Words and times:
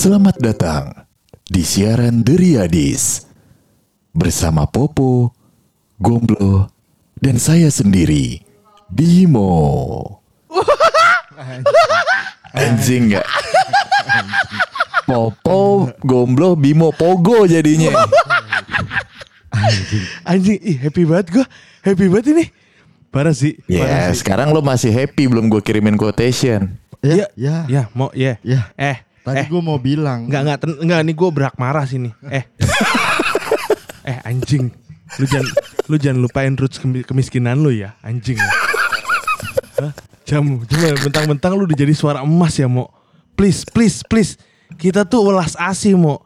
Selamat 0.00 0.40
datang 0.40 0.96
di 1.44 1.60
siaran 1.60 2.24
Deriadis 2.24 3.28
bersama 4.16 4.64
Popo, 4.64 5.28
Gomblo, 6.00 6.72
dan 7.20 7.36
saya 7.36 7.68
sendiri, 7.68 8.40
Bimo. 8.88 9.52
Anjing 12.56 13.12
nggak? 13.12 13.28
Popo, 15.04 15.92
Gomblo, 16.00 16.56
Bimo, 16.56 16.96
Pogo 16.96 17.44
jadinya. 17.44 17.92
Anjing, 20.24 20.64
ih 20.64 20.80
happy 20.80 21.04
banget 21.04 21.26
gue. 21.28 21.46
Happy 21.84 22.08
banget 22.08 22.26
ini. 22.32 22.44
Parah 23.12 23.36
sih. 23.36 23.52
Ya, 23.68 24.08
sih. 24.08 24.24
sekarang 24.24 24.48
lo 24.48 24.64
masih 24.64 24.96
happy 24.96 25.28
belum 25.28 25.52
gue 25.52 25.60
kirimin 25.60 26.00
quotation. 26.00 26.72
Ya, 27.04 27.12
Ya, 27.12 27.26
ya. 27.36 27.56
ya, 27.68 27.82
mau 27.92 28.08
ya. 28.16 28.40
Ya. 28.40 28.72
Eh, 28.80 29.04
Tadi 29.20 29.36
eh, 29.36 29.46
gue 29.48 29.62
mau 29.62 29.76
bilang. 29.76 30.26
enggak 30.26 30.42
enggak 30.42 30.58
ten- 30.64 30.80
enggak 30.80 31.00
nih 31.04 31.14
gue 31.14 31.28
berak 31.32 31.54
marah 31.60 31.84
sini. 31.84 32.10
Eh. 32.28 32.44
eh 34.10 34.18
anjing. 34.24 34.72
Lu 35.20 35.24
jangan 35.28 35.48
lu 35.90 35.96
jangan 35.98 36.18
lupain 36.22 36.52
roots 36.56 36.78
kemi- 36.80 37.04
kemiskinan 37.04 37.60
lu 37.60 37.74
ya, 37.74 37.98
anjing. 38.00 38.38
ya. 38.38 38.50
Hah? 39.80 39.92
Jamu, 40.24 40.62
cuma 40.62 40.94
mentang-mentang 40.94 41.58
lu 41.58 41.66
udah 41.66 41.74
jadi 41.74 41.90
suara 41.90 42.22
emas 42.22 42.54
ya, 42.54 42.70
Mo. 42.70 42.86
Please, 43.34 43.66
please, 43.66 44.06
please. 44.06 44.38
Kita 44.78 45.02
tuh 45.02 45.26
welas 45.26 45.58
asih, 45.58 45.98
Mo. 45.98 46.22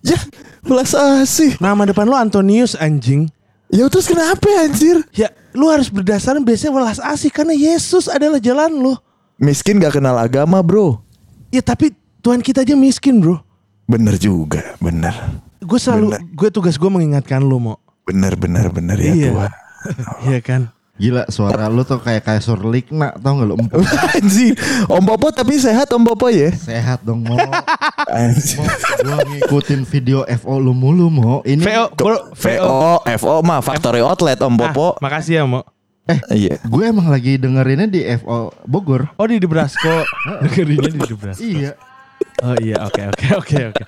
Ya, 0.00 0.16
belas 0.64 0.96
asih. 0.96 1.60
Nama 1.60 1.92
depan 1.92 2.08
lu 2.08 2.16
Antonius 2.16 2.72
anjing. 2.74 3.28
Ya 3.72 3.88
terus 3.88 4.04
kenapa 4.08 4.48
anjir? 4.60 5.00
Ya, 5.16 5.32
lu 5.56 5.68
harus 5.68 5.88
berdasarkan 5.88 6.44
biasanya 6.44 6.72
welas 6.76 6.98
asih 7.00 7.32
karena 7.32 7.56
Yesus 7.56 8.08
adalah 8.08 8.36
jalan 8.40 8.68
lu. 8.68 8.94
Miskin 9.40 9.80
gak 9.80 9.96
kenal 9.96 10.16
agama 10.16 10.60
bro. 10.60 11.00
Ya 11.48 11.60
tapi 11.64 11.92
Tuhan 12.22 12.38
kita 12.38 12.62
aja 12.62 12.78
miskin 12.78 13.18
bro. 13.18 13.42
Bener 13.82 14.14
juga, 14.14 14.78
bener. 14.78 15.10
Gue 15.58 15.78
selalu, 15.78 16.14
Bener. 16.14 16.22
gue 16.22 16.48
tugas 16.54 16.78
gue 16.78 16.86
mengingatkan 16.86 17.42
lu 17.42 17.58
mau. 17.58 17.76
Bener, 18.06 18.38
bener, 18.38 18.70
bener 18.70 18.94
ya 18.96 19.12
Iya. 19.12 19.30
Tuhan. 19.30 19.52
Iya 20.30 20.38
kan? 20.38 20.62
Gila 20.94 21.26
suara 21.26 21.66
lu 21.66 21.82
tuh 21.82 21.98
kayak 21.98 22.22
kasur 22.22 22.62
Likna 22.62 23.10
tau 23.18 23.34
gak 23.34 23.48
lu 23.50 23.58
Anjing, 24.14 24.54
Om 24.86 25.02
Popo 25.02 25.34
tapi 25.34 25.58
sehat 25.58 25.90
Om 25.90 26.06
Popo 26.06 26.30
ya? 26.30 26.54
Sehat 26.54 27.02
dong 27.02 27.26
mau 27.26 27.34
Anjing. 28.22 28.62
Gua 29.02 29.18
ngikutin 29.26 29.82
video 29.82 30.22
FO 30.38 30.62
lu 30.62 30.70
mulu 30.70 31.10
mau 31.10 31.36
Ini 31.42 31.58
VO, 31.58 31.84
bro, 31.98 32.30
VO, 32.38 33.02
FO 33.18 33.34
mah 33.42 33.58
factory 33.58 33.98
outlet 33.98 34.38
Om 34.38 34.54
Popo. 34.54 34.94
Ah, 34.94 35.02
makasih 35.02 35.42
ya 35.42 35.44
mau. 35.48 35.66
Iya. 36.30 36.62
Gue 36.70 36.86
emang 36.86 37.10
lagi 37.10 37.34
dengerinnya 37.34 37.90
di 37.90 38.06
FO 38.22 38.54
Bogor 38.62 39.10
Oh 39.18 39.26
di 39.26 39.42
Debrasko, 39.42 40.06
dengerinnya 40.46 40.90
di 40.92 41.00
Debrasko. 41.02 41.42
Iya 41.42 41.74
Oh 42.40 42.56
iya, 42.58 42.80
oke 42.82 43.02
oke 43.12 43.26
oke 43.38 43.56
oke. 43.70 43.82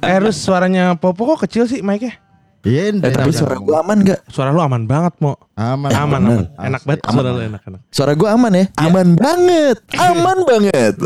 Eh 0.00 0.16
terus 0.18 0.36
suaranya 0.40 0.96
Popo 0.96 1.28
kok 1.28 1.44
kecil 1.44 1.68
sih 1.68 1.84
mic-nya? 1.84 2.16
Iya 2.62 2.94
Eh 2.94 3.10
tapi 3.10 3.34
suara 3.34 3.58
gua 3.58 3.82
aman 3.82 4.06
gak? 4.06 4.22
Suara 4.30 4.54
lu 4.54 4.62
aman 4.62 4.86
banget 4.86 5.18
mau. 5.18 5.34
Aman 5.58 5.90
Aman 5.90 6.20
aman, 6.22 6.46
enak 6.62 6.82
banget 6.86 7.02
suara 7.10 7.28
lu 7.34 7.42
enak 7.42 7.62
enak. 7.66 7.80
Suara 7.90 8.12
gua 8.14 8.38
aman 8.38 8.54
ya? 8.54 8.66
Aman 8.78 9.18
banget. 9.18 9.82
Aman 9.98 10.38
banget. 10.46 10.94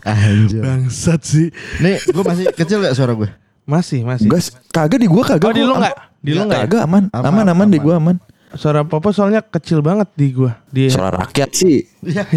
Anjir 0.00 0.62
Bangsat 0.64 1.20
sih. 1.22 1.48
Nih 1.78 2.00
gue 2.00 2.24
masih 2.24 2.44
kecil 2.56 2.80
gak 2.80 2.96
suara 2.96 3.12
gue? 3.12 3.28
Masih 3.68 4.02
masih. 4.02 4.26
Enggak, 4.26 4.50
kagak 4.72 4.98
di 4.98 5.06
gua 5.06 5.22
kagak. 5.22 5.50
Oh 5.50 5.54
di 5.54 5.62
lu 5.62 5.74
nggak? 5.76 5.94
Di 6.24 6.32
lu 6.34 6.42
nggak? 6.48 6.58
ya? 6.58 6.66
Kagak 6.66 6.82
aman. 6.88 7.04
Aman, 7.12 7.26
Aman 7.28 7.46
aman 7.52 7.68
di 7.68 7.78
aman. 7.78 7.86
gua 7.86 7.94
aman. 8.00 8.16
Suara 8.58 8.82
Popo 8.82 9.14
soalnya 9.14 9.46
kecil 9.46 9.78
banget 9.78 10.10
di 10.18 10.34
gua. 10.34 10.58
Di 10.66 10.90
Suara 10.90 11.22
rakyat 11.22 11.50
sih 11.54 11.86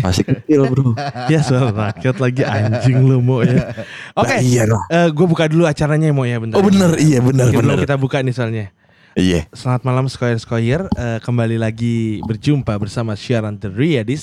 masih 0.01 0.23
kecil 0.29 0.69
bro. 0.69 0.93
ya 1.33 1.41
suara 1.41 1.73
rakyat 1.73 2.21
lagi 2.21 2.45
anjing 2.45 3.01
lu 3.01 3.17
mau 3.17 3.41
ya. 3.41 3.73
Oke. 4.13 4.37
Nah, 4.37 4.41
iya 4.45 4.63
lah. 4.69 4.83
Eh, 4.93 5.07
gue 5.09 5.25
buka 5.25 5.49
dulu 5.49 5.65
acaranya 5.65 6.13
mau 6.13 6.27
ya 6.27 6.37
bentar. 6.37 6.61
Oh 6.61 6.63
bener, 6.65 7.01
iya 7.01 7.17
bener 7.17 7.49
bener. 7.49 7.81
kita 7.81 7.97
buka 7.97 8.21
nih 8.21 8.33
soalnya. 8.35 8.65
Iya. 9.13 9.45
Selamat 9.53 9.85
malam 9.85 10.05
Skoyer 10.09 10.41
Skoyer 10.41 10.81
Eh, 10.97 11.21
Kembali 11.21 11.61
lagi 11.61 12.17
berjumpa 12.25 12.73
bersama 12.81 13.13
siaran 13.13 13.61
The 13.61 13.69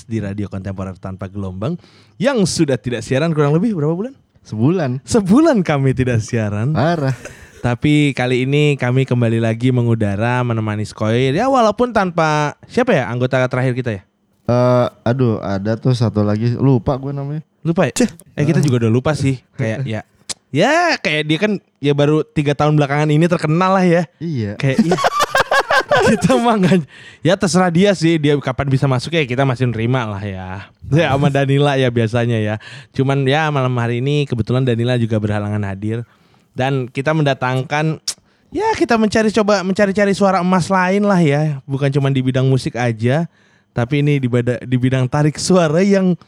Di 0.02 0.18
radio 0.18 0.50
kontemporer 0.50 0.98
tanpa 0.98 1.30
gelombang 1.30 1.78
Yang 2.18 2.50
sudah 2.58 2.74
tidak 2.74 3.06
siaran 3.06 3.30
kurang 3.30 3.54
lebih 3.54 3.78
berapa 3.78 3.94
bulan? 3.94 4.18
Sebulan 4.42 4.98
Sebulan 5.06 5.62
kami 5.62 5.94
tidak 5.94 6.26
siaran 6.26 6.74
Parah 6.74 7.14
Tapi 7.60 8.16
kali 8.16 8.48
ini 8.48 8.72
kami 8.81 9.04
kembali 9.04 9.37
lagi 9.37 9.69
mengudara 9.69 10.41
Menemani 10.41 10.88
Skoyer 10.88 11.37
Ya 11.37 11.44
walaupun 11.53 11.93
tanpa 11.93 12.56
Siapa 12.65 12.97
ya 12.97 13.04
anggota 13.12 13.37
terakhir 13.53 13.76
kita 13.76 13.91
ya? 14.00 14.03
Eh, 14.48 14.87
Aduh 15.04 15.38
ada 15.44 15.76
tuh 15.76 15.93
satu 15.93 16.25
lagi. 16.25 16.56
Lupa 16.56 16.97
gue 16.97 17.12
namanya. 17.12 17.44
Lupa 17.60 17.87
ya? 17.87 17.94
Eh 18.34 18.44
kita 18.48 18.65
juga 18.65 18.88
udah 18.88 18.91
lupa 18.91 19.12
sih. 19.12 19.44
Kayak 19.60 19.84
ya 19.84 20.00
Ya 20.50 20.97
kayak 20.98 21.22
dia 21.28 21.38
kan 21.38 21.53
Ya 21.78 21.93
baru 21.93 22.25
tiga 22.25 22.56
tahun 22.56 22.81
belakangan 22.81 23.12
ini 23.12 23.28
terkenal 23.28 23.77
lah 23.77 23.84
ya. 23.84 24.03
Iya. 24.19 24.56
Kayak 24.56 24.78
iya. 24.81 24.98
kita 26.16 26.32
mah 26.41 26.56
nggak 26.56 26.88
ya 27.21 27.37
terserah 27.37 27.69
dia 27.69 27.92
sih. 27.92 28.16
Dia 28.16 28.41
kapan 28.41 28.72
bisa 28.72 28.88
masuk 28.88 29.12
ya 29.12 29.22
kita 29.28 29.44
masih 29.44 29.69
nerima 29.69 30.09
lah 30.09 30.25
ya. 30.25 30.72
Ya 30.88 31.12
sama 31.12 31.28
Danila 31.28 31.77
ya 31.77 31.92
biasanya 31.92 32.41
ya. 32.41 32.54
Cuman 32.97 33.28
ya 33.28 33.53
malam 33.53 33.77
hari 33.77 34.00
ini 34.00 34.25
kebetulan 34.25 34.65
Danila 34.65 34.97
juga 34.97 35.21
berhalangan 35.21 35.60
hadir 35.69 36.09
dan 36.52 36.86
kita 36.86 37.10
mendatangkan 37.10 37.98
ya 38.50 38.66
kita 38.74 38.98
mencari 38.98 39.30
coba 39.30 39.62
mencari-cari 39.62 40.10
suara 40.10 40.42
emas 40.42 40.66
lain 40.66 41.06
lah 41.06 41.18
ya 41.18 41.62
bukan 41.64 41.88
cuma 41.88 42.10
di 42.10 42.18
bidang 42.20 42.46
musik 42.46 42.74
aja 42.74 43.30
tapi 43.70 44.02
ini 44.02 44.18
di, 44.18 44.26
bada- 44.26 44.58
di 44.58 44.74
bidang 44.74 45.06
tarik 45.06 45.38
suara 45.38 45.78
yang 45.78 46.18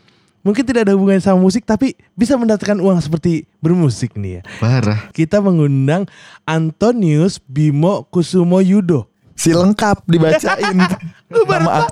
mungkin 0.42 0.62
tidak 0.62 0.86
ada 0.86 0.94
hubungannya 0.94 1.22
sama 1.22 1.42
musik 1.42 1.66
tapi 1.66 1.98
bisa 2.14 2.38
mendatangkan 2.38 2.78
uang 2.78 2.98
seperti 3.02 3.46
bermusik 3.58 4.14
nih 4.14 4.38
ya 4.38 4.42
Parah 4.62 5.10
kita 5.10 5.42
mengundang 5.42 6.06
Antonius 6.46 7.42
Bimo 7.42 8.06
Kusumo 8.10 8.58
Yudo. 8.62 9.06
Si 9.32 9.50
lengkap 9.50 10.06
dibacain. 10.06 10.76
Lu 11.32 11.42
baru 11.42 11.66
Nama? 11.66 11.88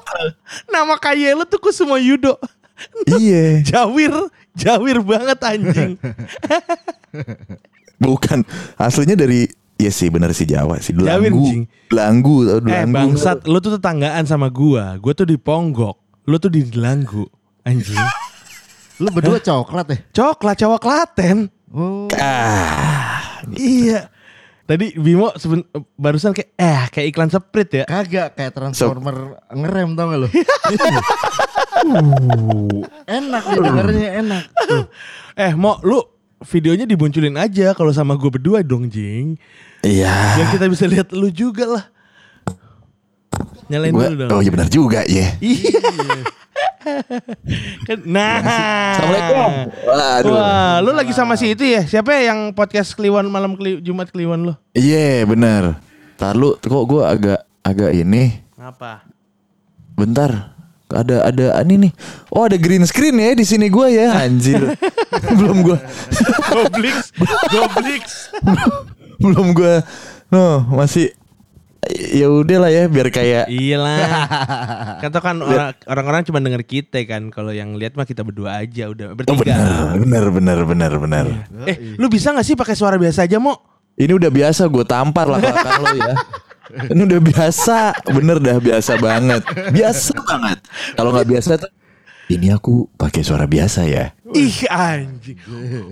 Nama 0.70 0.94
kaya 1.00 1.34
lu 1.34 1.42
tuh 1.48 1.58
Kusumo 1.58 1.98
Yudo. 1.98 2.38
Iya. 3.08 3.58
Jawir, 3.74 4.12
jawir 4.54 5.02
banget 5.02 5.38
anjing. 5.42 5.92
Bukan. 8.00 8.42
Aslinya 8.74 9.14
dari 9.14 9.44
Iya 9.80 9.88
sih 9.88 10.12
bener 10.12 10.36
sih 10.36 10.44
Jawa 10.44 10.76
sih 10.76 10.92
Delanggu. 10.92 11.64
Delanggu 11.88 12.34
eh 12.68 12.84
bangsat, 12.84 13.48
lu 13.48 13.64
tuh 13.64 13.80
tetanggaan 13.80 14.28
sama 14.28 14.52
gua. 14.52 15.00
Gua 15.00 15.16
tuh 15.16 15.24
di 15.24 15.40
Ponggok. 15.40 15.96
Lu 16.28 16.36
tuh 16.36 16.52
di 16.52 16.68
Delanggu. 16.68 17.24
Anjing. 17.64 17.96
Lu 19.00 19.08
berdua 19.08 19.40
coklat 19.40 19.86
ya? 19.88 19.98
Coklat 20.12 20.56
cowok 20.60 20.80
Klaten. 20.84 21.48
Oh 21.72 22.12
Ah 22.20 23.40
Iya. 23.56 24.12
Tadi 24.68 24.92
Bimo 25.00 25.32
seben- 25.40 25.64
barusan 25.96 26.36
kayak 26.36 26.50
eh 26.54 26.82
kayak 26.92 27.06
iklan 27.08 27.32
Sprite 27.32 27.80
ya. 27.80 27.84
Kagak 27.88 28.36
kayak 28.36 28.52
transformer 28.52 29.40
ngerem 29.48 29.96
tau 29.96 30.12
gak 30.12 30.18
lu? 30.20 30.28
Uh, 31.80 32.84
enak 33.08 33.40
ya 33.40 33.56
dengernya 33.56 34.08
enak. 34.20 34.44
Tuh. 34.68 34.84
Eh, 35.32 35.56
mau 35.56 35.80
lu 35.80 35.96
videonya 36.42 36.84
dimunculin 36.84 37.36
aja 37.36 37.72
kalau 37.72 37.90
sama 37.90 38.14
gua 38.14 38.30
berdua 38.30 38.58
dong, 38.60 38.86
Jing. 38.86 39.36
Iya 39.80 40.36
Biar 40.36 40.48
kita 40.50 40.66
bisa 40.66 40.84
lihat 40.84 41.08
lu 41.10 41.28
juga 41.28 41.64
lah. 41.66 41.84
Nyalain 43.66 43.92
Gua- 43.92 44.08
dulu 44.08 44.16
dong. 44.18 44.30
Oh 44.30 44.40
iya 44.40 44.50
benar 44.50 44.68
juga 44.68 45.00
ya 45.02 45.38
Iya. 45.38 45.80
Kan- 47.86 48.04
nah. 48.16 48.40
Assalamualaikum 48.92 49.50
Waduh 49.86 50.32
Wah, 50.32 50.76
lu 50.80 50.90
lagi 50.90 51.12
sama 51.12 51.36
si 51.36 51.52
itu 51.52 51.62
ya? 51.62 51.84
Siapa 51.84 52.10
ya 52.10 52.34
yang 52.34 52.50
podcast 52.50 52.92
Kliwon 52.92 53.28
malam 53.28 53.54
Kli- 53.54 53.78
Jumat 53.78 54.10
Kliwon 54.10 54.42
lu? 54.42 54.54
Iya 54.72 55.22
bener 55.22 55.78
Ntar 56.16 56.34
lu 56.34 56.56
kok 56.56 56.84
gue 56.84 57.02
agak 57.02 57.40
Agak 57.62 57.92
ini 57.92 58.42
Apa? 58.58 59.04
Bentar 59.94 60.56
ada 60.92 61.16
ada 61.24 61.46
ini 61.62 61.88
nih 61.88 61.92
oh 62.30 62.44
ada 62.44 62.54
green 62.54 62.82
screen 62.82 63.14
ya 63.14 63.32
di 63.32 63.42
sini 63.42 63.66
gue 63.66 63.86
ya 63.90 64.14
anjir 64.18 64.74
belum 65.38 65.62
gue 65.62 65.78
Goblix, 66.50 67.14
Goblix. 67.48 68.04
belum 69.22 69.52
gue 69.52 69.74
no 70.28 70.66
masih 70.68 71.14
ya 71.90 72.28
udah 72.28 72.58
lah 72.60 72.70
ya 72.70 72.84
biar 72.86 73.08
kayak 73.08 73.48
Iyalah. 73.48 73.98
Kata 75.00 75.18
kan 75.18 75.40
orang- 75.40 75.72
orang-orang 75.86 76.22
cuma 76.22 76.38
denger 76.38 76.60
kita 76.62 77.00
kan. 77.02 77.32
Kalau 77.32 77.50
yang 77.50 77.72
lihat 77.74 77.96
mah 77.96 78.04
kita 78.04 78.20
berdua 78.20 78.60
aja 78.60 78.92
udah 78.92 79.10
oh, 79.10 79.16
bertiga. 79.16 79.56
bener 79.96 79.96
bener 79.96 80.24
bener 80.28 80.58
bener 80.62 80.92
bener 81.00 81.26
Eh, 81.64 81.96
lu 81.96 82.06
bisa 82.06 82.30
gak 82.30 82.44
sih 82.44 82.52
pakai 82.52 82.76
suara 82.76 82.94
biasa 82.94 83.24
aja, 83.24 83.40
Mo? 83.40 83.56
ini 83.96 84.12
udah 84.12 84.28
biasa 84.28 84.64
gue 84.64 84.84
tampar 84.84 85.26
lah 85.26 85.40
kakak 85.40 85.76
lo 85.76 85.88
ya 85.92 86.14
ini 86.86 87.00
udah 87.04 87.20
biasa 87.20 87.78
bener 88.08 88.38
dah 88.38 88.58
biasa 88.58 88.92
banget 88.96 89.42
biasa 89.70 90.12
banget 90.20 90.58
kalau 90.94 91.10
nggak 91.10 91.28
biasa 91.28 91.50
tuh 91.58 91.70
ini 92.28 92.46
aku 92.48 92.86
pakai 92.94 93.20
suara 93.20 93.44
biasa 93.44 93.84
ya 93.84 94.14
Ih 94.30 94.62
anjing. 94.70 95.34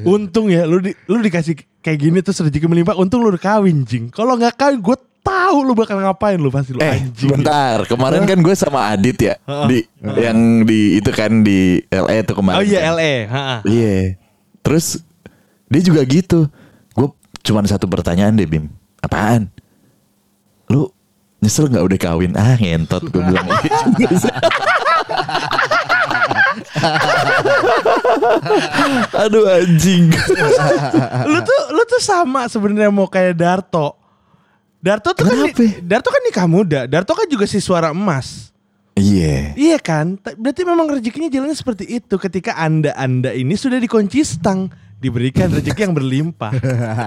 Untung 0.06 0.46
ya 0.46 0.62
lu 0.62 0.78
di, 0.78 0.94
lu 1.04 1.18
dikasih 1.18 1.58
kayak 1.82 1.98
gini 1.98 2.18
terus 2.22 2.38
rezeki 2.38 2.70
melimpah. 2.70 2.94
Untung 2.94 3.18
lu 3.18 3.34
udah 3.34 3.42
kawin, 3.42 3.82
Jing. 3.82 4.14
Kalau 4.14 4.38
nggak 4.38 4.54
kawin 4.54 4.78
gue 4.78 4.94
tahu 5.20 5.66
lu 5.66 5.74
bakal 5.74 5.98
ngapain 5.98 6.38
lu 6.38 6.46
pasti 6.46 6.70
lu 6.70 6.78
Eh, 6.78 7.02
anjing. 7.02 7.34
bentar. 7.34 7.82
Kemarin 7.84 8.22
kan 8.22 8.38
gue 8.38 8.54
sama 8.54 8.94
Adit 8.94 9.18
ya 9.18 9.34
di 9.66 9.82
yang 10.14 10.38
di 10.62 11.02
itu 11.02 11.10
kan 11.10 11.42
di 11.42 11.82
LA 11.84 12.22
itu 12.22 12.30
kemarin. 12.30 12.54
Oh 12.54 12.64
iya 12.64 12.78
kan. 12.84 12.94
LA, 12.94 13.12
ha-ha. 13.26 13.56
Iya. 13.66 14.14
Terus 14.62 15.02
dia 15.66 15.82
juga 15.82 16.06
gitu. 16.06 16.46
Gue 16.94 17.10
cuman 17.42 17.66
satu 17.66 17.90
pertanyaan 17.90 18.38
deh 18.38 18.46
Bim. 18.46 18.70
Apaan? 19.00 19.50
Lu 20.68 20.92
nyesel 21.38 21.68
nggak 21.68 21.84
udah 21.84 21.98
kawin? 21.98 22.32
Ah 22.34 22.54
ngentot 22.54 23.02
gue 23.08 23.22
bilang. 23.22 23.46
Aduh 29.24 29.46
anjing. 29.48 30.10
lu 31.26 31.38
tuh 31.40 31.60
lu 31.72 31.82
tuh 31.86 32.02
sama 32.02 32.46
sebenarnya 32.46 32.90
mau 32.90 33.06
kayak 33.06 33.34
Darto. 33.36 33.94
Darto 34.78 35.10
tuh 35.10 35.26
kan 35.26 35.34
Kenapa? 35.34 35.58
ni- 35.58 35.78
Darto 35.82 36.08
kan 36.10 36.22
nikah 36.22 36.46
muda. 36.46 36.80
Darto 36.86 37.12
kan 37.14 37.26
juga 37.26 37.46
si 37.46 37.58
suara 37.58 37.90
emas. 37.90 38.50
Iya. 38.98 39.54
Iya 39.54 39.78
kan? 39.78 40.18
Berarti 40.18 40.62
memang 40.66 40.90
rezekinya 40.90 41.30
jalannya 41.30 41.54
seperti 41.54 41.86
itu 41.86 42.14
ketika 42.18 42.58
Anda-anda 42.58 43.30
ini 43.30 43.54
sudah 43.54 43.78
dikunci 43.78 44.26
stang, 44.26 44.70
diberikan 44.98 45.50
rezeki 45.50 45.80
yang 45.86 45.94
berlimpah. 45.94 46.50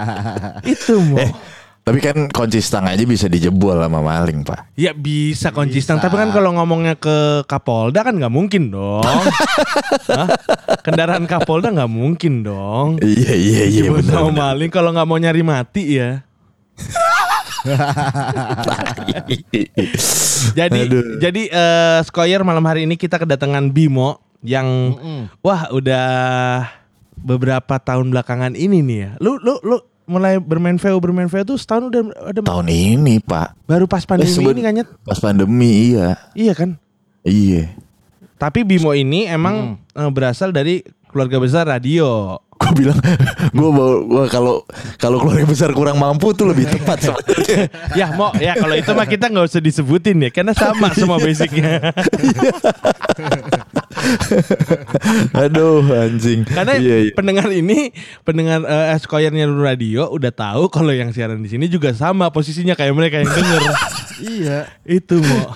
itu 0.72 0.96
mau. 1.00 1.20
Eh, 1.20 1.30
tapi 1.82 1.98
kan 1.98 2.30
kunci 2.30 2.62
stang 2.62 2.86
aja 2.86 3.02
bisa 3.02 3.26
dijebol 3.26 3.74
sama 3.74 3.98
maling, 3.98 4.46
Pak. 4.46 4.78
Ya 4.78 4.94
bisa 4.94 5.50
kunci 5.50 5.82
stang, 5.82 5.98
tapi 5.98 6.14
kan 6.14 6.30
kalau 6.30 6.54
ngomongnya 6.54 6.94
ke 6.94 7.42
Kapolda 7.50 8.06
kan 8.06 8.14
nggak 8.14 8.30
mungkin 8.30 8.70
dong. 8.70 9.02
Hah? 10.14 10.28
Kendaraan 10.86 11.26
Kapolda 11.26 11.74
nggak 11.74 11.90
mungkin 11.90 12.46
dong. 12.46 13.02
Iya, 13.02 13.34
iya, 13.34 13.62
iya 13.66 13.82
Jebol 13.90 13.98
benar. 13.98 14.14
sama 14.14 14.30
maling 14.30 14.70
kalau 14.70 14.94
nggak 14.94 15.08
mau 15.10 15.18
nyari 15.18 15.42
mati 15.42 15.98
ya. 15.98 16.22
Jadi 20.58 20.80
Aduh. 20.86 21.22
jadi 21.22 21.42
eh 21.46 21.98
Skoyer 22.02 22.42
malam 22.42 22.66
hari 22.66 22.90
ini 22.90 22.98
kita 22.98 23.22
kedatangan 23.22 23.70
Bimo 23.70 24.18
yang 24.42 24.98
wah 25.40 25.70
udah 25.70 26.06
beberapa 27.14 27.78
tahun 27.78 28.10
belakangan 28.10 28.58
ini 28.58 28.82
nih 28.82 28.98
ya. 28.98 29.10
Lu 29.22 29.38
lu 29.38 29.62
lu 29.62 29.78
mulai 30.04 30.36
bermain 30.36 30.74
VO 30.74 30.98
bermain 30.98 31.26
VO 31.26 31.44
tuh 31.44 31.56
setahun 31.56 31.88
udah 31.88 32.02
ada 32.26 32.40
Tahun 32.40 32.66
ini, 32.66 33.18
Pak. 33.18 33.64
baru 33.64 33.86
pas 33.86 34.02
pandemi 34.02 34.28
Eh, 34.28 34.34
seben- 34.34 34.52
ini 34.52 34.62
kan? 34.62 34.86
Pas 35.00 35.18
pandemi, 35.18 35.70
iya. 35.90 36.18
Iya 36.32 36.52
kan? 36.52 36.70
Iya. 37.22 37.70
Tapi 38.34 38.62
Bimo 38.62 38.90
ini 38.90 39.24
emang 39.24 39.78
eh, 39.88 40.10
berasal 40.10 40.50
dari 40.50 40.82
keluarga 41.06 41.38
besar 41.38 41.64
radio. 41.66 42.34
Gue 42.62 42.86
bilang, 42.86 42.98
gue 43.50 43.70
bawa 43.74 43.94
gua 44.06 44.24
kalau 44.30 44.62
kalau 44.94 45.18
keluarga 45.18 45.46
besar 45.50 45.74
kurang 45.74 45.98
mampu 45.98 46.30
tuh 46.30 46.46
lebih 46.46 46.70
tepat 46.70 47.10
sebenarnya. 47.10 47.66
ya 47.98 48.06
mau 48.14 48.30
ya 48.38 48.54
kalau 48.54 48.78
itu 48.78 48.90
mah 48.94 49.06
kita 49.10 49.26
nggak 49.26 49.50
usah 49.50 49.58
disebutin 49.58 50.22
ya 50.22 50.30
karena 50.30 50.54
sama 50.54 50.94
semua 50.98 51.18
basicnya. 51.18 51.82
Aduh, 55.42 55.82
anjing. 55.90 56.46
Karena 56.46 56.74
iya, 56.78 56.96
iya. 57.10 57.12
pendengar 57.14 57.46
ini, 57.50 57.90
pendengar 58.22 58.62
eh 58.66 58.98
Skoyernya 58.98 59.46
Lulu 59.50 59.62
Radio 59.62 60.06
udah 60.10 60.30
tahu 60.30 60.70
kalau 60.70 60.94
yang 60.94 61.10
siaran 61.10 61.42
di 61.42 61.50
sini 61.50 61.66
juga 61.66 61.94
sama 61.94 62.30
posisinya 62.30 62.78
kayak 62.78 62.94
mereka 62.94 63.16
yang 63.22 63.30
denger. 63.30 63.62
Iya. 64.22 64.58
Itu 64.86 65.18
mau. 65.22 65.54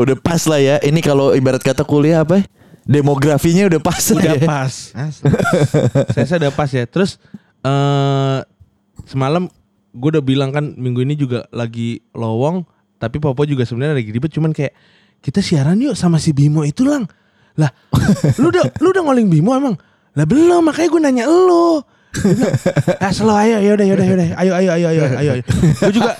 udah 0.00 0.16
pas 0.16 0.44
lah 0.48 0.60
ya. 0.60 0.76
Ini 0.80 1.00
kalau 1.04 1.36
ibarat 1.36 1.60
kata 1.60 1.84
kuliah 1.84 2.24
apa? 2.24 2.44
Ya? 2.88 2.98
Demografinya 2.98 3.68
udah 3.68 3.80
pas 3.84 4.00
Udah 4.00 4.34
ya. 4.34 4.48
pas. 4.48 4.72
Saya 6.16 6.24
saya 6.24 6.38
udah 6.48 6.52
pas 6.56 6.70
ya. 6.72 6.88
Terus 6.88 7.20
eh 7.60 8.40
semalam 9.04 9.52
gue 9.92 10.08
udah 10.08 10.24
bilang 10.24 10.50
kan 10.50 10.72
minggu 10.72 11.04
ini 11.04 11.14
juga 11.14 11.44
lagi 11.52 12.00
lowong, 12.16 12.64
tapi 12.96 13.20
Popo 13.20 13.44
juga 13.44 13.68
sebenarnya 13.68 14.00
lagi 14.00 14.08
ribet 14.08 14.32
cuman 14.32 14.56
kayak 14.56 14.72
kita 15.20 15.44
siaran 15.44 15.76
yuk 15.76 15.92
sama 15.92 16.16
si 16.16 16.32
Bimo 16.32 16.64
itu 16.64 16.88
lang. 16.88 17.04
Lah, 17.58 17.68
lu 18.38 18.54
udah 18.54 18.70
lu 18.78 18.94
udah 18.94 19.02
ngoling 19.02 19.28
Bimo 19.28 19.50
emang? 19.52 19.74
Lah 20.14 20.24
belum, 20.24 20.62
makanya 20.64 20.88
gue 20.88 21.00
nanya 21.02 21.24
lu. 21.26 21.82
Ah 22.98 23.10
slow 23.10 23.34
ayo 23.34 23.60
yaudah 23.60 23.84
yaudah 23.84 24.06
yaudah 24.06 24.26
ayo 24.36 24.52
ayo 24.54 24.70
ayo 24.72 24.86
ayo 24.88 25.02
ayo. 25.14 25.32
ayo. 25.34 25.42
Gue 25.76 25.92
juga 25.92 26.12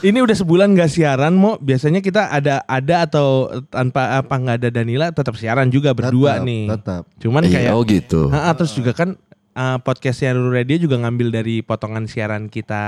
ini 0.00 0.18
udah 0.18 0.36
sebulan 0.36 0.72
gak 0.72 0.90
siaran 0.90 1.32
mau 1.32 1.56
biasanya 1.56 1.98
kita 1.98 2.28
ada 2.28 2.60
ada 2.62 2.96
atau 3.02 3.48
tanpa 3.66 4.18
apa 4.18 4.34
nggak 4.34 4.56
ada 4.58 4.68
Danila 4.70 5.06
tetap 5.10 5.34
siaran 5.34 5.68
juga 5.68 5.92
berdua 5.92 6.36
Tetap, 6.36 6.46
nih. 6.46 6.64
tetap. 6.70 7.02
Cuman 7.18 7.42
Iya, 7.42 7.52
kayak 7.52 7.72
oh 7.72 7.82
gitu. 7.82 8.20
Ha, 8.28 8.52
terus 8.52 8.72
juga 8.72 8.92
kan 8.92 9.16
uh, 9.52 9.78
podcastnya 9.78 10.32
Ruru 10.32 10.52
Radio 10.52 10.76
juga 10.78 10.98
ngambil 10.98 11.28
dari 11.32 11.60
potongan 11.60 12.04
siaran 12.04 12.46
kita 12.46 12.84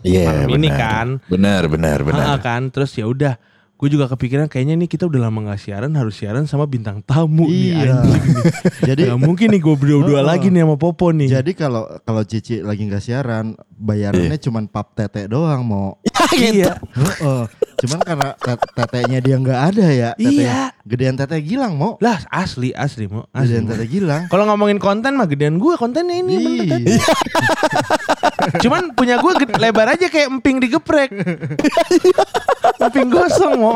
Iya, 0.00 0.26
malam 0.26 0.46
benar. 0.46 0.56
ini 0.56 0.68
kan. 0.70 1.06
Benar, 1.28 1.62
benar, 1.66 1.98
benar. 2.02 2.24
Ha, 2.26 2.40
kan 2.40 2.68
terus 2.68 2.90
ya 2.92 3.04
udah 3.04 3.38
gue 3.80 3.88
juga 3.88 4.04
kepikiran 4.06 4.44
kayaknya 4.44 4.76
nih 4.76 4.84
kita 4.86 5.08
udah 5.08 5.24
lama 5.24 5.40
gak 5.46 5.60
siaran 5.62 5.88
harus 5.90 6.12
siaran 6.12 6.44
sama 6.44 6.64
bintang 6.64 7.00
tamu 7.00 7.48
nih 7.48 7.80
Iya. 7.80 7.96
anjing 7.96 8.24
nih. 8.28 8.44
Jadi 8.92 9.02
Gak 9.06 9.16
mungkin 9.18 9.48
nih 9.48 9.60
gue 9.62 9.72
berdua-dua 9.74 10.20
Oh. 10.20 10.26
lagi 10.26 10.46
nih 10.46 10.60
sama 10.60 10.76
Popo 10.76 11.08
nih. 11.10 11.32
jadi 11.32 11.50
kalau 11.54 11.88
kalau 12.00 12.20
Cici 12.22 12.60
lagi 12.60 12.84
nggak 12.84 13.00
siaran, 13.00 13.46
bayarannya 13.72 14.36
cuman 14.36 14.64
pap 14.66 14.92
tete 14.92 15.24
doang 15.26 15.64
mau. 15.64 15.96
iya. 16.36 16.76
Heeh. 16.92 17.42
Cuman 17.80 17.98
karena 17.98 18.28
te- 18.34 18.60
tetenya 18.70 19.18
dia 19.18 19.36
nggak 19.38 19.60
ada 19.66 19.86
ya. 19.88 20.10
Tete, 20.12 20.44
Iya. 20.44 20.76
Gedean 20.82 21.16
tete 21.16 21.40
Gilang 21.40 21.72
mau. 21.72 21.96
Lah 21.98 22.20
asli 22.28 22.70
asli 22.70 23.08
mau 23.08 23.24
asli. 23.30 23.48
Gedean 23.50 23.64
Mo. 23.64 23.70
tete 23.72 23.84
Gilang. 23.86 24.22
Kalau 24.28 24.44
ngomongin 24.44 24.76
konten 24.76 25.14
mah 25.14 25.24
gedean 25.24 25.56
gue 25.56 25.74
kontennya 25.74 26.14
ini 26.14 26.36
Iya. 26.36 27.00
Cuman 28.60 28.92
punya 28.92 29.16
gue 29.16 29.32
gede- 29.38 29.56
lebar 29.58 29.88
aja 29.90 30.06
kayak 30.06 30.28
emping 30.30 30.58
digeprek. 30.58 31.08
emping 32.78 33.08
gosong 33.08 33.54
mau. 33.56 33.69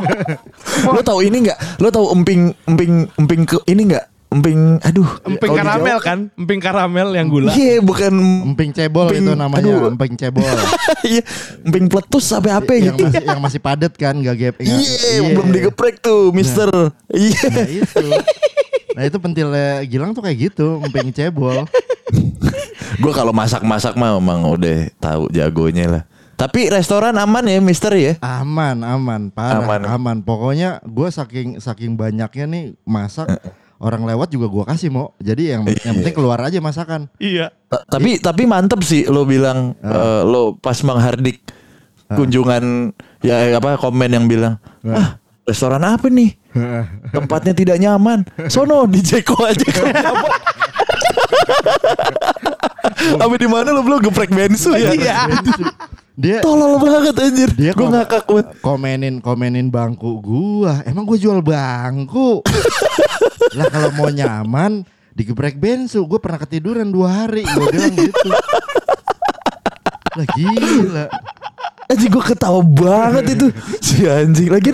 Lo 0.86 1.00
tahu 1.00 1.20
ini 1.22 1.48
nggak? 1.48 1.58
Lo 1.78 1.88
tahu 1.88 2.06
emping 2.14 2.54
emping 2.66 2.92
emping 3.14 3.42
ke 3.44 3.58
ini 3.66 3.92
nggak? 3.92 4.06
Emping 4.34 4.82
aduh. 4.82 5.10
Emping 5.22 5.50
di 5.54 5.58
karamel 5.62 5.98
kan? 6.02 6.18
Emping 6.34 6.58
karamel 6.58 7.08
yang 7.14 7.30
gula. 7.30 7.54
Iya, 7.54 7.78
bukan 7.78 8.14
Emping 8.50 8.74
cebol 8.74 9.06
Emping- 9.06 9.30
itu 9.30 9.32
namanya, 9.38 9.62
aduh. 9.62 9.94
emping 9.94 10.14
cebol. 10.18 10.42
Iya, 11.04 11.22
emping 11.62 11.86
peletus 11.86 12.24
sampai 12.24 12.50
apa 12.50 12.70
yang 12.74 12.96
gitu. 12.96 13.04
masih 13.06 13.22
yang 13.28 13.40
masih 13.44 13.60
padat 13.62 13.92
kan, 13.94 14.16
nggak 14.16 14.34
gap. 14.34 14.56
Iya, 14.58 15.20
belum 15.22 15.48
digeprek 15.52 16.02
tuh, 16.02 16.32
Mister. 16.34 16.66
Iya. 17.12 17.44
Nah 17.52 17.68
itu. 17.68 18.06
Nah 18.94 19.02
itu 19.04 19.16
pentilnya 19.18 19.68
Gilang 19.86 20.14
tuh 20.16 20.22
kayak 20.24 20.50
gitu, 20.50 20.80
emping 20.82 21.14
cebol. 21.14 21.66
Gue 23.02 23.12
kalau 23.12 23.34
masak-masak 23.34 23.94
mah 23.94 24.16
emang 24.16 24.46
udah 24.46 24.86
tahu 24.98 25.26
jagonya 25.30 25.86
lah. 25.90 26.02
Tapi 26.34 26.68
restoran 26.68 27.14
aman 27.14 27.44
ya, 27.44 27.58
Mister 27.58 27.92
ya? 27.92 28.18
Aman, 28.18 28.80
aman, 28.80 29.28
parah, 29.28 29.62
Aman. 29.62 29.82
aman. 29.84 30.16
Pokoknya 30.20 30.82
gue 30.82 31.08
saking 31.08 31.58
saking 31.58 31.94
banyaknya 31.94 32.44
nih 32.44 32.64
masak, 32.82 33.30
orang 33.76 34.02
lewat 34.02 34.28
juga 34.28 34.46
gue 34.46 34.64
kasih 34.66 34.88
mau. 34.88 35.14
Jadi 35.16 35.50
yang 35.50 35.62
yang 35.64 35.94
penting 35.96 36.12
keluar 36.12 36.38
aja 36.40 36.58
masakan. 36.58 37.06
Iya. 37.16 37.54
Ta- 37.66 37.84
Tapi 37.88 38.18
tapi 38.18 38.42
mantep 38.44 38.80
sih 38.80 39.04
lo 39.04 39.22
bilang 39.22 39.74
eh, 39.76 40.20
lo 40.22 40.54
pas 40.54 40.76
Bang 40.78 40.98
Hardik 40.98 41.40
kunjungan 42.06 42.92
ya 43.20 43.50
apa 43.52 43.74
komen 43.74 44.06
yang 44.06 44.28
bilang 44.28 44.60
ah 44.86 45.18
restoran 45.42 45.82
apa 45.82 46.06
nih 46.06 46.36
tempatnya 47.10 47.50
tidak 47.50 47.76
nyaman 47.76 48.22
sono 48.46 48.86
di 48.86 49.00
Jeko 49.00 49.34
aja 49.40 49.66
kalau 49.74 49.90
nyaman 49.90 50.30
Apa 53.16 53.34
di 53.34 53.44
mana 53.44 53.68
lo 53.68 53.80
belum 53.80 54.00
geprek 54.02 54.30
bensu 54.30 54.72
ya? 54.72 54.92
Iya. 54.92 55.16
Dia 56.14 56.38
Tolol 56.46 56.78
banget 56.78 57.14
anjir. 57.18 57.50
dia 57.58 57.74
Gue 57.74 57.90
ngakak 57.90 58.22
banget. 58.30 58.46
komenin 58.62 59.18
komenin 59.18 59.66
bangku 59.66 60.22
gua. 60.22 60.78
Emang 60.86 61.02
gue 61.10 61.18
jual 61.18 61.42
bangku. 61.42 62.38
lah 63.58 63.66
kalau 63.66 63.90
mau 63.98 64.06
nyaman 64.06 64.86
digeprek 65.10 65.58
bensu. 65.58 66.06
Gue 66.06 66.22
pernah 66.22 66.38
ketiduran 66.38 66.86
dua 66.94 67.26
hari. 67.26 67.42
Gue 67.42 67.66
bilang 67.66 67.94
gitu. 67.98 68.30
Lah 70.14 70.26
gila. 70.38 71.06
Anjing 71.90 72.10
gue 72.14 72.24
ketawa 72.24 72.62
banget 72.64 73.36
itu 73.36 73.46
Si 73.84 74.08
anjing 74.08 74.48
Lagi 74.48 74.72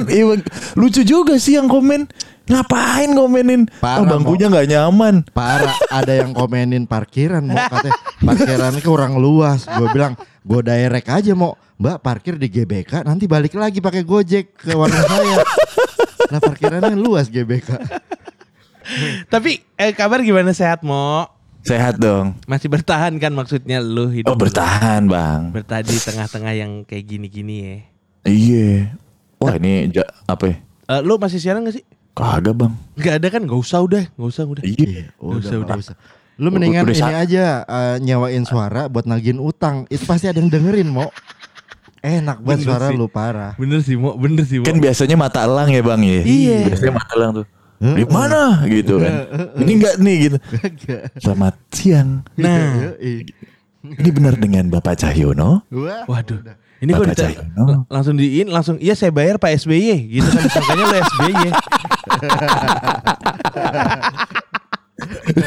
lucu 0.78 1.02
juga 1.02 1.34
sih 1.42 1.58
yang 1.58 1.66
komen 1.66 2.06
Ngapain 2.50 3.10
komenin 3.14 3.70
Parah, 3.78 4.02
oh, 4.02 4.06
Bangkunya 4.06 4.50
nggak 4.50 4.68
nyaman 4.68 5.14
Parah 5.30 5.70
ada 5.86 6.12
yang 6.12 6.34
komenin 6.34 6.82
parkiran 6.84 7.46
mau 7.46 7.54
katanya 7.56 7.94
parkirannya 8.20 8.82
kurang 8.82 9.16
luas. 9.16 9.70
Gue 9.70 9.86
bilang 9.88 10.18
gue 10.42 10.60
direct 10.60 11.06
aja 11.06 11.32
mau 11.32 11.54
Mbak 11.78 11.96
parkir 12.02 12.34
di 12.36 12.50
GBK 12.50 13.06
nanti 13.06 13.24
balik 13.24 13.54
lagi 13.54 13.78
pakai 13.78 14.02
Gojek 14.02 14.52
ke 14.58 14.74
warung 14.74 15.00
saya. 15.00 15.40
Lah 16.28 16.40
parkirannya 16.42 16.92
luas 16.92 17.30
GBK. 17.30 17.70
Tapi 19.30 19.62
eh, 19.78 19.94
kabar 19.94 20.20
gimana 20.20 20.50
sehat 20.50 20.82
mo? 20.82 21.24
Sehat 21.60 22.00
dong 22.00 22.40
Masih 22.48 22.72
bertahan 22.72 23.12
kan 23.20 23.30
maksudnya 23.30 23.84
lu 23.84 24.08
hidup 24.08 24.32
Oh 24.32 24.38
bertahan 24.38 25.04
bang 25.04 25.52
bertahan 25.52 25.84
di 25.84 26.00
tengah-tengah 26.00 26.52
yang 26.56 26.88
kayak 26.88 27.04
gini-gini 27.06 27.54
ya. 27.60 27.76
Iya 28.24 28.70
Wah 29.36 29.54
ini 29.56 29.92
ja- 29.92 30.08
apa 30.24 30.44
ya 30.48 30.56
Eh, 30.90 31.00
lu 31.04 31.20
masih 31.20 31.38
siaran 31.38 31.62
gak 31.62 31.76
sih? 31.76 31.84
Kagak 32.20 32.54
bang 32.54 32.72
Gak 32.96 33.14
ada 33.16 33.28
kan? 33.32 33.42
Gak 33.48 33.56
usah 33.58 33.80
udah, 33.80 34.04
gak 34.06 34.28
usah 34.28 34.44
udah. 34.44 34.62
Iya 34.62 35.08
Udah, 35.16 35.40
usah, 35.40 35.56
udah, 35.56 35.64
udah. 35.64 35.76
usah. 35.80 35.96
Lu 36.36 36.48
mendingan 36.48 36.84
Udah 36.84 36.96
ini 36.96 37.12
aja 37.16 37.44
eh, 37.64 37.96
nyewain 38.00 38.44
suara 38.44 38.88
buat 38.88 39.04
nagin 39.04 39.40
utang. 39.40 39.88
Itu 39.88 40.04
pasti 40.04 40.28
ada 40.28 40.36
yang 40.36 40.48
dengerin 40.48 40.88
mau. 40.88 41.08
Enak 42.00 42.40
banget 42.40 42.64
Bener 42.64 42.68
suara 42.68 42.86
sih. 42.88 42.96
lu 42.96 43.06
parah. 43.08 43.52
Bener 43.60 43.80
sih 43.84 43.96
mau, 43.96 44.16
bener 44.16 44.44
sih 44.48 44.56
mau. 44.60 44.64
Kan 44.64 44.80
biasanya 44.80 45.16
mata 45.16 45.44
elang 45.44 45.68
ya 45.68 45.80
bang 45.80 46.00
ya. 46.00 46.20
Iya. 46.24 46.58
Biasanya 46.72 46.92
mata 46.96 47.12
elang 47.12 47.30
tuh. 47.40 47.46
Di 47.80 48.04
mana 48.08 48.40
gitu 48.68 48.94
kan. 49.00 49.12
Ini 49.56 49.72
enggak 49.80 49.94
nih 50.00 50.16
gitu. 50.28 50.36
Kagak. 50.40 51.02
Selamat 51.20 51.54
siang. 51.72 52.24
Nah, 52.36 52.92
Yoi. 52.96 53.24
Ini 53.80 54.08
benar 54.12 54.36
dengan 54.36 54.68
Bapak 54.68 55.00
Cahyono? 55.00 55.64
Waduh. 56.04 56.40
Ini 56.80 56.96
kok 56.96 57.04
langsung 57.92 58.16
diin 58.16 58.48
langsung 58.48 58.80
iya 58.80 58.96
saya 58.96 59.12
bayar 59.12 59.36
Pak 59.36 59.52
SBY 59.52 60.16
gitu 60.16 60.24
kan 60.24 60.40
disangkanya 60.48 60.84
lo 60.88 60.96
SBY. 60.96 61.44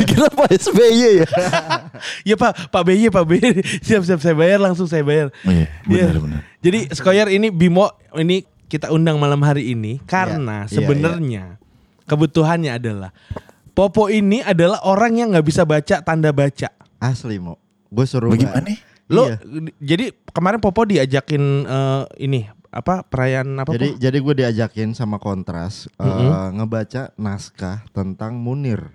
Kira 0.04 0.28
Pak 0.34 0.50
SBY 0.50 0.90
ya? 1.22 1.26
Iya 2.26 2.36
Pak, 2.36 2.74
Pak 2.74 2.82
BY, 2.84 3.14
Pak 3.14 3.26
BY. 3.26 3.42
Siap 3.86 4.02
siap 4.02 4.20
saya 4.20 4.34
bayar 4.34 4.58
langsung 4.58 4.90
saya 4.90 5.06
bayar. 5.06 5.30
Iya, 5.46 5.70
Iya. 5.86 6.06
benar 6.10 6.18
benar. 6.20 6.42
Jadi 6.60 6.80
Skoyer 6.92 7.28
ini 7.30 7.54
Bimo 7.54 7.86
ini 8.18 8.42
kita 8.66 8.90
undang 8.90 9.22
malam 9.22 9.38
hari 9.46 9.70
ini 9.72 10.02
karena 10.04 10.66
Iya, 10.66 10.70
iya, 10.70 10.74
sebenarnya 10.74 11.44
kebutuhannya 12.04 12.72
adalah 12.74 13.14
Popo 13.74 14.06
ini 14.06 14.42
adalah 14.42 14.82
orang 14.86 15.18
yang 15.18 15.28
nggak 15.34 15.46
bisa 15.46 15.66
baca 15.66 16.02
tanda 16.02 16.30
baca. 16.30 16.70
Asli 16.98 17.38
mau. 17.38 17.58
Gue 17.90 18.06
suruh 18.06 18.30
Bagaimana? 18.30 18.74
Lo 19.10 19.30
Iya. 19.30 19.38
jadi 19.78 20.06
kemarin 20.30 20.58
Popo 20.58 20.82
diajakin 20.86 21.42
eh, 21.64 22.04
ini 22.20 22.50
apa 22.74 23.04
perayaan 23.04 23.54
apa 23.56 23.70
Jadi 23.72 23.88
Po? 23.88 23.98
jadi 23.98 24.18
gue 24.18 24.34
diajakin 24.36 24.90
sama 24.92 25.16
Kontras 25.16 25.86
eh, 25.88 26.04
Mm-mm. 26.04 26.58
ngebaca 26.58 27.14
naskah 27.16 27.86
tentang 27.90 28.36
Munir 28.36 28.90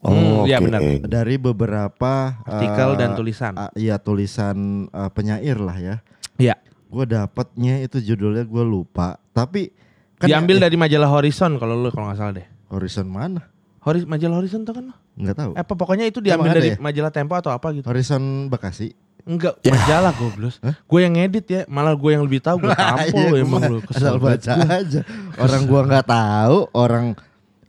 Hmm, 0.00 0.44
iya 0.44 0.60
benar. 0.60 0.84
dari 1.00 1.40
beberapa 1.40 2.36
Artikel 2.38 2.92
eh, 2.92 2.98
dan 2.98 3.16
tulisan. 3.16 3.56
ah, 3.56 3.72
Iya 3.72 3.96
tulisan 3.96 4.56
eh, 4.86 5.08
penyair 5.08 5.56
lah 5.56 5.72
ya. 5.74 5.96
Iya. 6.36 6.60
Gue 6.86 7.08
dapetnya 7.08 7.80
itu 7.80 8.04
judulnya 8.04 8.44
gue 8.44 8.60
lupa. 8.62 9.16
Tapi 9.32 9.72
kan 10.14 10.28
Diambil 10.28 10.60
ya- 10.60 10.62
dari 10.62 10.76
majalah 10.76 11.08
Horizon 11.08 11.56
kalau 11.56 11.80
lu 11.80 11.88
kalau 11.88 12.12
nggak 12.12 12.20
salah 12.20 12.36
deh. 12.36 12.44
Horizon 12.68 13.08
mana? 13.08 13.48
Horizon 13.80 14.04
majalah 14.06 14.36
Horizon 14.36 14.60
tuh 14.62 14.76
kan? 14.76 14.92
Nggak 15.14 15.36
tahu. 15.36 15.50
Eh, 15.52 15.62
apa 15.62 15.72
pokoknya 15.72 16.04
itu 16.04 16.20
diambil 16.20 16.52
dari 16.52 16.70
ya? 16.70 16.76
majalah 16.76 17.08
Tempo 17.08 17.32
atau 17.32 17.48
apa 17.48 17.72
gitu. 17.72 17.88
Horizon 17.88 18.52
Bekasi. 18.52 18.92
Enggak, 19.22 19.56
Ya. 19.62 19.72
majalah 19.72 20.12
goblos. 20.12 20.60
Gue 20.84 21.00
yang 21.00 21.14
ngedit 21.14 21.46
ya, 21.46 21.60
malah 21.64 21.94
gue 21.94 22.10
yang 22.10 22.22
lebih 22.22 22.38
tahu. 22.38 22.60
Gue 22.60 22.74
tampol 22.74 23.32
Iya, 23.32 23.40
emang 23.40 23.62
lu. 23.64 23.78
Kesel 23.80 24.18
baca 24.18 24.52
gua. 24.52 24.68
aja. 24.74 25.00
Orang 25.34 25.62
gua 25.64 25.80
nggak 25.82 26.06
tahu, 26.06 26.56
orang 26.72 27.06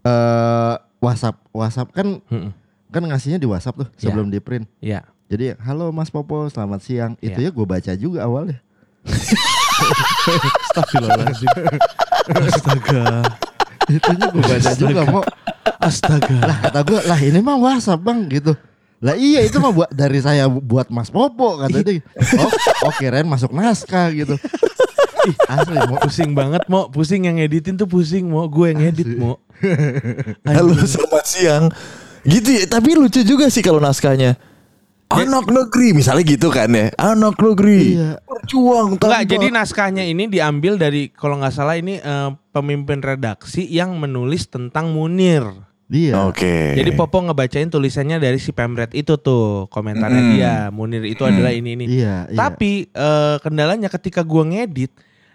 eh 0.01 0.73
WhatsApp 0.99 1.39
WhatsApp 1.49 1.89
kan 1.91 2.19
Mm-mm. 2.21 2.51
kan 2.89 3.01
ngasihnya 3.01 3.37
di 3.37 3.45
WhatsApp 3.45 3.77
tuh 3.77 3.87
Iya. 3.93 4.01
sebelum 4.03 4.27
di 4.27 4.39
print. 4.39 4.67
Iya. 4.79 5.07
Jadi 5.25 5.55
halo 5.59 5.89
Mas 5.89 6.09
Popo, 6.09 6.45
selamat 6.45 6.81
siang. 6.81 7.11
Itu 7.17 7.37
Iya. 7.37 7.47
ya 7.47 7.55
gue 7.55 7.65
baca 7.65 7.91
juga 7.93 8.19
awalnya. 8.21 8.59
Astagfirullahaladzim. 10.65 11.49
Astaga. 12.27 13.03
Itunya 13.87 14.25
gue 14.27 14.43
baca 14.43 14.71
juga 14.73 15.01
mau. 15.05 15.23
Astaga. 15.77 16.35
Lah 16.41 16.57
kata 16.59 16.79
gue, 16.83 16.99
lah 17.05 17.19
ini 17.19 17.39
mah 17.39 17.55
WhatsApp 17.55 18.01
bang 18.01 18.19
gitu. 18.29 18.53
Lah 19.05 19.13
iya 19.13 19.45
itu 19.45 19.61
mah 19.61 19.69
buat 19.69 19.89
dari 19.93 20.17
saya 20.17 20.49
buat 20.49 20.89
Mas 20.89 21.13
Popo 21.13 21.61
kata 21.61 21.85
dia. 21.85 22.01
Oh, 22.41 22.49
oh 22.89 22.93
kirain 22.97 23.29
masuk 23.29 23.53
naskah 23.53 24.09
gitu. 24.09 24.33
Ih, 25.29 25.37
asli 25.45 25.77
mau. 25.77 26.01
Pusing 26.01 26.31
banget 26.33 26.65
mau, 26.65 26.89
pusing 26.89 27.29
yang 27.29 27.37
ngeditin 27.37 27.77
tuh 27.77 27.85
pusing 27.85 28.25
mau, 28.25 28.49
gue 28.49 28.73
yang 28.73 28.81
ngedit 28.81 29.13
mau. 29.21 29.37
Halo 30.41 30.73
selamat 30.81 31.25
siang. 31.29 31.65
Gitu 32.25 32.49
ya, 32.49 32.65
tapi 32.65 32.97
lucu 32.97 33.21
juga 33.21 33.45
sih 33.53 33.61
kalau 33.61 33.77
naskahnya. 33.77 34.41
Anak 35.05 35.53
negeri 35.53 35.93
misalnya 35.93 36.25
gitu 36.25 36.49
kan 36.49 36.73
ya. 36.73 36.89
Anak 36.97 37.37
negeri. 37.37 38.01
Iya. 38.01 38.17
Berjuang 38.25 38.97
tanpa 38.97 39.21
Enggak, 39.21 39.37
jadi 39.37 39.47
naskahnya 39.53 40.03
ini 40.09 40.25
diambil 40.25 40.81
dari 40.81 41.13
kalau 41.13 41.37
nggak 41.37 41.53
salah 41.53 41.77
ini 41.77 42.01
eh, 42.01 42.29
pemimpin 42.49 43.05
redaksi 43.05 43.69
yang 43.69 44.01
menulis 44.01 44.49
tentang 44.49 44.89
Munir. 44.89 45.45
Dia. 45.85 46.17
Oke. 46.25 46.73
Jadi 46.73 46.89
Popo 46.93 47.21
ngebacain 47.21 47.69
tulisannya 47.69 48.17
dari 48.17 48.41
si 48.41 48.49
Pemret 48.49 48.89
itu 48.91 49.15
tuh 49.15 49.69
komentarnya 49.69 50.17
Mm. 50.17 50.31
dia 50.33 50.53
Munir 50.73 51.05
itu 51.05 51.21
adalah 51.21 51.53
ini 51.53 51.77
ini. 51.77 51.85
Iya, 51.85 52.25
iya. 52.25 52.37
Tapi 52.37 52.89
eh, 52.89 53.35
kendalanya 53.39 53.85
ketika 53.87 54.25
gua 54.25 54.41
ngedit, 54.43 54.89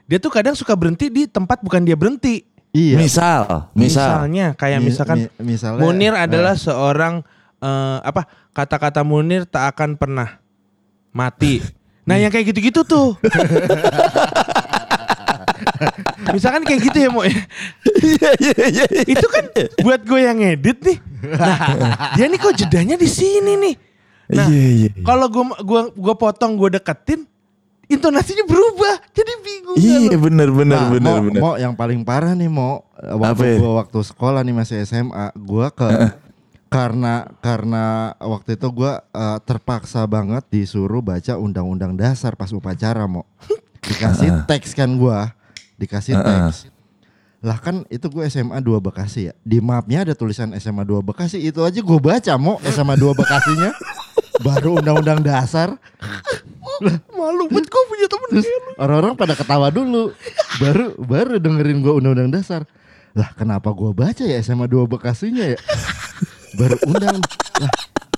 dia 0.05 0.19
tuh 0.19 0.27
kadang 0.29 0.53
suka 0.53 0.75
berhenti 0.75 1.07
di 1.07 1.31
tempat 1.31 1.63
bukan 1.63 1.81
dia 1.81 1.95
berhenti. 1.95 2.43
Iya. 2.71 2.99
misal, 2.99 3.43
misal. 3.75 4.27
Misalnya 4.27 4.55
kayak 4.55 4.79
Mi- 4.79 4.87
misalkan 4.91 5.17
mi- 5.21 5.55
misalnya, 5.55 5.83
Munir 5.83 6.15
eh, 6.15 6.23
adalah 6.23 6.55
seorang 6.55 7.23
eh, 7.57 7.99
apa 8.01 8.27
kata-kata 8.51 9.07
Munir 9.07 9.47
tak 9.47 9.71
akan 9.71 9.95
pernah 9.95 10.43
mati. 11.11 11.63
Nah 12.01 12.19
yang 12.19 12.35
kayak 12.35 12.51
gitu-gitu 12.51 12.83
tuh. 12.83 13.15
Misalkan 16.35 16.63
kayak 16.63 16.81
gitu 16.85 16.99
ya 16.99 17.09
mau 17.09 17.25
Iya 17.25 18.31
iya 18.39 18.55
iya. 18.67 18.85
itu 19.05 19.27
kan 19.27 19.45
buat 19.81 20.01
gue 20.03 20.21
yang 20.21 20.39
ngedit 20.39 20.79
nih. 20.81 20.99
Nah, 21.31 21.59
dia 22.15 22.27
nih 22.27 22.39
kok 22.39 22.55
jedanya 22.55 22.95
di 22.95 23.07
sini 23.07 23.53
nih. 23.59 23.75
Nah, 24.31 24.47
Iya 24.47 24.69
iya. 24.87 24.91
kalau 25.03 25.27
gue 25.27 25.45
gua 25.61 25.81
gua 25.91 26.15
potong 26.15 26.55
gue 26.55 26.71
deketin, 26.73 27.27
intonasinya 27.87 28.47
berubah. 28.47 28.95
Jadi 29.11 29.33
bingung. 29.41 29.77
kan 29.77 29.83
Iya 29.83 29.99
lo. 30.09 30.19
benar 30.23 30.49
benar 30.49 30.79
Nah, 30.79 30.91
benar 30.91 31.15
Mo, 31.17 31.25
benar. 31.27 31.41
Mo, 31.41 31.51
yang 31.59 31.75
paling 31.75 32.01
parah 32.01 32.33
nih 32.33 32.47
Mo 32.47 32.87
waktu 32.97 33.45
ya? 33.45 33.59
gua 33.59 33.73
waktu 33.83 33.99
sekolah 34.01 34.41
nih 34.41 34.55
masih 34.55 34.77
SMA, 34.85 35.35
gua 35.35 35.69
ke 35.69 35.89
karena 36.71 37.27
karena 37.43 37.85
waktu 38.17 38.55
itu 38.55 38.67
gua 38.71 39.03
eh, 39.05 39.39
terpaksa 39.43 40.07
banget 40.07 40.47
disuruh 40.49 41.03
baca 41.03 41.35
undang-undang 41.35 41.99
dasar 41.99 42.33
pas 42.33 42.49
upacara 42.49 43.05
Mo. 43.05 43.27
Dikasih 43.83 44.47
teks 44.47 44.73
kan 44.73 44.95
gua, 44.95 45.35
dikasih 45.81 46.21
teks. 46.21 46.69
Lah 47.41 47.57
kan 47.57 47.89
itu 47.89 48.05
gue 48.13 48.29
SMA 48.29 48.61
2 48.61 48.85
Bekasi 48.85 49.33
ya. 49.33 49.35
Di 49.41 49.65
mapnya 49.65 50.05
ada 50.05 50.13
tulisan 50.13 50.53
SMA 50.61 50.85
2 50.85 51.01
Bekasi. 51.01 51.41
Itu 51.41 51.65
aja 51.65 51.81
gue 51.81 51.99
baca 51.99 52.33
Mo 52.37 52.61
SMA 52.69 53.01
2 53.01 53.17
Bekasinya. 53.17 53.73
Baru 54.45 54.77
undang-undang 54.77 55.25
dasar. 55.25 55.81
Malu 57.13 57.45
banget 57.49 57.69
gue 57.69 57.83
punya 57.89 58.07
temen 58.09 58.29
Terus 58.33 58.45
kayak 58.49 58.61
lu. 58.61 58.73
orang-orang 58.81 59.13
pada 59.17 59.35
ketawa 59.37 59.69
dulu. 59.69 60.17
Baru 60.61 60.97
baru 60.97 61.37
dengerin 61.37 61.85
gua 61.85 62.01
undang-undang 62.01 62.33
dasar. 62.41 62.65
Lah 63.13 63.33
kenapa 63.37 63.69
gua 63.73 63.93
baca 63.93 64.25
ya 64.25 64.41
SMA 64.41 64.65
2 64.65 64.89
Bekasinya 64.89 65.45
ya? 65.45 65.61
Baru 66.57 66.77
undang. 66.89 67.21
Lah, 67.61 67.73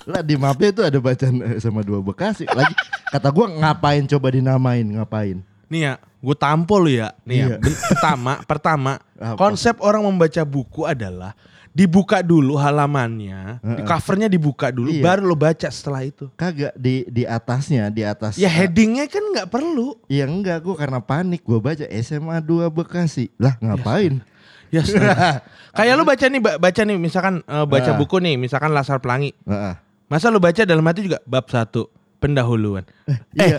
lah 0.06 0.22
di 0.22 0.34
mapnya 0.38 0.70
itu 0.70 0.82
ada 0.86 0.98
bacaan 1.02 1.58
SMA 1.58 1.82
2 1.82 2.06
Bekasi. 2.06 2.46
Lagi 2.46 2.74
kata 3.10 3.28
gua 3.34 3.46
ngapain 3.50 4.06
coba 4.06 4.30
dinamain, 4.30 4.86
ngapain? 4.86 5.42
Nih 5.72 5.80
ya, 5.82 5.92
gue 5.96 6.36
tampol 6.36 6.80
lu 6.84 6.92
ya. 6.92 7.16
Nih 7.24 7.36
ya, 7.38 7.46
Iya. 7.48 7.56
ben- 7.56 7.80
pertama, 7.88 8.32
pertama, 8.50 8.92
Apa? 9.16 9.40
konsep 9.40 9.80
orang 9.80 10.04
membaca 10.04 10.44
buku 10.44 10.84
adalah 10.84 11.32
dibuka 11.72 12.20
dulu 12.20 12.60
halamannya, 12.60 13.56
di 13.56 13.80
Heeh. 13.80 13.88
covernya 13.88 14.28
dibuka 14.28 14.68
dulu, 14.68 14.92
Iya. 14.92 15.00
baru 15.00 15.24
lo 15.24 15.32
baca 15.32 15.64
setelah 15.66 16.04
itu. 16.04 16.28
Kagak 16.34 16.76
di 16.76 17.08
di 17.08 17.24
atasnya, 17.24 17.88
di 17.88 18.04
atas. 18.04 18.36
Ya 18.36 18.52
headingnya 18.52 19.08
kan 19.08 19.24
nggak 19.24 19.48
perlu. 19.48 19.96
Iya 20.04 20.28
enggak, 20.28 20.60
gua 20.60 20.76
karena 20.76 21.00
panik 21.00 21.40
gua 21.40 21.64
baca 21.64 21.88
SMA 21.96 22.36
2 22.38 22.68
Bekasi. 22.68 23.32
Lah 23.40 23.56
ngapain? 23.56 24.20
Ya 24.68 24.80
astaga. 24.80 25.40
Kayak 25.76 25.94
lu 25.96 26.04
baca 26.04 26.24
nih, 26.28 26.40
ba- 26.40 26.58
baca 26.60 26.80
nih, 26.82 26.96
misalkan 26.96 27.40
eh, 27.40 27.64
baca 27.64 27.90
Ah. 27.90 27.96
buku 27.96 28.20
nih, 28.20 28.36
misalkan 28.36 28.68
Lasar 28.70 29.00
Pelangi. 29.00 29.32
Heeh. 29.42 29.74
Masa 30.06 30.28
lu 30.28 30.36
baca 30.36 30.60
dalam 30.62 30.84
hati 30.84 31.08
juga 31.08 31.24
bab 31.24 31.48
satu 31.48 31.88
pendahuluan. 32.22 32.86
Iya. 33.34 33.58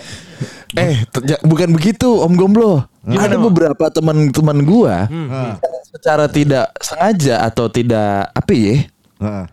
Eh, 0.73 1.03
ter- 1.05 1.25
ja- 1.27 1.43
bukan 1.43 1.69
begitu 1.69 2.07
Om 2.07 2.33
Gomblo. 2.33 2.87
Gimana, 3.03 3.27
Ada 3.27 3.37
beberapa 3.37 3.85
teman-teman 3.91 4.63
gua 4.63 5.05
Hmm. 5.05 5.27
Heeh. 5.27 5.53
secara 5.91 6.25
tidak 6.25 6.71
sengaja 6.79 7.43
atau 7.43 7.67
tidak 7.67 8.31
apa 8.31 8.51
ya? 8.55 8.87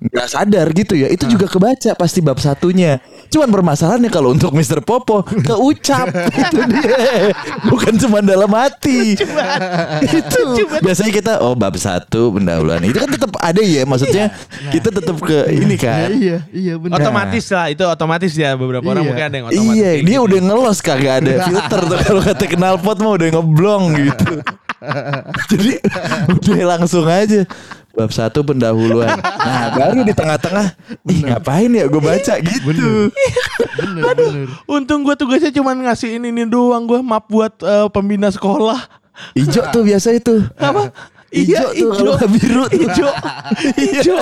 Nggak 0.00 0.26
sadar 0.26 0.66
gitu 0.74 0.94
ya. 0.94 1.06
Itu 1.08 1.24
juga 1.26 1.46
kebaca 1.46 1.94
pasti 1.94 2.18
bab 2.20 2.38
satunya. 2.38 2.98
Cuman 3.30 3.48
permasalahannya 3.48 4.10
kalau 4.10 4.34
untuk 4.34 4.50
Mr. 4.50 4.82
Popo 4.82 5.22
keucap. 5.22 6.10
Itu 6.42 6.58
dia. 6.66 7.30
Bukan 7.66 7.94
cuma 7.96 8.18
dalam 8.20 8.50
hati. 8.50 9.14
Itu. 10.02 10.42
Biasanya 10.82 11.12
kita 11.14 11.32
oh 11.40 11.54
bab 11.54 11.78
satu 11.78 12.34
pendahuluan. 12.34 12.82
Itu 12.82 12.98
kan 12.98 13.10
tetap 13.10 13.32
ada 13.38 13.62
ya 13.62 13.86
maksudnya 13.86 14.34
kita 14.70 14.90
tetap 14.90 15.16
ke 15.22 15.46
ini 15.50 15.76
kan. 15.78 16.10
Iya, 16.10 16.38
iya 16.50 16.74
benar. 16.76 16.98
Otomatis 17.00 17.44
lah, 17.50 17.70
itu 17.70 17.84
otomatis 17.86 18.32
ya 18.34 18.58
beberapa 18.58 18.84
orang 18.84 19.02
Iya. 19.04 19.08
mungkin 19.08 19.24
ada 19.24 19.36
yang 19.38 19.46
otomatis. 19.48 19.76
iya 19.76 19.90
dia 20.00 20.18
gitu. 20.18 20.26
udah 20.26 20.40
ngelos 20.42 20.78
kagak 20.82 21.14
ada 21.22 21.32
filter 21.46 21.80
tuh 21.86 21.98
kalau 22.02 22.20
kata 22.22 22.44
knalpot 22.50 22.96
mah 22.98 23.12
udah 23.16 23.28
ngeblong 23.30 23.84
gitu. 23.96 24.32
Jadi 25.52 25.72
udah 26.40 26.60
langsung 26.64 27.04
aja 27.04 27.44
bab 27.90 28.10
satu 28.10 28.40
pendahuluan 28.40 29.18
nah 29.18 29.74
baru 29.74 30.02
di 30.02 30.14
tengah-tengah 30.14 30.66
ih 31.04 31.20
ngapain 31.26 31.68
ya 31.68 31.84
gue 31.84 31.98
baca 31.98 32.34
gitu 32.38 33.10
Bener, 33.80 34.02
bener. 34.12 34.46
Untung 34.66 35.02
gue 35.02 35.14
tugasnya 35.14 35.50
cuma 35.50 35.72
ngasih 35.72 36.20
ini, 36.20 36.28
ini 36.28 36.44
doang 36.44 36.84
gue 36.84 37.00
map 37.00 37.24
buat 37.26 37.54
eh, 37.60 37.88
pembina 37.88 38.28
sekolah. 38.28 38.76
Ijo 39.32 39.60
tuh 39.70 39.82
biasa 39.84 40.12
itu. 40.12 40.42
Apa? 40.56 40.92
Iya, 41.30 41.70
Ijo 41.72 41.88
tuh 41.88 41.90
kalau 41.94 42.14
ijo. 42.18 42.26
biru 42.28 42.64
tuh. 42.66 42.76
Ijo. 42.76 43.08
Ijo. 43.96 44.16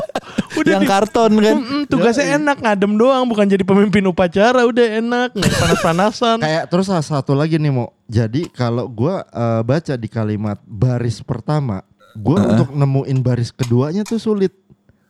Udah 0.54 0.70
yang 0.78 0.84
di- 0.84 0.90
karton 0.90 1.32
kan. 1.40 1.56
Mm-mm, 1.58 1.82
tugasnya 1.88 2.36
enak 2.36 2.60
ngadem 2.60 2.92
doang 2.94 3.24
bukan 3.26 3.46
jadi 3.48 3.64
pemimpin 3.64 4.04
upacara 4.04 4.62
udah 4.62 4.86
enak 5.00 5.28
nggak 5.34 5.54
panas-panasan. 5.56 6.38
Kayak 6.38 6.64
terus 6.68 6.86
satu 7.02 7.32
lagi 7.34 7.56
nih 7.58 7.72
mau. 7.72 7.90
Jadi 8.06 8.46
kalau 8.52 8.86
gua 8.86 9.24
eh, 9.26 9.62
baca 9.64 9.94
di 9.96 10.06
kalimat 10.06 10.58
baris 10.62 11.18
pertama, 11.18 11.82
gua 12.18 12.38
untuk 12.54 12.74
nemuin 12.74 13.18
baris 13.22 13.50
keduanya 13.54 14.02
tuh 14.02 14.18
sulit. 14.18 14.52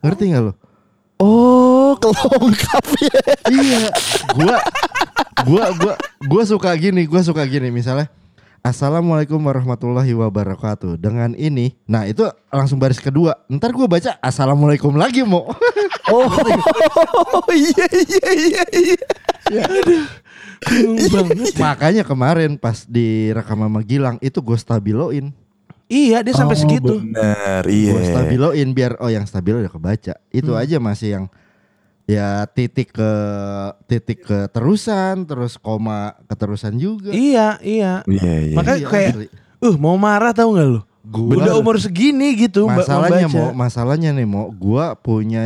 Ngerti 0.05 0.31
nggak 0.31 0.43
lo? 0.45 0.53
Oh, 1.19 1.97
kelongkap 2.01 2.85
ya. 3.03 3.19
iya. 3.51 3.81
Gua 4.37 4.57
gua 5.43 5.65
gua 5.75 5.93
gua 6.23 6.43
suka 6.47 6.71
gini, 6.79 7.03
gua 7.09 7.25
suka 7.25 7.43
gini 7.43 7.67
misalnya 7.73 8.07
Assalamualaikum 8.59 9.39
warahmatullahi 9.39 10.11
wabarakatuh. 10.11 10.99
Dengan 10.99 11.31
ini, 11.39 11.79
nah 11.87 12.03
itu 12.03 12.27
langsung 12.51 12.75
baris 12.75 12.99
kedua. 12.99 13.39
Ntar 13.47 13.71
gua 13.71 13.87
baca 13.87 14.19
Assalamualaikum 14.19 14.95
lagi 14.95 15.23
mau. 15.23 15.47
Oh, 16.09 16.25
iya 17.53 17.85
iya 17.85 18.29
iya 18.33 18.63
iya. 18.73 18.97
Banget. 21.13 21.53
Makanya 21.61 22.01
kemarin 22.01 22.57
pas 22.57 22.81
direkam 22.89 23.61
sama 23.61 23.81
Gilang 23.85 24.17
itu 24.17 24.41
gue 24.41 24.57
stabiloin. 24.57 25.29
Iya 25.89 26.21
dia 26.21 26.31
sampai 26.31 26.53
Oh, 26.53 26.61
segitu. 26.61 26.93
Benar, 27.01 27.65
iya. 27.65 27.91
Gue 27.91 28.03
stabiloin 28.05 28.67
biar 28.71 28.93
oh 28.97 29.09
yang 29.09 29.25
stabil 29.25 29.57
udah 29.57 29.67
kebaca. 29.67 30.13
Itu 30.29 30.53
aja 30.53 30.77
masih 30.77 31.09
yang 31.11 31.25
ya 32.05 32.45
titik 32.47 32.89
ke 32.89 33.11
titik 33.85 34.21
ke 34.21 34.49
terusan 34.49 35.25
terus 35.25 35.57
koma 35.57 36.13
keterusan 36.25 36.77
juga. 36.77 37.09
Iya 37.09 37.57
iya. 37.59 37.93
Iya 38.05 38.33
iya. 38.43 38.55
Makanya 38.55 38.79
Iya, 38.79 38.87
kayak 38.87 39.11
uh 39.59 39.75
mau 39.75 39.97
marah 39.97 40.29
tau 40.29 40.53
nggak 40.53 40.67
lu? 40.67 40.81
Gua- 41.01 41.41
Udah 41.41 41.57
umur 41.57 41.79
segini 41.79 42.37
gitu 42.37 42.69
masalahnya 42.69 43.25
membaca. 43.25 43.39
mau 43.41 43.49
masalahnya 43.57 44.09
nih 44.11 44.27
mau 44.27 44.45
gua 44.47 44.93
punya 44.93 45.41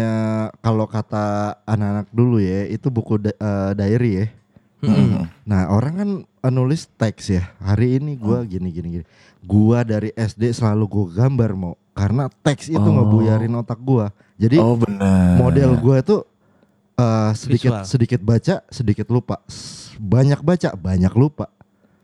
kalau 0.60 0.84
kata 0.84 1.56
anak-anak 1.64 2.12
dulu 2.12 2.36
ya 2.36 2.68
itu 2.68 2.90
buku 2.90 3.16
da- 3.18 3.32
eh, 3.34 3.72
diary 3.74 4.12
ya. 4.14 4.26
Mm-mm. 4.82 5.24
Nah 5.46 5.72
orang 5.72 5.94
kan 5.96 6.10
nulis 6.46 6.92
teks 6.92 7.30
ya 7.30 7.44
hari 7.58 7.96
ini 7.96 8.16
gua 8.16 8.44
gini 8.44 8.68
gini 8.68 8.88
gini. 9.00 9.06
Gua 9.40 9.84
dari 9.84 10.12
SD 10.12 10.52
selalu 10.52 10.84
gua 10.86 11.06
gambar 11.18 11.52
mau 11.54 11.74
karena 11.92 12.28
teks 12.42 12.68
itu 12.68 12.80
Oh. 12.80 12.92
ngebuyarin 12.92 13.54
otak 13.54 13.78
gua. 13.78 14.12
Jadi 14.36 14.58
Oh 14.58 14.76
benar. 14.76 15.38
model 15.38 15.78
gua 15.78 16.00
itu 16.00 16.18
eh, 16.94 17.32
sedikit 17.34 17.72
Visual. 17.72 17.86
sedikit 17.86 18.20
baca 18.20 18.56
sedikit 18.68 19.08
lupa. 19.08 19.40
S- 19.46 19.82
Banyak 19.96 20.42
baca 20.42 20.74
banyak 20.74 21.14
lupa. 21.14 21.48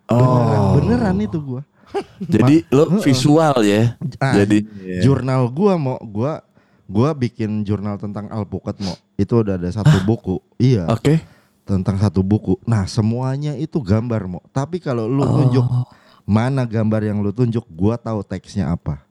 Beneran, 0.05 0.62
Oh. 0.62 0.72
beneran 0.75 1.17
itu 1.17 1.38
gua. 1.39 1.62
Jadi 2.24 2.63
lo 2.69 2.86
visual 2.98 3.60
ya. 3.62 3.98
Ah, 4.17 4.38
Jadi 4.38 4.62
Jurnal 5.01 5.50
gua 5.50 5.74
mau 5.74 5.98
gua 6.00 6.46
gua 6.86 7.12
bikin 7.12 7.62
jurnal 7.62 7.98
tentang 7.98 8.29
alpukat 8.29 8.77
mau. 8.79 8.93
Itu 9.15 9.41
udah 9.41 9.58
ada 9.58 9.67
satu 9.67 10.00
buku. 10.03 10.38
Iya. 10.55 10.86
Oke. 10.88 11.17
Tentang 11.69 12.01
satu 12.01 12.25
buku. 12.25 12.57
Nah, 12.65 12.89
semuanya 12.89 13.53
itu 13.53 13.77
gambar, 13.77 14.25
Mo. 14.25 14.39
Tapi 14.49 14.81
kalau 14.81 15.05
lu 15.05 15.21
tunjuk 15.21 15.61
Oh. 15.61 15.85
mana 16.25 16.65
gambar 16.65 17.05
yang 17.13 17.21
lu 17.21 17.29
tunjuk, 17.29 17.61
gua 17.69 18.01
tahu 18.01 18.25
teksnya 18.25 18.73
apa. 18.73 19.05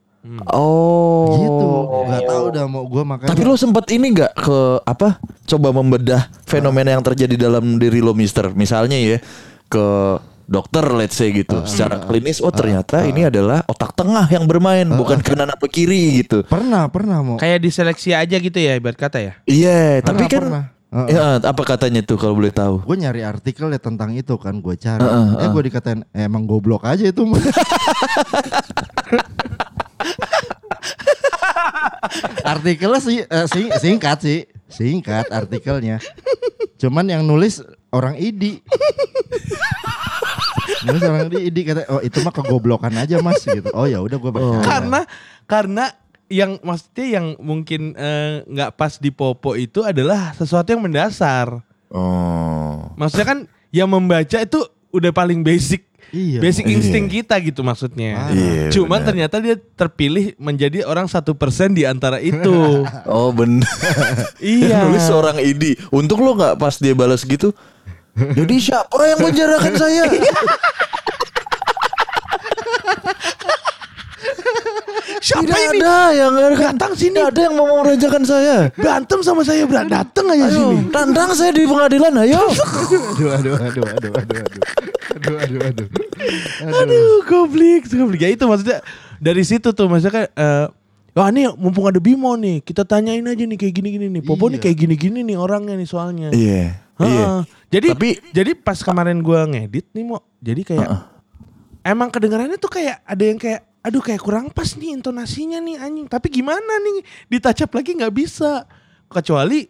Oh. 0.51 1.31
Gitu. 1.39 1.69
Gak 2.11 2.23
tahu 2.27 2.45
dah 2.53 2.67
mau 2.67 2.85
gua 2.85 3.07
makanya. 3.07 3.31
Tapi 3.33 3.43
lo 3.47 3.55
sempet 3.55 3.87
ini 3.95 4.13
nggak 4.13 4.33
ke 4.35 4.59
apa? 4.83 5.23
Coba 5.47 5.71
membedah 5.71 6.29
fenomena 6.45 6.93
yang 6.93 7.05
terjadi 7.07 7.39
dalam 7.39 7.79
diri 7.79 8.03
lo, 8.03 8.13
Mister. 8.13 8.51
Misalnya 8.53 8.99
ya 8.99 9.23
ke 9.71 9.87
dokter, 10.49 10.85
let's 10.97 11.17
say 11.17 11.29
gitu. 11.31 11.65
Secara 11.69 12.03
klinis, 12.09 12.41
oh 12.41 12.49
ternyata 12.49 13.05
ini 13.05 13.29
adalah 13.29 13.63
otak 13.69 13.93
tengah 13.93 14.25
yang 14.33 14.49
bermain, 14.49 14.89
bukan 14.89 15.21
kanan 15.21 15.53
atau 15.53 15.69
kiri 15.69 16.25
gitu. 16.25 16.41
pernah, 16.49 16.89
pernah, 16.89 17.21
Mo. 17.21 17.37
Kayak 17.37 17.69
diseleksi 17.69 18.17
aja 18.17 18.37
gitu 18.41 18.57
ya 18.57 18.77
ibarat 18.81 18.97
kata 18.97 19.19
ya. 19.21 19.33
Iya, 19.45 20.01
tapi 20.01 20.25
Pernah, 20.25 20.33
kan 20.33 20.41
pernah. 20.41 20.65
Heeh. 20.89 21.09
ya, 21.13 21.37
apa 21.37 21.63
katanya 21.63 22.01
tuh 22.01 22.17
kalau 22.17 22.33
boleh 22.33 22.49
tahu? 22.49 22.81
Gue 22.81 22.97
nyari 22.97 23.21
artikel 23.21 23.69
ya 23.69 23.77
tentang 23.77 24.09
itu 24.11 24.33
kan 24.41 24.57
gue 24.57 24.73
cari. 24.75 25.05
eh 25.37 25.47
gue 25.47 25.63
dikatain 25.63 26.01
eh, 26.11 26.25
emang 26.25 26.49
goblok 26.49 26.83
aja 26.83 27.05
itu. 27.05 27.23
Mo." 27.23 27.37
Artikelnya 32.43 33.01
sih 33.01 33.19
eh, 33.21 33.47
sing- 33.47 33.75
singkat 33.77 34.19
sih, 34.21 34.39
singkat 34.67 35.29
artikelnya. 35.29 36.01
Cuman 36.79 37.05
yang 37.05 37.21
nulis 37.21 37.61
orang 37.91 38.17
idi. 38.17 38.63
nulis 40.79 41.03
orang 41.03 41.29
idi, 41.29 41.39
idi 41.45 41.61
kata, 41.65 41.85
oh 41.91 42.01
itu 42.01 42.23
mah 42.23 42.33
kegoblokan 42.33 42.95
aja 42.97 43.21
mas 43.21 43.43
gitu. 43.43 43.69
Oh 43.75 43.85
ya 43.85 44.01
udah 44.01 44.17
gue 44.17 44.31
baca. 44.31 44.57
Karena 44.63 45.01
karena 45.45 45.85
yang 46.29 46.61
maksudnya 46.61 47.21
yang 47.21 47.27
mungkin 47.41 47.97
eh, 47.97 48.45
nggak 48.45 48.77
pas 48.77 48.97
di 48.97 49.09
popo 49.09 49.57
itu 49.57 49.81
adalah 49.83 50.33
sesuatu 50.33 50.69
yang 50.71 50.85
mendasar. 50.85 51.65
Oh. 51.89 52.93
Maksudnya 52.97 53.27
kan 53.27 53.39
yang 53.73 53.89
membaca 53.89 54.37
itu 54.37 54.61
udah 54.89 55.13
paling 55.13 55.41
basic. 55.41 55.89
Iya. 56.09 56.41
Basic 56.41 56.65
Iya. 56.65 56.73
insting 56.81 57.05
kita 57.05 57.37
gitu 57.41 57.61
maksudnya. 57.61 58.33
Iya, 58.33 58.73
Cuman 58.73 59.05
benar. 59.05 59.09
ternyata 59.13 59.37
dia 59.45 59.57
terpilih 59.61 60.33
menjadi 60.41 60.89
orang 60.89 61.05
satu 61.05 61.37
persen 61.37 61.77
di 61.77 61.85
antara 61.85 62.17
itu. 62.21 62.85
Oh 63.09 63.29
bener. 63.29 63.69
Iya. 64.41 64.85
Nulis 64.89 65.05
seorang 65.05 65.37
ID. 65.37 65.77
Untung 65.93 66.25
lo 66.25 66.33
nggak 66.33 66.57
pas 66.57 66.81
dia 66.81 66.97
balas 66.97 67.25
gitu. 67.25 67.53
Jadi 68.17 68.57
siapa 68.59 68.99
yang 69.05 69.21
menjarakan 69.21 69.75
saya? 69.77 70.05
Siapa 75.19 75.43
Tidak 75.43 75.61
ini? 75.75 75.81
ada 75.83 75.97
yang 76.15 76.33
datang 76.55 76.93
sini. 76.95 77.19
Tidak 77.19 77.31
ada 77.35 77.41
yang 77.51 77.55
mau 77.59 77.67
meremehkan 77.83 78.23
saya. 78.23 78.71
Berantem 78.75 79.19
sama 79.27 79.43
saya 79.43 79.67
berat 79.67 79.91
datang 79.91 80.27
aja 80.31 80.47
ayo, 80.47 80.55
sini. 80.55 80.77
Tandang 80.95 81.31
saya 81.35 81.51
di 81.51 81.67
pengadilan 81.67 82.15
ayo. 82.23 82.43
aduh 83.19 83.31
aduh 83.35 83.55
aduh 83.59 83.85
aduh 83.87 84.13
aduh 84.15 84.39
aduh. 84.47 84.63
Aduh 85.19 85.37
aduh 85.43 85.61
aduh. 85.67 85.89
Aduh, 86.63 87.19
goblik, 87.27 87.91
goblik. 87.91 88.21
Ya 88.23 88.31
itu 88.31 88.45
maksudnya 88.47 88.79
dari 89.19 89.43
situ 89.43 89.75
tuh 89.75 89.87
maksudnya 89.91 90.15
kan 90.15 90.27
uh, 90.39 90.67
Wah 91.19 91.35
ini 91.35 91.51
mumpung 91.59 91.83
ada 91.91 91.99
Bimo 91.99 92.31
nih, 92.39 92.63
kita 92.63 92.87
tanyain 92.87 93.27
aja 93.27 93.43
nih 93.43 93.59
kayak 93.59 93.75
gini-gini 93.75 94.07
nih. 94.07 94.23
Popo 94.23 94.47
iya. 94.47 94.55
nih 94.55 94.61
kayak 94.63 94.77
gini-gini 94.87 95.27
nih 95.27 95.35
orangnya 95.35 95.75
nih 95.75 95.89
soalnya. 95.89 96.31
Iya. 96.31 96.79
Ha 96.95 97.03
-ha. 97.03 97.11
Iya. 97.11 97.27
Jadi 97.75 97.89
Tapi, 97.91 98.11
jadi 98.31 98.51
pas 98.55 98.79
kemarin 98.79 99.19
gua 99.19 99.43
ngedit 99.51 99.91
nih 99.99 100.05
mau 100.07 100.23
jadi 100.39 100.63
kayak 100.63 100.87
uh 100.87 100.95
-uh. 100.95 101.03
emang 101.83 102.09
kedengarannya 102.15 102.55
tuh 102.57 102.71
kayak 102.71 103.03
ada 103.03 103.25
yang 103.27 103.35
kayak 103.35 103.68
aduh 103.89 104.05
kayak 104.05 104.21
kurang 104.21 104.47
pas 104.53 104.69
nih 104.77 104.93
intonasinya 104.95 105.59
nih 105.65 105.81
anjing. 105.81 106.07
Tapi 106.07 106.29
gimana 106.29 106.77
nih 106.79 107.03
ditacap 107.33 107.73
lagi 107.73 107.97
nggak 107.97 108.15
bisa 108.15 108.69
kecuali 109.09 109.67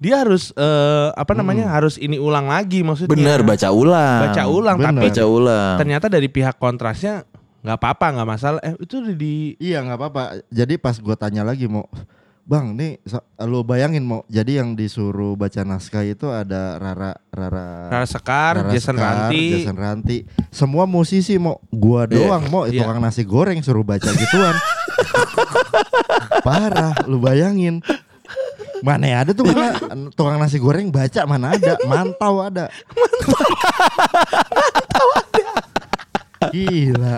dia 0.00 0.24
harus 0.24 0.50
eh, 0.56 1.08
apa 1.12 1.36
namanya 1.36 1.68
harus 1.70 2.00
ini 2.00 2.16
ulang 2.18 2.50
lagi 2.50 2.82
maksudnya. 2.82 3.14
Bener 3.14 3.40
baca 3.46 3.68
ulang. 3.70 4.20
Baca 4.26 4.42
ulang 4.48 4.76
Bener. 4.80 4.88
tapi 4.90 5.06
Baca 5.12 5.24
ulang. 5.28 5.74
ternyata 5.78 6.06
dari 6.10 6.28
pihak 6.32 6.56
kontrasnya 6.58 7.22
nggak 7.60 7.76
apa-apa 7.76 8.06
nggak 8.16 8.28
masalah. 8.28 8.60
Eh 8.64 8.74
itu 8.80 8.96
di 9.12 9.54
Iya 9.60 9.84
nggak 9.84 9.98
apa-apa. 10.00 10.22
Jadi 10.48 10.74
pas 10.80 10.96
gue 10.96 11.16
tanya 11.20 11.44
lagi 11.44 11.68
mau, 11.68 11.84
bang 12.42 12.74
nih 12.74 12.92
lo 13.40 13.62
bayangin 13.62 14.02
mau. 14.02 14.20
Jadi 14.26 14.58
yang 14.58 14.74
disuruh 14.74 15.34
baca 15.34 15.62
naskah 15.62 16.02
itu 16.02 16.26
ada 16.26 16.76
Rara 16.76 17.12
Rara 17.28 17.66
Rara 17.88 18.06
Sekar, 18.06 18.58
Rara 18.58 18.70
Jason 18.70 18.94
Sekar, 18.94 19.14
Ranti. 19.28 19.44
Jason 19.54 19.76
Ranti. 19.76 20.18
Semua 20.50 20.84
musisi 20.84 21.34
mau. 21.36 21.58
Gua 21.70 22.04
Iya. 22.04 22.14
doang 22.16 22.44
mau 22.48 22.64
Iya. 22.64 22.82
tukang 22.82 22.98
nasi 22.98 23.22
goreng 23.22 23.60
suruh 23.60 23.82
baca 23.82 24.10
gituan. 24.10 24.56
Parah, 26.46 26.94
lu 27.04 27.18
bayangin. 27.18 27.80
Mana 28.80 29.12
ada 29.20 29.36
tuh 29.36 29.44
mana 29.44 29.76
tukang 30.10 30.40
nasi 30.40 30.56
goreng 30.56 30.88
baca 30.88 31.24
mana 31.24 31.52
ada, 31.52 31.76
mantau 31.84 32.40
ada. 32.40 32.72
Gila. 36.50 37.16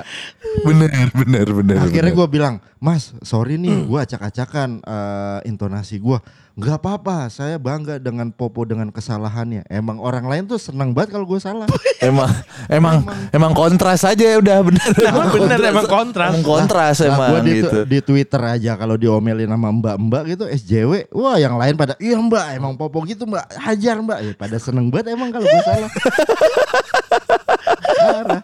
Bener, 0.63 1.09
bener, 1.17 1.47
bener. 1.49 1.77
Akhirnya 1.81 2.13
gue 2.13 2.29
bilang, 2.29 2.55
Mas, 2.77 3.17
sorry 3.25 3.57
nih, 3.57 3.89
gue 3.89 3.99
acak-acakan 3.99 4.85
eh, 4.85 5.39
intonasi 5.49 5.97
gue. 5.97 6.19
Gak 6.53 6.85
apa-apa, 6.85 7.33
saya 7.33 7.57
bangga 7.57 7.97
dengan 7.97 8.29
Popo 8.29 8.69
dengan 8.69 8.93
kesalahannya. 8.93 9.65
Emang 9.73 9.97
orang 9.97 10.29
lain 10.29 10.45
tuh 10.45 10.61
senang 10.61 10.93
banget 10.93 11.17
kalau 11.17 11.25
gue 11.25 11.41
salah. 11.41 11.65
emang 12.05 12.29
emang 12.69 12.97
emang 13.33 13.53
kontras 13.57 14.05
aja 14.05 14.37
udah 14.37 14.61
bener. 14.61 14.93
Emang 15.01 15.29
bener, 15.33 15.59
emang 15.73 15.89
kontras. 15.89 16.37
Emang 16.37 16.45
kontras 16.45 16.97
Nah, 17.01 17.09
emang 17.09 17.29
gua 17.33 17.41
di, 17.41 17.53
gitu. 17.57 17.79
di 17.89 17.99
Twitter 18.05 18.43
aja 18.45 18.77
kalau 18.77 19.01
diomelin 19.01 19.49
sama 19.49 19.73
mbak-mbak 19.73 20.23
gitu 20.37 20.45
SJW, 20.45 21.09
wah 21.17 21.41
yang 21.41 21.57
lain 21.57 21.73
pada 21.73 21.97
iya 21.97 22.21
mbak 22.21 22.61
emang 22.61 22.77
Popo 22.77 23.01
gitu 23.09 23.25
mbak, 23.25 23.49
hajar 23.57 23.97
mbak. 24.05 24.19
Ya, 24.21 24.33
pada 24.37 24.57
seneng 24.61 24.93
banget 24.93 25.17
emang 25.17 25.33
kalau 25.33 25.49
gue 25.49 25.63
salah. 25.65 25.91
Parah. 28.03 28.43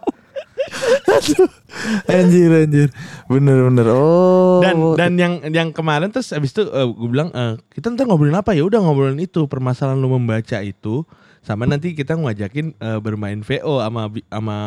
Anjir 2.13 2.51
anjir. 2.51 2.89
Bener 3.29 3.59
bener. 3.69 3.87
Oh. 3.93 4.61
Dan 4.65 4.77
dan 4.97 5.13
yang 5.19 5.35
yang 5.51 5.69
kemarin 5.71 6.09
terus 6.11 6.33
abis 6.33 6.55
itu 6.55 6.65
gue 6.69 7.09
bilang 7.09 7.29
eh, 7.35 7.61
kita 7.75 7.93
ntar 7.93 8.09
ngobrolin 8.09 8.39
apa 8.39 8.57
ya 8.57 8.65
udah 8.65 8.81
ngobrolin 8.81 9.21
itu 9.21 9.45
permasalahan 9.47 9.99
lu 10.01 10.15
membaca 10.15 10.59
itu 10.65 11.05
sama 11.45 11.65
nanti 11.65 11.95
kita 11.97 12.19
ngajakin 12.19 12.77
eh, 12.77 12.99
bermain 13.01 13.41
VO 13.41 13.81
sama 13.81 14.13
sama 14.29 14.59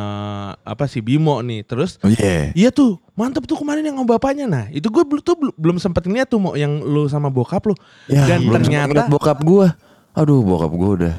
apa 0.63 0.83
sih 0.87 1.03
Bimo 1.03 1.37
nih 1.43 1.67
terus 1.67 2.01
Oh 2.01 2.09
yeah. 2.09 2.49
Iya 2.55 2.69
tuh, 2.73 2.97
mantep 3.13 3.45
tuh 3.45 3.59
kemarin 3.59 3.85
yang 3.85 4.01
sama 4.01 4.17
bapaknya. 4.17 4.45
Nah, 4.49 4.65
itu 4.73 4.87
gue 4.87 5.03
belum 5.03 5.21
tuh 5.21 5.35
belum, 5.59 5.77
sempet 5.77 6.07
ngeliat 6.07 6.29
tuh 6.29 6.39
mau 6.41 6.53
yang 6.57 6.81
lu 6.81 7.05
sama 7.11 7.29
bokap 7.29 7.69
lu. 7.69 7.75
Ya, 8.09 8.25
Dan 8.25 8.49
belum 8.49 8.61
ternyata 8.61 9.01
bokap 9.11 9.39
gua. 9.45 9.77
Aduh, 10.17 10.41
bokap 10.43 10.71
gua 10.73 10.89
udah 10.97 11.15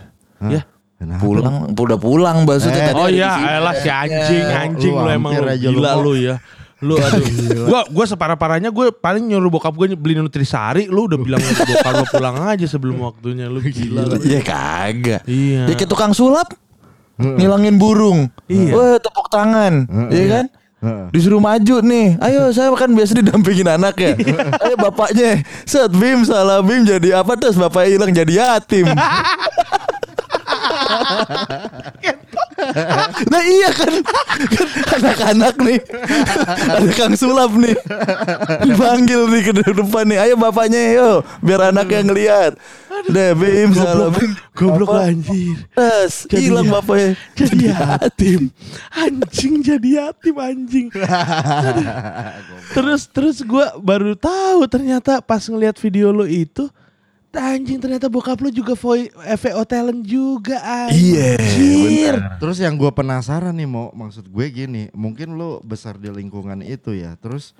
ya. 0.50 0.62
Kenapa? 1.02 1.18
pulang, 1.18 1.56
udah 1.74 1.98
pulang 1.98 2.36
maksudnya 2.46 2.78
Eh, 2.78 2.86
tadi 2.94 3.00
Oh 3.02 3.08
iya, 3.10 3.58
elah 3.58 3.74
si 3.74 3.90
anjing, 3.90 4.46
anjing 4.46 4.94
Lu 4.94 5.02
lu, 5.02 5.10
emang 5.10 5.32
lu 5.34 5.50
gila 5.58 5.90
lu 5.98 6.12
ya. 6.14 6.38
Lu 6.78 6.94
aduh. 6.94 7.26
gua 7.70 7.80
gua 7.90 8.04
separah-parahnya 8.06 8.70
gue 8.70 8.94
paling 8.94 9.26
nyuruh 9.26 9.50
bokap 9.50 9.74
gue 9.74 9.98
beli 9.98 10.18
nutrisari, 10.18 10.86
lu 10.86 11.10
udah 11.10 11.18
bilang 11.18 11.42
bokap 11.70 11.94
lu 11.98 12.06
pulang 12.06 12.36
aja 12.46 12.66
sebelum 12.70 13.02
waktunya. 13.02 13.50
Lu 13.50 13.58
gila 13.58 14.06
lu. 14.06 14.14
Ya 14.22 14.42
kagak. 14.46 15.26
Iya. 15.26 15.66
Ya 15.66 15.74
kayak 15.74 15.90
tukang 15.90 16.14
sulap 16.14 16.54
ngilangin 17.18 17.82
burung. 17.82 18.30
Iya. 18.46 18.70
Wah, 18.74 18.96
tepuk 19.02 19.26
tangan. 19.26 19.90
Iya 20.10 20.26
kan? 20.30 20.46
Disuruh 21.14 21.38
maju 21.38 21.78
nih. 21.78 22.18
Ayo 22.18 22.50
saya 22.50 22.74
kan 22.74 22.90
biasa 22.90 23.14
didampingin 23.14 23.70
anak 23.70 23.94
ya. 24.02 24.18
Ayo 24.66 24.74
bapaknya. 24.74 25.46
Set 25.62 25.94
Bim 25.94 26.26
salah 26.26 26.58
Bim 26.58 26.82
jadi 26.82 27.22
apa 27.22 27.38
terus 27.38 27.54
bapaknya 27.54 27.90
hilang 27.94 28.10
jadi 28.10 28.32
yatim. 28.42 28.90
nah 33.26 33.42
iya 33.42 33.70
kan, 33.74 33.94
Kan 34.52 34.68
anak-anak 35.02 35.54
nih. 35.60 35.80
Ada 36.68 36.90
kang 36.94 37.14
sulap 37.18 37.52
nih. 37.58 37.76
Dipanggil 38.62 39.20
nih 39.28 39.42
ke 39.42 39.52
depan 39.72 40.04
nih. 40.06 40.18
Ayo 40.22 40.34
bapaknya 40.38 40.80
yo. 40.94 41.10
Biar 41.42 41.74
anaknya 41.74 42.00
ngelihat 42.06 42.52
deh 43.10 43.34
Bim 43.34 43.74
salah 43.74 44.14
Bim 44.14 44.30
Goblok. 44.54 44.94
Anjir. 44.94 45.58
Jadi 46.30 46.38
hilang 46.38 46.66
ya- 46.68 46.72
bapaknya. 46.78 47.10
Jadi 47.34 47.64
yatim. 47.72 48.42
Anjing 48.94 49.54
jadi 49.64 49.88
yatim 50.06 50.36
anjing. 50.38 50.86
terus 52.76 53.10
terus 53.10 53.42
gue 53.42 53.66
baru 53.82 54.14
tahu 54.14 54.64
ternyata 54.70 55.18
pas 55.18 55.42
ngelihat 55.42 55.76
video 55.82 56.14
lo 56.14 56.24
itu 56.28 56.70
anjing 57.34 57.78
ternyata 57.78 58.06
bokap 58.06 58.36
lo 58.36 58.48
juga 58.48 58.74
voi- 58.74 59.08
VO 59.10 59.62
talent 59.62 60.00
juga 60.00 60.60
Iya, 60.88 61.34
anjir. 61.34 62.14
Terus 62.36 62.58
yang 62.58 62.74
gue 62.74 62.88
penasaran 62.88 63.52
nih 63.52 63.64
mau 63.64 63.88
maksud 63.90 64.24
gue 64.24 64.46
gini, 64.48 64.82
mungkin 64.92 65.32
lu 65.32 65.56
besar 65.60 65.96
di 65.96 66.08
lingkungan 66.08 66.60
itu 66.60 66.92
ya. 66.92 67.16
Terus 67.16 67.56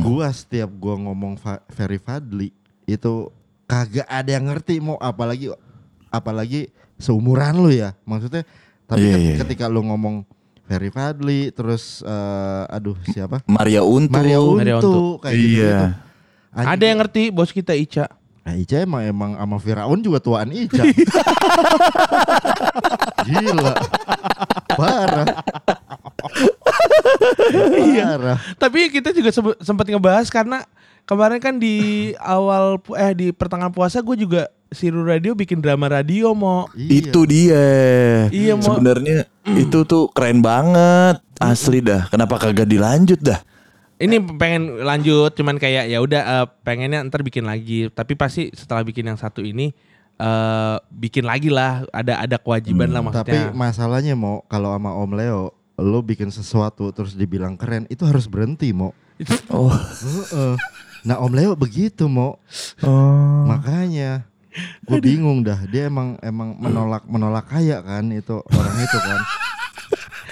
gua 0.00 0.26
setiap 0.28 0.72
gua 0.72 0.96
ngomong 0.96 1.36
fa- 1.36 1.60
Ferry 1.68 1.96
Fadli 1.96 2.48
itu 2.84 3.28
kagak 3.64 4.06
ada 4.06 4.30
yang 4.30 4.48
ngerti 4.48 4.80
mau 4.80 4.96
apalagi 4.96 5.52
apalagi 6.08 6.66
seumuran 6.96 7.54
lu 7.56 7.68
ya. 7.68 7.92
Maksudnya 8.02 8.42
tapi 8.84 9.02
Iya, 9.02 9.12
ket- 9.12 9.20
iya, 9.20 9.30
iya. 9.30 9.38
ketika 9.44 9.68
lu 9.68 9.84
ngomong 9.84 10.24
Ferry 10.64 10.88
Fadli 10.88 11.52
terus 11.52 12.00
eh, 12.00 12.64
aduh 12.72 12.96
siapa? 13.06 13.44
Maria 13.44 13.84
Untung 13.84 14.16
Maria 14.16 14.40
Maria 14.40 14.76
Untu 14.80 14.88
Untu. 14.88 15.06
kayak 15.20 15.36
gitu. 15.36 15.60
Iya. 15.60 15.80
Ada 16.56 16.84
yang 16.88 16.98
ngerti 16.98 17.22
bos 17.28 17.52
kita 17.52 17.76
Ica. 17.76 18.08
Nah, 18.46 18.54
Ica 18.54 18.78
emang 18.78 19.02
emang 19.02 19.30
sama 19.34 19.56
Firaun 19.58 19.98
juga 19.98 20.16
tuaan 20.16 20.48
Ica. 20.48 20.80
Gila. 23.26 23.74
Parah. 24.70 25.26
Parah. 27.90 28.38
Tapi 28.54 28.78
kita 28.88 29.10
juga 29.10 29.28
sempat 29.58 29.84
ngebahas 29.84 30.26
karena 30.28 30.62
kemarin 31.02 31.38
kan 31.38 31.54
di 31.56 32.10
awal 32.18 32.78
eh 32.94 33.12
di 33.12 33.26
pertengahan 33.30 33.70
puasa 33.70 33.98
gue 33.98 34.14
juga 34.16 34.46
Siru 34.66 35.02
Radio 35.02 35.32
bikin 35.32 35.58
drama 35.58 35.88
radio 35.88 36.30
mau 36.30 36.68
Iya. 36.70 36.90
Itu 37.02 37.24
dia. 37.24 37.64
Iya, 38.30 38.52
mau- 38.54 38.62
Sebenarnya 38.62 39.26
itu 39.48 39.78
tuh 39.82 40.06
keren 40.10 40.38
banget. 40.38 41.18
Asli 41.36 41.78
dah. 41.78 42.06
Kenapa 42.08 42.38
kagak 42.38 42.66
dilanjut 42.66 43.18
dah? 43.18 43.42
Ini 43.96 44.16
pengen 44.36 44.84
lanjut 44.84 45.32
cuman 45.32 45.56
kayak 45.56 45.88
ya 45.88 45.98
udah 46.04 46.22
eh, 46.22 46.46
pengennya 46.64 47.00
ntar 47.08 47.24
bikin 47.24 47.48
lagi 47.48 47.88
tapi 47.92 48.12
pasti 48.12 48.52
setelah 48.52 48.84
bikin 48.84 49.08
yang 49.08 49.16
satu 49.16 49.40
ini 49.40 49.72
eh 50.16 50.76
bikin 50.88 51.28
lagi 51.28 51.52
lah 51.52 51.84
ada 51.92 52.24
ada 52.24 52.36
kewajiban 52.40 52.88
lah 52.88 53.04
Tapi 53.12 53.36
maksudnya 53.36 53.44
masalahnya 53.52 54.14
mau 54.16 54.40
kalau 54.48 54.72
sama 54.72 54.96
Om 54.96 55.12
Leo 55.12 55.52
lo 55.76 56.00
bikin 56.00 56.32
sesuatu 56.32 56.88
terus 56.88 57.12
dibilang 57.12 57.56
keren 57.60 57.84
itu 57.92 58.04
harus 58.08 58.24
berhenti 58.24 58.72
mau. 58.72 58.96
Oh. 59.52 59.72
Heeh. 59.72 60.56
Nah 61.04 61.20
Om 61.20 61.32
Leo 61.36 61.52
begitu 61.52 62.08
mau. 62.08 62.40
Oh. 62.80 63.44
Makanya 63.44 64.24
gue 64.88 64.98
bingung 65.04 65.44
dah 65.44 65.68
dia 65.68 65.92
emang 65.92 66.16
emang 66.24 66.56
menolak 66.56 67.04
menolak 67.04 67.44
kaya 67.44 67.84
kan 67.84 68.08
itu 68.08 68.40
orang 68.40 68.76
itu 68.80 68.98
kan. 69.04 69.20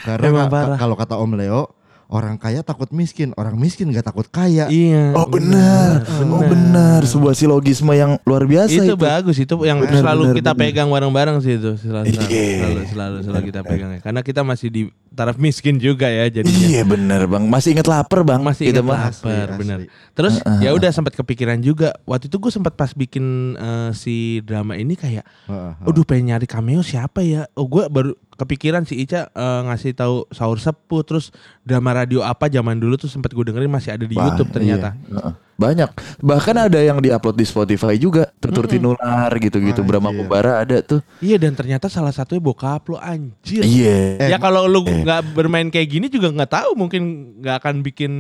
Karena 0.09 0.49
kalau 0.81 0.97
kata 0.97 1.21
Om 1.21 1.37
Leo 1.37 1.84
orang 2.15 2.39
kaya 2.39 2.63
takut 2.63 2.87
miskin, 2.89 3.35
orang 3.35 3.59
miskin 3.59 3.91
gak 3.91 4.07
takut 4.07 4.23
kaya. 4.25 4.71
iya 4.71 5.11
Oh 5.13 5.27
benar. 5.27 6.07
Oh 6.23 6.39
benar. 6.41 7.03
Sebuah 7.03 7.35
silogisme 7.35 7.91
yang 7.91 8.23
luar 8.23 8.47
biasa 8.47 8.71
itu, 8.71 8.87
itu. 8.87 8.97
bagus 8.97 9.37
itu 9.37 9.55
yang 9.61 9.83
Benar, 9.83 9.99
selalu 9.99 10.23
benar, 10.25 10.37
kita 10.39 10.51
benar. 10.55 10.63
pegang 10.63 10.89
bareng-bareng 10.89 11.37
sih 11.43 11.59
itu 11.59 11.75
selalu 11.77 12.15
selalu, 12.15 12.31
Iya. 12.31 12.55
selalu, 12.55 12.81
selalu, 12.87 13.17
selalu 13.21 13.43
kita 13.45 13.61
pegang 13.61 13.91
ya 13.91 14.01
karena 14.01 14.21
kita 14.23 14.41
masih 14.41 14.69
di 14.71 14.83
taraf 15.15 15.37
miskin 15.37 15.79
juga 15.79 16.05
ya 16.05 16.27
jadinya 16.29 16.67
Iya 16.69 16.83
benar 16.85 17.25
bang. 17.25 17.47
Masih 17.47 17.73
inget 17.73 17.87
lapar 17.87 18.21
bang. 18.21 18.41
masih 18.41 18.67
Kita 18.67 18.79
ingat 18.79 18.85
mah. 18.85 19.01
lapar 19.05 19.15
Asli, 19.47 19.57
bener 19.57 19.79
asli. 19.81 19.89
terus 20.11 20.35
ya 20.59 20.71
udah 20.71 20.91
sempat 20.91 21.15
kepikiran 21.15 21.59
juga 21.59 21.95
waktu 22.03 22.27
itu 22.27 22.37
gue 22.37 22.51
sempat 22.51 22.73
pas 22.73 22.91
bikin 22.91 23.25
eh, 23.55 23.91
si 23.93 24.15
drama 24.41 24.75
ini 24.75 24.93
kayak 24.93 25.23
Heeh, 25.45 25.55
heeh. 25.73 25.87
Aduh 25.87 26.03
pengen 26.03 26.29
nyari 26.29 26.45
cameo 26.45 26.81
siapa 26.81 27.21
ya? 27.21 27.47
Oh 27.53 27.65
gue 27.65 27.87
baru 27.87 28.13
kepikiran 28.35 28.83
si 28.83 28.99
Ica 28.99 29.29
eh, 29.29 29.61
ngasih 29.65 29.95
tahu 29.95 30.27
sahur 30.29 30.57
sepuh 30.57 31.01
terus 31.03 31.31
drama 31.61 31.95
radio 31.95 32.21
apa 32.21 32.47
zaman 32.47 32.77
dulu 32.77 32.95
tuh 32.97 33.07
sempat 33.07 33.31
gue 33.31 33.45
dengerin 33.45 33.71
masih 33.71 33.91
ada 33.93 34.05
di 34.05 34.13
Wah, 34.13 34.29
YouTube 34.29 34.51
ternyata. 34.51 34.99
iya. 35.01 35.15
Heeh. 35.17 35.35
Banyak. 35.55 35.91
Bahkan 36.19 36.57
ada 36.67 36.79
yang 36.79 36.99
diupload 36.99 37.35
di 37.35 37.47
Spotify 37.47 37.95
juga. 37.95 38.27
Tutur 38.37 38.67
tinular 38.67 39.31
gitu-gitu. 39.35 39.81
Brahma 39.81 40.11
Anjir. 40.11 40.19
Kumbara 40.21 40.53
ada 40.61 40.77
tuh. 40.81 41.01
Iya 41.19 41.39
dan 41.39 41.55
ternyata 41.55 41.87
salah 41.87 42.11
satunya 42.11 42.39
bokap 42.39 42.83
lo 42.87 42.99
anjir. 42.99 43.63
Iya. 43.63 44.31
Ya 44.31 44.39
kalau 44.39 44.67
lu 44.67 44.83
nggak 44.83 45.33
bermain 45.33 45.69
kayak 45.69 45.89
gini 45.89 46.07
juga 46.09 46.31
nggak 46.31 46.51
tahu 46.53 46.71
mungkin 46.75 47.03
nggak 47.39 47.57
akan 47.63 47.75
bikin 47.81 48.13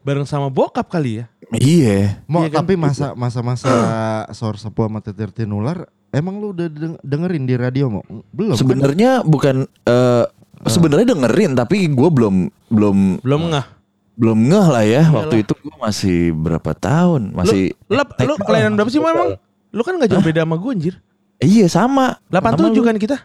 bareng 0.00 0.24
sama 0.24 0.48
bokap 0.48 0.88
kali 0.88 1.20
ya. 1.20 1.24
Iya. 1.52 2.24
Mau 2.24 2.42
Iya 2.42 2.56
kan? 2.56 2.58
tapi 2.64 2.74
masa 2.74 3.12
masa 3.12 3.44
masa 3.44 3.68
Sor 4.38 4.56
Sepuh 4.56 4.88
sama 4.88 5.04
Titir 5.04 5.28
Tinular 5.30 5.84
emang 6.10 6.40
lu 6.40 6.50
udah 6.50 6.66
deng- 6.66 7.00
dengerin 7.00 7.44
di 7.44 7.54
radio 7.54 7.92
mau? 7.92 8.04
Belum 8.32 8.52
kan? 8.52 8.60
Sebenarnya 8.60 9.10
bukan 9.20 9.68
eh 9.84 10.24
sebenarnya 10.60 11.12
dengerin 11.12 11.52
tapi 11.52 11.88
gue 11.88 12.08
belum 12.08 12.48
belum 12.68 13.20
Belum 13.20 13.42
nggak? 13.48 13.79
Belum 14.20 14.52
ngeh 14.52 14.66
lah 14.68 14.84
ya 14.84 15.02
waktu 15.08 15.40
itu 15.40 15.56
gue 15.56 15.76
masih 15.80 16.36
berapa 16.36 16.76
tahun 16.76 17.32
masih 17.32 17.72
Lu, 17.88 17.96
lu, 17.96 18.04
lu 18.28 18.34
kelainan 18.38 18.76
berapa 18.76 18.92
sih 18.92 19.00
memang? 19.00 19.40
Lu 19.72 19.80
kan 19.80 19.96
nggak 19.96 20.10
jauh 20.10 20.20
beda 20.20 20.44
sama 20.44 20.54
gue 20.54 20.70
anjir. 20.70 20.94
Eh, 21.40 21.48
iya 21.48 21.66
sama 21.66 22.20
87 22.28 22.52
Sama 22.52 22.68
lu. 22.68 22.82
kan 22.84 22.96
kita? 22.96 23.16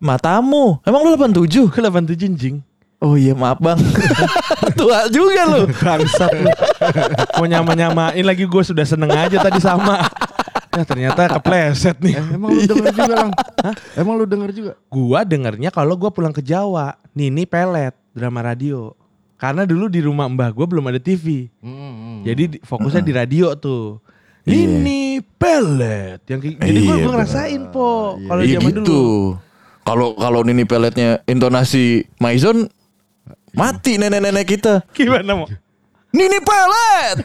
matamu 0.00 0.80
emang 0.82 1.04
lu 1.04 1.12
87 1.12 1.68
Ke 1.68 1.84
87 1.84 2.24
anjing. 2.24 2.56
oh 2.98 3.20
iya 3.20 3.36
maaf 3.36 3.60
bang 3.60 3.76
tua 4.80 5.04
juga 5.08 5.44
lu 5.46 5.68
Bangsat 5.68 6.32
lu. 6.34 6.48
Mau 7.36 7.44
nyama-nyamain 7.44 8.24
lagi 8.24 8.44
gue 8.44 8.62
sudah 8.62 8.84
seneng 8.84 9.08
aja 9.10 9.36
tadi 9.38 9.60
sama. 9.60 10.00
Ya 10.70 10.86
ternyata 10.86 11.26
kepleset 11.34 11.98
nih. 11.98 12.14
Eh, 12.14 12.26
emang 12.32 12.54
lu 12.54 12.62
denger 12.62 12.92
juga 12.94 13.14
lang? 13.18 13.30
Emang 13.92 14.14
lu 14.14 14.24
denger 14.24 14.50
juga? 14.52 14.72
Gua 14.86 15.20
dengernya 15.20 15.68
kalau 15.68 15.98
gua 15.98 16.08
pulang 16.08 16.30
ke 16.30 16.40
Jawa, 16.40 16.94
Nini 17.10 17.42
pelet 17.42 17.90
drama 18.12 18.40
radio. 18.46 18.94
Karena 19.40 19.64
dulu 19.64 19.88
di 19.88 19.98
rumah 19.98 20.28
mbah 20.28 20.52
gua 20.52 20.68
belum 20.68 20.84
ada 20.86 21.00
TV. 21.00 21.48
Hmm, 21.58 22.20
Jadi 22.22 22.42
di- 22.46 22.60
fokusnya 22.60 23.00
di 23.00 23.12
radio 23.12 23.56
tuh. 23.56 23.96
Iya. 24.44 24.68
Nini 24.68 25.00
pelet 25.34 26.20
yang 26.26 26.38
kayak- 26.38 26.60
jadi 26.60 26.78
gua, 26.78 26.88
Iya, 26.90 27.02
gua 27.02 27.12
ngerasain 27.14 27.62
po 27.70 27.88
Iya. 28.14 28.26
kalau 28.26 28.42
Iya 28.42 28.52
zaman 28.54 28.68
gitu 28.70 28.80
dulu. 28.82 29.08
kalau 29.82 30.08
kalau 30.14 30.40
ini 30.44 30.64
peletnya 30.64 31.08
intonasi 31.24 31.84
Maison 32.16 32.68
mati 33.50 33.96
nenek-nenek 33.96 34.46
kita 34.46 34.74
Gimana 34.90 35.32
mau? 35.34 35.46
Nini 36.10 36.38
pelet 36.42 37.16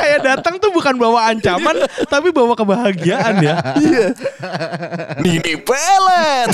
Kayak 0.00 0.20
datang 0.24 0.56
tuh 0.56 0.72
bukan 0.72 0.96
bawa 0.96 1.28
ancaman 1.30 1.84
tapi 2.08 2.32
bawa 2.32 2.56
kebahagiaan 2.56 3.44
ya. 3.44 3.54
Iya. 3.76 4.06
Nini 5.20 5.54
pelet 5.60 6.48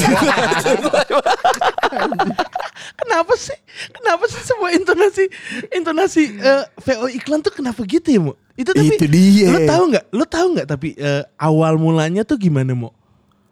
Kenapa 2.98 3.32
sih? 3.38 3.56
Kenapa 3.94 4.24
sih 4.26 4.42
semua 4.42 4.74
intonasi 4.74 5.24
intonasi 5.70 6.22
eh, 6.42 6.64
VO 6.82 7.06
iklan 7.14 7.40
tuh 7.46 7.54
kenapa 7.54 7.86
gitu 7.86 8.08
ya, 8.10 8.20
Mo? 8.20 8.34
Itu 8.58 8.74
tapi 8.74 8.96
Itu 8.98 9.06
dia. 9.06 9.48
Lu 9.54 9.58
tahu 9.64 9.82
nggak? 9.94 10.04
Lu 10.12 10.24
tahu 10.26 10.46
nggak 10.58 10.66
tapi 10.66 10.98
eh, 10.98 11.22
awal 11.38 11.78
mulanya 11.78 12.26
tuh 12.26 12.36
gimana, 12.40 12.74
Mo? 12.74 12.90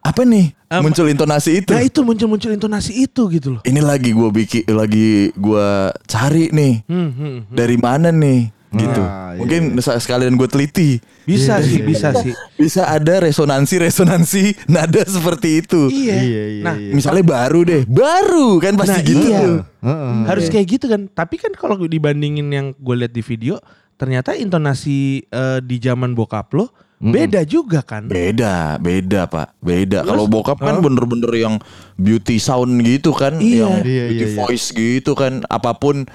Apa 0.05 0.21
nih 0.21 0.53
Eh, 0.65 0.81
muncul 0.81 1.05
intonasi 1.05 1.61
itu 1.61 1.71
Nah 1.71 1.81
itu 1.81 2.01
muncul-muncul 2.01 2.49
intonasi 2.51 2.91
itu 2.99 3.21
gitu 3.29 3.47
loh. 3.53 3.61
ini 3.63 3.79
lagi 3.79 4.11
gue 4.11 4.29
bikin 4.29 4.63
lagi 4.67 5.07
gue 5.31 5.67
cari 6.03 6.49
nih 6.51 6.81
Hmm, 6.83 7.09
hmm, 7.09 7.15
hmm. 7.15 7.37
dari 7.51 7.77
mana 7.77 8.09
nih 8.09 8.49
gitu 8.67 8.99
iya, 8.99 9.39
mungkin 9.39 9.61
sa- 9.79 9.95
sekalian 9.95 10.35
gue 10.35 10.45
teliti 10.45 10.99
Bisa 11.23 11.57
sih, 11.59 11.79
bisa 11.79 12.11
sih. 12.13 12.35
bisa 12.53 12.83
ada 12.83 13.23
resonansi 13.23 13.79
resonansi 13.79 14.43
nada 14.67 14.99
seperti 15.01 15.61
itu 15.61 15.87
Iya. 15.87 16.15
Iya, 16.17 16.43
iya, 16.51 16.63
nah, 16.63 16.75
iya. 16.75 16.91
misalnya 16.91 17.23
baru 17.23 17.63
deh 17.63 17.81
baru 17.87 18.59
kan 18.59 18.75
pasti 18.75 18.99
Nah, 18.99 19.05
gitu 19.05 19.25
iya. 19.25 19.39
tuh 19.39 19.55
Heeh. 19.81 20.13
harus 20.27 20.45
kayak 20.47 20.67
gitu 20.67 20.85
kan. 20.87 21.01
Tapi 21.07 21.35
kan 21.37 21.53
kalau 21.53 21.77
dibandingin 21.79 22.47
yang 22.47 22.67
gue 22.73 22.95
lihat 22.97 23.09
di 23.09 23.21
video, 23.21 23.61
ternyata 23.93 24.35
intonasi 24.35 25.23
eh, 25.23 25.59
di 25.61 25.77
zaman 25.77 26.11
bokap 26.11 26.51
lo 26.51 26.67
beda 26.97 27.43
juga 27.43 27.83
kan. 27.83 28.07
beda 28.07 28.79
beda 28.79 29.27
pak 29.27 29.59
beda 29.59 30.01
kalau 30.01 30.25
bokap 30.25 30.57
kan 30.57 30.79
bener-bener 30.79 31.27
yang 31.35 31.55
beauty 31.95 32.39
sound 32.39 32.71
gitu 32.81 33.11
kan 33.11 33.37
Iya. 33.37 33.67
yang 33.67 33.73
Iya, 33.79 34.05
beauty 34.07 34.15
iya, 34.15 34.27
iya. 34.31 34.37
voice 34.39 34.67
gitu 34.71 35.11
kan 35.13 35.43
apa 35.45 35.75
pun 35.75 36.07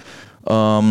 em, 0.42 0.86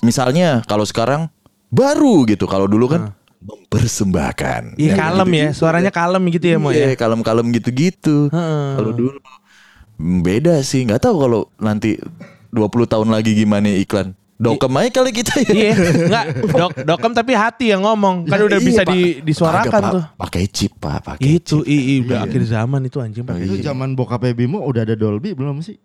misalnya 0.00 0.62
kalau 0.64 0.86
sekarang 0.86 1.26
baru 1.68 2.22
gitu 2.24 2.46
kalau 2.46 2.66
dulu 2.66 2.86
kan 2.86 3.02
mempersembahkan 3.42 4.78
Iya 4.78 4.94
Ya, 4.94 4.94
kalem 4.94 5.26
ya, 5.26 5.50
gitu-gitu. 5.50 5.58
suaranya 5.58 5.90
kalem 5.90 6.22
gitu 6.30 6.46
ya 6.46 6.56
mau 6.62 6.70
Iya, 6.70 6.94
ya. 6.94 6.96
kalem-kalem 6.96 7.46
gitu-gitu. 7.50 8.30
Heeh. 8.30 8.66
Kalau 8.78 8.92
dulu 8.94 9.18
mm, 9.98 10.18
beda 10.22 10.62
sih, 10.62 10.86
nggak 10.86 11.02
tahu 11.02 11.16
kalau 11.18 11.40
nanti 11.58 11.98
20 12.54 12.86
tahun 12.86 13.08
lagi 13.10 13.34
gimana 13.34 13.66
iklan. 13.74 14.14
Dokem 14.42 14.72
aja 14.74 14.90
kali 14.92 15.10
kita 15.12 15.32
ya. 15.38 15.48
Iya, 15.48 15.72
enggak 16.02 16.24
dok 16.50 16.70
dokem 16.82 17.12
tapi 17.12 17.32
hati 17.32 17.70
yang 17.70 17.80
ngomong 17.80 18.26
kan 18.26 18.36
Ya, 18.36 18.44
udah 18.44 18.58
iya, 18.58 18.66
bisa 18.66 18.82
Pak. 18.82 18.90
di, 18.90 19.02
disuarakan 19.22 19.80
Pak. 19.80 19.92
tuh. 19.92 20.02
Pakai 20.18 20.42
chip, 20.46 20.72
Pak, 20.76 20.98
pakai 21.06 21.26
Itu 21.32 21.62
chip. 21.62 21.68
i, 21.68 21.76
i, 21.78 21.94
udah 22.02 22.18
akhir 22.22 22.42
zaman 22.44 22.80
itu 22.82 22.98
anjing 22.98 23.22
pakai 23.22 23.44
Itu 23.44 23.54
chip. 23.54 23.64
zaman 23.64 23.94
bokapnya 23.94 24.34
Bimo 24.34 24.58
udah 24.60 24.82
ada 24.82 24.92
Dolby 24.92 25.32
belum 25.32 25.60
sih? 25.60 25.78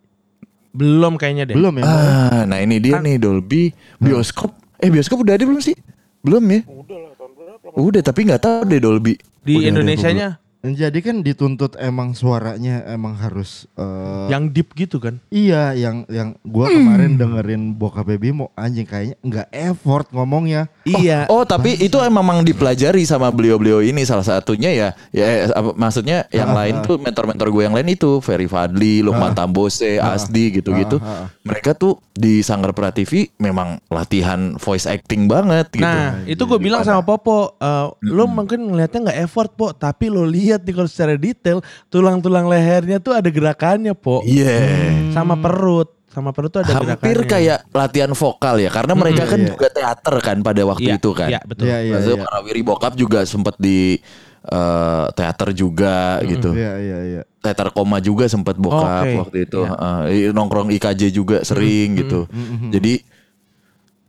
Belum 0.69 1.15
kayaknya 1.15 1.47
deh. 1.47 1.55
Belum 1.55 1.73
ya? 1.75 1.83
Ah, 1.83 2.41
nah 2.43 2.57
ini 2.57 2.77
dia 2.77 2.97
Kan- 2.97 3.05
nih 3.05 3.17
Dolby 3.17 3.69
bioskop. 3.97 4.51
Eh 4.77 4.89
bioskop 4.89 5.21
udah 5.21 5.33
ada 5.33 5.43
belum 5.43 5.57
sih? 5.59 5.73
Belum 6.19 6.41
ya? 6.43 6.61
Udah 6.63 6.97
lah 6.99 7.13
tahun 7.13 7.31
berapa? 7.33 7.67
Udah 7.73 8.01
tapi 8.01 8.19
nggak 8.25 8.41
tahu 8.41 8.61
deh 8.65 8.79
Dolby. 8.79 9.13
Di 9.39 9.63
Indonesianya 9.63 10.37
Jadi 10.65 10.99
kan 11.05 11.21
dituntut 11.21 11.77
emang 11.77 12.17
suaranya 12.17 12.81
emang 12.89 13.13
harus 13.15 13.69
eh, 13.77 14.27
yang 14.33 14.49
deep 14.49 14.73
gitu 14.73 14.97
kan. 14.97 15.21
Iya, 15.29 15.77
yang 15.77 16.03
yang 16.09 16.33
gua 16.41 16.67
kemarin 16.67 17.15
dengerin 17.15 17.77
bokapnya 17.77 18.17
Bimo 18.17 18.49
anjing 18.57 18.89
kayaknya 18.89 19.15
nggak 19.21 19.47
effort 19.53 20.09
ngomongnya. 20.11 20.67
Iya. 20.83 21.29
Oh 21.29 21.45
tapi 21.45 21.77
itu 21.77 22.01
emang 22.01 22.41
dipelajari 22.41 23.05
sama 23.05 23.29
beliau-beliau 23.29 23.85
ini 23.85 24.01
salah 24.03 24.25
satunya 24.25 24.73
ya 24.73 24.89
ya 25.13 25.25
eh, 25.25 25.39
apa, 25.53 25.77
maksudnya 25.77 26.25
yang 26.33 26.51
lain 26.51 26.81
tuh 26.83 26.97
mentor-mentor 26.97 27.47
gue 27.53 27.63
yang 27.63 27.75
lain 27.77 27.93
itu 27.93 28.19
Ferry 28.19 28.49
Fadli, 28.49 29.05
Lukman 29.05 29.37
Tambose, 29.37 30.01
Asdi 30.01 30.57
gitu-gitu. 30.59 30.97
Mereka 31.45 31.77
tuh 31.77 32.01
di 32.17 32.41
Sanggar 32.41 32.73
Prativi 32.73 33.29
memang 33.37 33.77
latihan 33.93 34.57
voice 34.57 34.89
acting 34.89 35.29
banget 35.29 35.69
gitu. 35.69 35.85
Nah, 35.85 36.25
itu 36.25 36.41
gue 36.49 36.59
bilang 36.59 36.81
sama 36.81 37.05
Popo, 37.05 37.53
eh, 37.61 37.87
lo 38.09 38.25
mungkin 38.25 38.73
ngelihatnya 38.73 38.99
nggak 39.13 39.19
effort, 39.29 39.53
Po, 39.53 39.71
tapi 39.71 40.09
lo 40.09 40.25
lihat 40.25 40.56
nih 40.61 40.73
kalau 40.73 40.89
secara 40.89 41.13
detail 41.13 41.59
tulang-tulang 41.87 42.45
lehernya 42.45 42.97
tuh 42.97 43.13
ada 43.13 43.27
gerakannya, 43.27 43.91
Po. 43.91 44.21
Iya. 44.21 45.11
Sama 45.11 45.35
perut, 45.35 45.89
sama 46.07 46.29
perut 46.31 46.49
tuh 46.49 46.61
ada 46.61 46.73
Hampir 46.73 46.95
gerakannya. 46.95 47.25
kayak 47.27 47.59
latihan 47.69 48.11
vokal 48.11 48.55
ya 48.57 48.69
karena 48.69 48.93
mereka 48.93 49.23
kan 49.25 49.39
iya. 49.39 49.49
juga 49.49 49.67
teater 49.69 50.15
kan 50.19 50.37
pada 50.39 50.61
waktu 50.63 50.89
Iya, 50.89 50.97
itu 50.97 51.09
kan. 51.11 51.29
Iya, 51.29 51.39
betul. 51.43 51.65
Iya, 51.65 51.77
iya, 51.79 51.91
Maksudnya 51.93 52.17
iya. 52.17 52.25
para 52.25 52.39
Wiri 52.41 52.61
Bokap 52.61 52.93
juga 52.93 53.19
sempat 53.23 53.55
di 53.57 53.97
eh, 54.43 55.05
teater 55.11 55.49
juga 55.51 55.95
gitu. 56.23 56.55
Iya, 56.55 56.73
iya, 56.79 56.99
iya. 57.03 57.21
teater 57.37 57.71
koma 57.71 57.99
juga 57.99 58.27
sempat 58.27 58.55
bokap 58.55 59.07
Oke, 59.07 59.15
waktu 59.17 59.37
itu 59.45 59.59
iya. 59.63 59.71
Heeh, 60.03 60.31
nongkrong 60.31 60.67
IKJ 60.69 61.01
juga 61.09 61.37
sering 61.41 61.95
gitu 61.95 62.27
jadi 62.67 62.99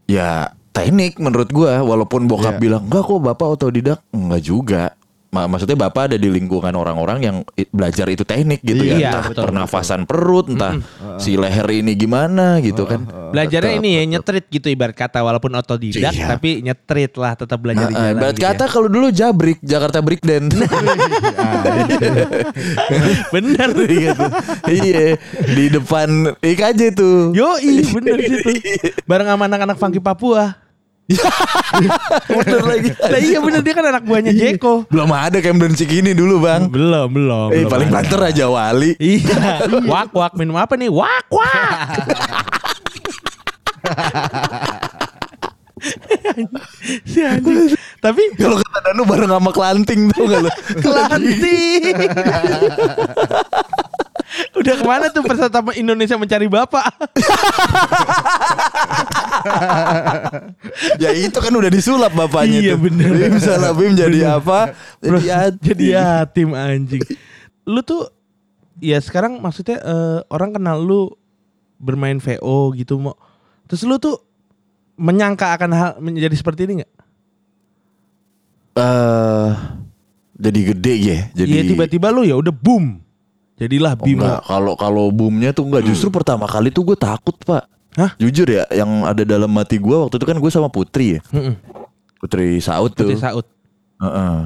ya 0.05 0.31
teknik 0.71 1.19
menurut 1.19 1.47
gua 1.49 1.79
walaupun 1.81 2.27
bokap 2.27 2.57
Iya. 2.57 2.61
bilang 2.61 2.83
enggak 2.87 3.05
kok 3.05 3.21
bapak 3.21 3.49
otodidak 3.49 4.01
enggak 4.11 4.43
juga 4.43 4.83
maksudnya 5.29 5.77
bapak 5.77 6.09
ada 6.09 6.17
di 6.17 6.25
lingkungan 6.27 6.71
orang-orang 6.71 7.19
yang 7.21 7.37
belajar 7.69 8.07
itu 8.07 8.23
teknik 8.23 8.59
gitu 8.61 8.81
Iya, 8.81 8.95
ya 8.97 9.09
entah 9.13 9.25
betul, 9.29 9.43
pernafasan 9.45 10.01
perut 10.03 10.45
entah 10.49 10.73
si 11.17 11.35
leher 11.35 11.65
ini 11.69 11.93
gimana 11.93 12.59
gitu 12.59 12.83
kan 12.83 13.05
Belajarnya 13.29 13.73
Tetap. 13.73 13.79
ini 13.79 13.89
ya 13.93 14.03
nyetrit 14.09 14.45
gitu 14.49 14.67
ibarat 14.67 14.95
kata 14.95 15.19
walaupun 15.21 15.53
otodidak 15.53 16.11
Iya. 16.11 16.27
tapi 16.31 16.59
nyetrit 16.61 17.13
lah 17.15 17.33
tetap 17.35 17.59
belajar 17.59 17.85
di 17.85 17.93
Nah, 17.93 18.01
jalan. 18.09 18.13
ibarat 18.17 18.33
gitu 18.33 18.41
ya. 18.41 18.47
kata 18.51 18.65
kalau 18.67 18.89
dulu 18.89 19.07
jabrik 19.11 19.57
Jakarta 19.61 19.99
Breakdance 20.01 20.55
Bener. 23.31 23.69
gitu. 23.79 24.25
iya 24.67 25.15
di 25.47 25.65
depan 25.69 26.35
IKJ 26.41 26.81
tuh 26.95 27.31
Yo, 27.33 27.57
bener 27.93 28.17
gitu. 28.19 28.49
Bareng 29.09 29.27
sama 29.27 29.45
anak-anak 29.45 29.77
funky 29.77 29.99
Papua. 29.99 30.55
bener 32.29 32.61
lagi 32.69 32.93
Nah 32.93 33.17
iya 33.17 33.41
bener 33.41 33.65
dia 33.65 33.73
kan 33.73 33.89
anak 33.89 34.05
buahnya 34.05 34.37
Jeko. 34.37 34.85
Belum 34.93 35.09
ada 35.09 35.41
Camden 35.41 35.73
Cikini 35.73 36.13
dulu 36.13 36.45
bang. 36.45 36.69
Belum, 36.69 37.09
belum. 37.09 37.49
Eh 37.49 37.65
belum 37.65 37.73
paling 37.73 37.89
banter 37.89 38.21
aja 38.21 38.45
Wali. 38.45 38.93
Iya. 39.01 39.65
Wak 39.89 40.13
wak 40.13 40.37
minum 40.37 40.61
apa 40.61 40.77
nih? 40.77 40.93
Wak 40.93 41.33
wak. 41.33 41.89
si 47.09 47.25
anjing. 47.25 47.73
Tapi 47.99 48.23
Kalau 48.37 48.61
kata 48.61 48.93
Danu 48.93 49.03
bareng 49.09 49.33
sama 49.33 49.51
Kelanting 49.51 50.13
tuh 50.13 50.29
gak 50.29 50.45
lu? 50.45 50.51
Kelanting. 50.85 51.97
Udah 54.53 54.75
ke 54.77 54.85
mana 54.85 55.09
tuh 55.09 55.25
peserta 55.25 55.65
Indonesia 55.73 56.15
mencari 56.15 56.47
bapak? 56.47 56.85
ya 61.03 61.11
itu 61.15 61.35
kan 61.35 61.51
udah 61.51 61.69
disulap 61.69 62.13
bapaknya 62.13 62.61
Iya, 62.61 62.75
tuh. 62.77 62.81
bener. 62.89 63.11
Bim 63.11 63.37
salah 63.41 63.73
Bim 63.73 63.93
jadi 63.95 64.39
apa? 64.39 64.75
Jadi 65.01 65.27
yatim. 65.27 65.65
Jadi 65.65 65.85
yatim 65.93 66.49
anjing. 66.53 67.03
Lu 67.65 67.81
tuh 67.81 68.09
ya 68.79 69.01
sekarang 69.01 69.41
maksudnya 69.41 69.81
eh, 69.81 70.19
orang 70.29 70.55
kenal 70.55 70.79
lu 70.79 71.13
bermain 71.79 72.19
VO 72.19 72.75
gitu 72.75 72.99
mau. 72.99 73.17
Terus 73.65 73.83
lu 73.85 73.97
tuh 73.97 74.17
menyangka 74.99 75.55
akan 75.55 75.71
hal 75.73 75.91
menjadi 76.01 76.35
seperti 76.35 76.67
ini 76.67 76.83
nggak? 76.83 76.93
Eh, 78.77 79.51
jadi 80.39 80.61
gede 80.75 80.95
ya. 80.97 81.19
Jadi 81.35 81.51
Iya 81.51 81.63
tiba-tiba 81.65 82.09
lu 82.11 82.23
ya 82.23 82.37
udah 82.37 82.53
boom. 82.53 83.01
Jadilah 83.59 83.93
Oh, 83.95 84.03
Bimo. 84.03 84.23
enggak, 84.23 84.41
kalau 84.45 84.73
kalau 84.75 85.05
boomnya 85.11 85.51
tuh 85.51 85.67
enggak 85.67 85.83
justru 85.85 86.09
pertama 86.09 86.47
kali 86.47 86.71
tuh 86.71 86.83
gue 86.85 86.95
takut 86.95 87.35
pak. 87.37 87.67
Hah? 87.95 88.15
Jujur 88.15 88.47
ya, 88.47 88.63
yang 88.71 89.03
ada 89.03 89.23
dalam 89.23 89.51
hati 89.53 89.77
gue 89.77 89.93
waktu 89.93 90.15
itu 90.15 90.25
kan 90.25 90.39
gue 90.39 90.47
sama 90.49 90.69
Putri 90.69 91.19
ya. 91.19 91.21
Putri 92.17 92.59
Saud 92.59 92.95
tuh. 92.95 93.11
Putri 93.11 93.19
Saud. 93.19 93.47
Heeh. 93.99 94.39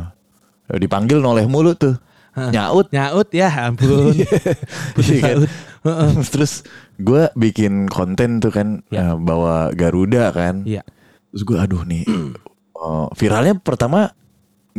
Dipanggil 0.74 1.20
noleh 1.20 1.44
mulu 1.44 1.72
tuh. 1.72 2.00
Hah. 2.32 2.48
Nyaut. 2.48 2.88
Nyaut 2.88 3.28
ya 3.28 3.52
ampun. 3.52 4.16
Putri 4.96 5.14
Iya 5.14 5.22
kan? 5.22 5.36
Saud. 5.36 5.50
Heeh. 5.82 6.10
Terus 6.32 6.52
gue 6.96 7.28
bikin 7.34 7.84
konten 7.86 8.40
tuh 8.40 8.48
kan 8.48 8.80
Ya. 8.88 9.12
eh, 9.12 9.14
bawa 9.14 9.68
Garuda 9.70 10.32
kan. 10.32 10.64
Iya. 10.64 10.80
Terus 11.28 11.42
gue 11.44 11.56
aduh 11.56 11.84
nih 11.84 12.08
eh, 12.08 13.06
viralnya 13.20 13.52
pertama 13.54 14.16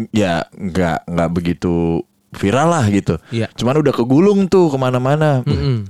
ya 0.10 0.50
nggak 0.50 1.06
nggak 1.06 1.30
begitu 1.30 2.02
viral 2.34 2.70
lah 2.70 2.86
gitu. 2.90 3.16
Iya. 3.30 3.48
Cuman 3.54 3.80
udah 3.80 3.94
kegulung 3.94 4.46
tuh 4.50 4.74
ke 4.74 4.78
mana-mana. 4.78 5.46
Mm-mm. 5.46 5.88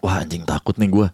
Wah 0.00 0.22
anjing 0.22 0.46
takut 0.46 0.78
nih 0.78 0.90
gue. 0.90 1.08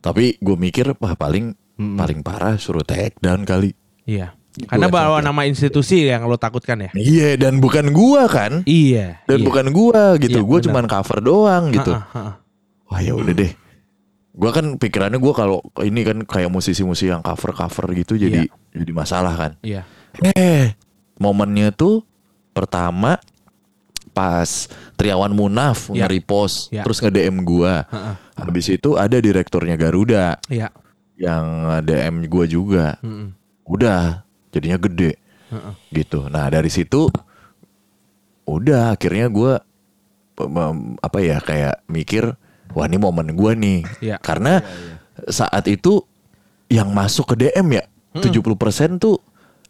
Tapi 0.00 0.36
gue 0.42 0.56
mikir 0.56 0.92
wah 0.98 1.14
paling 1.14 1.54
paling 1.80 2.20
parah 2.20 2.60
suruh 2.60 2.84
take 2.84 3.16
down 3.24 3.48
kali. 3.48 3.72
Iya. 4.04 4.36
Karena 4.50 4.90
bawa 4.90 5.22
nama 5.22 5.46
institusi 5.46 6.10
yang 6.10 6.26
lo 6.26 6.34
takutkan 6.34 6.82
ya. 6.82 6.90
Iya 6.98 7.38
dan 7.38 7.62
bukan 7.62 7.94
gua 7.94 8.26
kan. 8.26 8.66
Iya. 8.66 9.22
Dan 9.30 9.38
iya. 9.40 9.46
bukan 9.46 9.66
gua 9.70 10.18
gitu. 10.18 10.42
Iya, 10.42 10.44
gua 10.44 10.58
benar. 10.58 10.66
cuman 10.66 10.84
cover 10.90 11.18
doang 11.22 11.64
gitu. 11.70 11.92
Ha-ha, 11.94 12.10
ha-ha. 12.10 12.32
Wah 12.90 13.00
ya 13.00 13.14
udah 13.14 13.30
deh. 13.30 13.52
Gua 14.34 14.50
kan 14.50 14.74
pikirannya 14.74 15.22
gua 15.22 15.32
kalau 15.38 15.58
ini 15.86 16.02
kan 16.02 16.26
kayak 16.26 16.50
musisi-musisi 16.50 17.14
yang 17.14 17.22
cover-cover 17.22 17.94
gitu 17.94 18.18
jadi 18.18 18.50
jadi 18.74 18.92
masalah 18.92 19.34
kan. 19.38 19.52
Iya. 19.62 19.86
Eh, 20.34 20.74
momennya 21.22 21.70
tuh 21.70 22.02
pertama 22.50 23.22
pas 24.10 24.66
Triawan 24.98 25.30
Munaf 25.30 25.88
Ya. 25.90 26.04
nge-repost 26.04 26.70
Ya. 26.70 26.82
terus 26.82 26.98
nge-DM 27.00 27.42
gua. 27.42 27.86
Ha-ha. 27.88 28.12
Habis 28.36 28.68
itu 28.70 28.94
ada 28.96 29.16
direkturnya 29.16 29.74
Garuda 29.74 30.36
Iya. 30.50 30.68
yang 31.16 31.44
DM 31.84 32.26
gua 32.26 32.44
juga. 32.44 32.86
Mm-mm. 33.00 33.32
Udah 33.64 34.26
jadinya 34.50 34.76
gede. 34.76 35.16
Ha-ha. 35.50 35.74
Gitu. 35.90 36.26
Nah, 36.28 36.46
dari 36.50 36.68
situ 36.68 37.06
udah 38.46 38.94
akhirnya 38.94 39.30
gua 39.30 39.62
apa 40.98 41.18
ya 41.20 41.36
kayak 41.38 41.84
mikir 41.84 42.24
wah 42.72 42.86
ini 42.88 42.96
momen 42.96 43.36
gua 43.36 43.52
nih. 43.52 43.84
Iya. 44.00 44.16
Karena 44.18 44.64
saat 45.28 45.68
itu 45.68 46.00
yang 46.72 46.90
masuk 46.94 47.34
ke 47.34 47.46
DM 47.46 47.76
ya 47.76 47.84
70% 48.16 48.96
tuh 48.98 49.20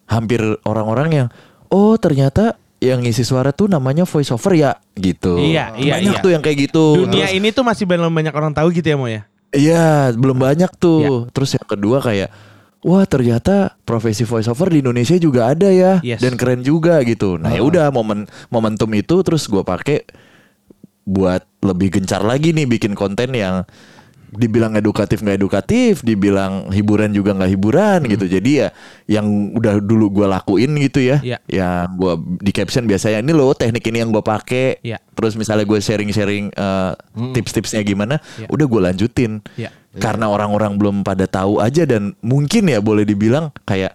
hampir 0.07 0.39
orang-orang 0.63 1.09
yang 1.11 1.29
oh 1.69 1.97
ternyata 1.97 2.55
yang 2.81 3.05
ngisi 3.05 3.23
suara 3.23 3.53
tuh 3.53 3.69
namanya 3.69 4.09
voice 4.09 4.33
over 4.33 4.57
ya 4.57 4.73
gitu. 4.97 5.37
Iya, 5.37 5.77
iya, 5.77 6.01
Banyak 6.01 6.17
iya. 6.17 6.25
tuh 6.25 6.31
yang 6.33 6.41
kayak 6.41 6.59
gitu. 6.67 7.05
Dunia 7.05 7.29
Terus- 7.29 7.37
ini 7.37 7.49
tuh 7.53 7.65
masih 7.65 7.85
belum 7.85 8.09
banyak 8.09 8.33
orang 8.33 8.57
tahu 8.57 8.73
gitu 8.73 8.89
ya 8.89 8.97
Mo 8.97 9.07
ya. 9.07 9.29
Iya, 9.53 10.17
belum 10.17 10.41
banyak 10.41 10.73
tuh. 10.81 11.29
Terus 11.31 11.61
yang 11.61 11.67
kedua 11.69 12.01
kayak 12.01 12.33
wah 12.81 13.05
ternyata 13.05 13.77
profesi 13.85 14.25
voice 14.25 14.49
over 14.49 14.73
di 14.73 14.81
Indonesia 14.81 15.13
juga 15.21 15.53
ada 15.53 15.69
ya 15.69 16.01
Yes. 16.01 16.25
dan 16.25 16.41
keren 16.41 16.65
juga 16.65 17.05
gitu. 17.05 17.37
Nah, 17.37 17.53
ya 17.53 17.61
udah 17.61 17.93
momen 17.93 18.25
momentum 18.49 18.89
itu 18.97 19.21
terus 19.21 19.45
gua 19.45 19.61
pakai 19.61 20.09
buat 21.05 21.45
lebih 21.61 22.01
gencar 22.01 22.23
lagi 22.23 22.55
nih 22.55 22.65
bikin 22.65 22.95
konten 22.95 23.35
yang 23.35 23.67
dibilang 24.31 24.79
edukatif 24.79 25.21
nggak 25.21 25.39
edukatif, 25.43 26.07
dibilang 26.07 26.71
hiburan 26.71 27.11
juga 27.11 27.35
nggak 27.35 27.51
hiburan 27.51 27.99
gitu. 28.07 28.31
Jadi 28.31 28.51
ya 28.63 28.69
yang 29.11 29.27
udah 29.59 29.83
dulu 29.83 30.07
gua 30.23 30.39
lakuin 30.39 30.71
gitu 30.79 31.03
ya, 31.03 31.19
Iya. 31.19 31.39
yang 31.51 31.99
gua 31.99 32.15
di 32.17 32.55
caption 32.55 32.87
biasanya 32.87 33.21
ini 33.27 33.35
loh 33.35 33.51
teknik 33.53 33.83
ini 33.91 34.07
yang 34.07 34.15
gua 34.15 34.23
pakai. 34.23 34.79
Iya. 34.87 35.03
Terus 35.19 35.37
misalnya 35.37 35.69
gue 35.69 35.79
sharing-sharing 35.83 36.49
eh, 36.55 36.93
tips-tipsnya 37.37 37.85
gimana, 37.85 38.17
Iya. 38.41 38.49
udah 38.49 38.67
gue 38.71 38.81
lanjutin. 38.81 39.45
Iya. 39.59 39.69
Karena 39.99 40.31
orang-orang 40.31 40.79
belum 40.79 40.97
pada 41.03 41.27
tahu 41.27 41.59
aja 41.61 41.83
dan 41.85 42.15
mungkin 42.25 42.71
ya 42.71 42.79
boleh 42.81 43.03
dibilang 43.05 43.51
kayak 43.67 43.93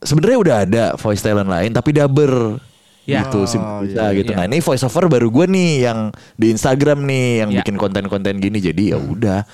sebenarnya 0.00 0.38
udah 0.38 0.56
ada 0.64 0.84
voice 0.96 1.20
talent 1.24 1.50
lain 1.50 1.74
tapi 1.74 1.90
dubber. 1.92 2.56
Ya. 3.04 3.22
Gitu 3.22 3.44
sih 3.46 3.60
Oh, 3.60 3.84
bisa 3.84 4.00
iya, 4.06 4.16
gitu. 4.16 4.32
iya. 4.32 4.36
Nah, 4.40 4.46
ini 4.46 4.58
voice 4.58 4.82
over 4.82 5.04
baru 5.06 5.28
gue 5.28 5.46
nih 5.46 5.70
yang 5.82 6.08
di 6.34 6.46
Instagram 6.48 7.04
nih 7.04 7.26
yang 7.38 7.50
Ya. 7.52 7.58
bikin 7.60 7.76
konten-konten 7.76 8.36
gini. 8.36 8.58
Jadi 8.58 8.90
ya 8.90 8.98
udah. 8.98 9.44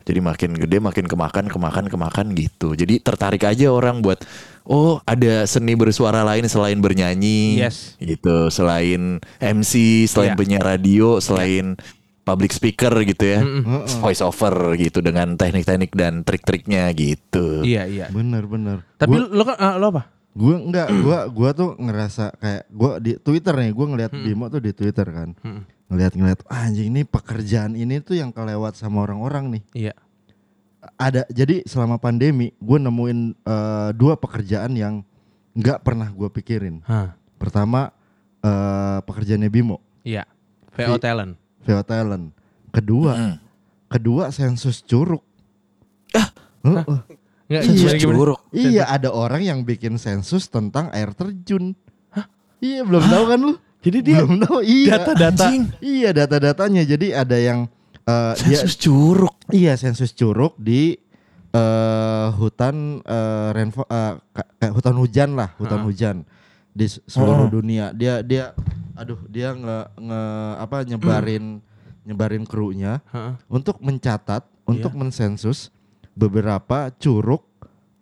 Jadi 0.00 0.16
makin 0.18 0.50
gede 0.54 0.78
makin 0.78 1.04
kemakan 1.04 1.46
kemakan 1.46 1.86
kemakan 1.86 2.26
gitu. 2.32 2.72
Jadi 2.72 2.98
tertarik 2.98 3.40
aja 3.42 3.68
orang 3.68 4.00
buat 4.00 4.20
oh 4.64 4.98
ada 5.02 5.44
seni 5.44 5.72
bersuara 5.72 6.20
lain 6.22 6.44
selain 6.44 6.76
bernyanyi 6.76 7.56
Yes. 7.58 7.94
gitu, 7.96 8.48
selain 8.48 9.20
MC, 9.38 10.04
selain 10.04 10.32
Ya. 10.32 10.36
penyiar 10.36 10.64
radio, 10.66 11.20
selain 11.20 11.76
public 12.20 12.50
speaker 12.50 12.92
gitu 13.02 13.24
ya. 13.24 13.40
Voice 13.98 14.20
over 14.20 14.52
gitu 14.74 15.00
dengan 15.00 15.34
teknik-teknik 15.34 15.92
dan 15.92 16.20
trik-triknya 16.20 16.90
gitu. 16.92 17.60
Iya, 17.62 17.86
iya. 17.86 18.06
Bener 18.08 18.44
bener. 18.44 18.84
Tapi 18.96 19.14
Gua- 19.14 19.30
lo 19.30 19.42
kan 19.42 19.56
ah, 19.56 19.74
lo 19.76 19.88
apa? 19.90 20.02
Gue 20.30 20.54
enggak, 20.56 20.88
gua 21.04 21.26
gua 21.26 21.50
tuh 21.50 21.74
ngerasa 21.74 22.30
kayak 22.36 22.64
gua 22.68 22.96
di 22.96 23.16
Twitter 23.16 23.50
nih, 23.52 23.70
gua 23.70 23.86
ngeliat 23.88 24.10
Hmm. 24.10 24.22
Bimo 24.22 24.46
tuh 24.46 24.60
di 24.60 24.70
Twitter 24.70 25.06
kan. 25.06 25.34
Ngeliat-ngeliat 25.86 26.46
"Ah, 26.46 26.66
anjing 26.66 26.86
ini 26.88 27.02
pekerjaan 27.02 27.74
ini 27.74 27.98
tuh 27.98 28.14
yang 28.14 28.30
kelewat 28.30 28.74
sama 28.74 29.02
orang-orang 29.02 29.58
nih. 29.58 29.62
Iya. 29.74 29.94
Ada 30.96 31.26
jadi 31.28 31.60
selama 31.62 31.96
pandemi 31.96 32.56
gue 32.56 32.78
nemuin 32.78 33.20
eh, 33.36 33.90
dua 33.92 34.14
pekerjaan 34.14 34.72
yang 34.72 35.02
nggak 35.52 35.82
pernah 35.82 36.08
gue 36.08 36.30
pikirin. 36.30 36.80
Hah. 36.86 37.12
Pertama 37.36 37.90
eh, 38.40 38.98
pekerjaannya 39.02 39.50
Bimo, 39.50 39.82
Iya. 40.00 40.24
VO 40.72 40.96
Vi- 40.96 41.02
talent. 41.02 41.32
VO 41.60 41.82
talent. 41.82 42.32
Kedua, 42.70 43.12
Hmm. 43.12 43.36
kedua 43.90 44.30
sensus 44.30 44.80
curug. 44.80 45.20
Heeh. 46.14 46.28
Enggak 46.62 46.86
Iya. 47.50 47.60
gimana, 47.60 47.98
gimana? 47.98 48.16
Curug. 48.16 48.40
Iya 48.52 48.84
ada 48.86 49.08
orang 49.10 49.42
yang 49.42 49.58
bikin 49.60 49.98
sensus 49.98 50.46
tentang 50.46 50.86
air 50.90 51.10
terjun. 51.10 51.74
Iya 52.58 52.84
belum 52.84 53.02
tahu 53.02 53.24
kan 53.26 53.38
lu? 53.40 53.54
Jadi 53.80 53.98
dia 54.00 54.20
belum 54.20 54.38
tahu. 54.38 54.58
Iya. 54.62 54.86
data-data. 54.94 55.46
Iya 55.80 56.10
data-datanya. 56.14 56.82
Jadi 56.84 57.06
ada 57.10 57.34
yang 57.34 57.66
eh, 58.02 58.34
dia 58.44 58.60
Sensus 58.60 58.76
curug. 58.76 59.32
iya 59.50 59.74
sensus 59.74 60.12
curug 60.12 60.54
di 60.54 60.94
eh, 61.50 62.28
hutan 62.32 63.00
eh, 63.00 63.48
rainfo- 63.50 63.88
eh, 63.88 64.14
ka- 64.30 64.50
kayak 64.56 64.72
hutan 64.72 64.94
hujan 64.94 65.30
lah, 65.34 65.50
hutan 65.56 65.80
hujan 65.82 66.16
di 66.70 66.86
seluruh 66.86 67.48
Oh. 67.48 67.50
dunia. 67.50 67.90
Dia 67.90 68.22
dia 68.22 68.54
aduh 68.94 69.18
dia 69.26 69.50
nge, 69.50 69.78
nge 69.96 70.22
apa 70.60 70.76
nyebarin 70.84 71.44
nyebarin 72.02 72.44
krunya 72.44 73.00
untuk 73.48 73.80
mencatat, 73.80 74.44
untuk 74.62 74.92
Iya. 74.92 74.98
mensensus 75.00 75.72
beberapa 76.14 76.90
curug 76.96 77.42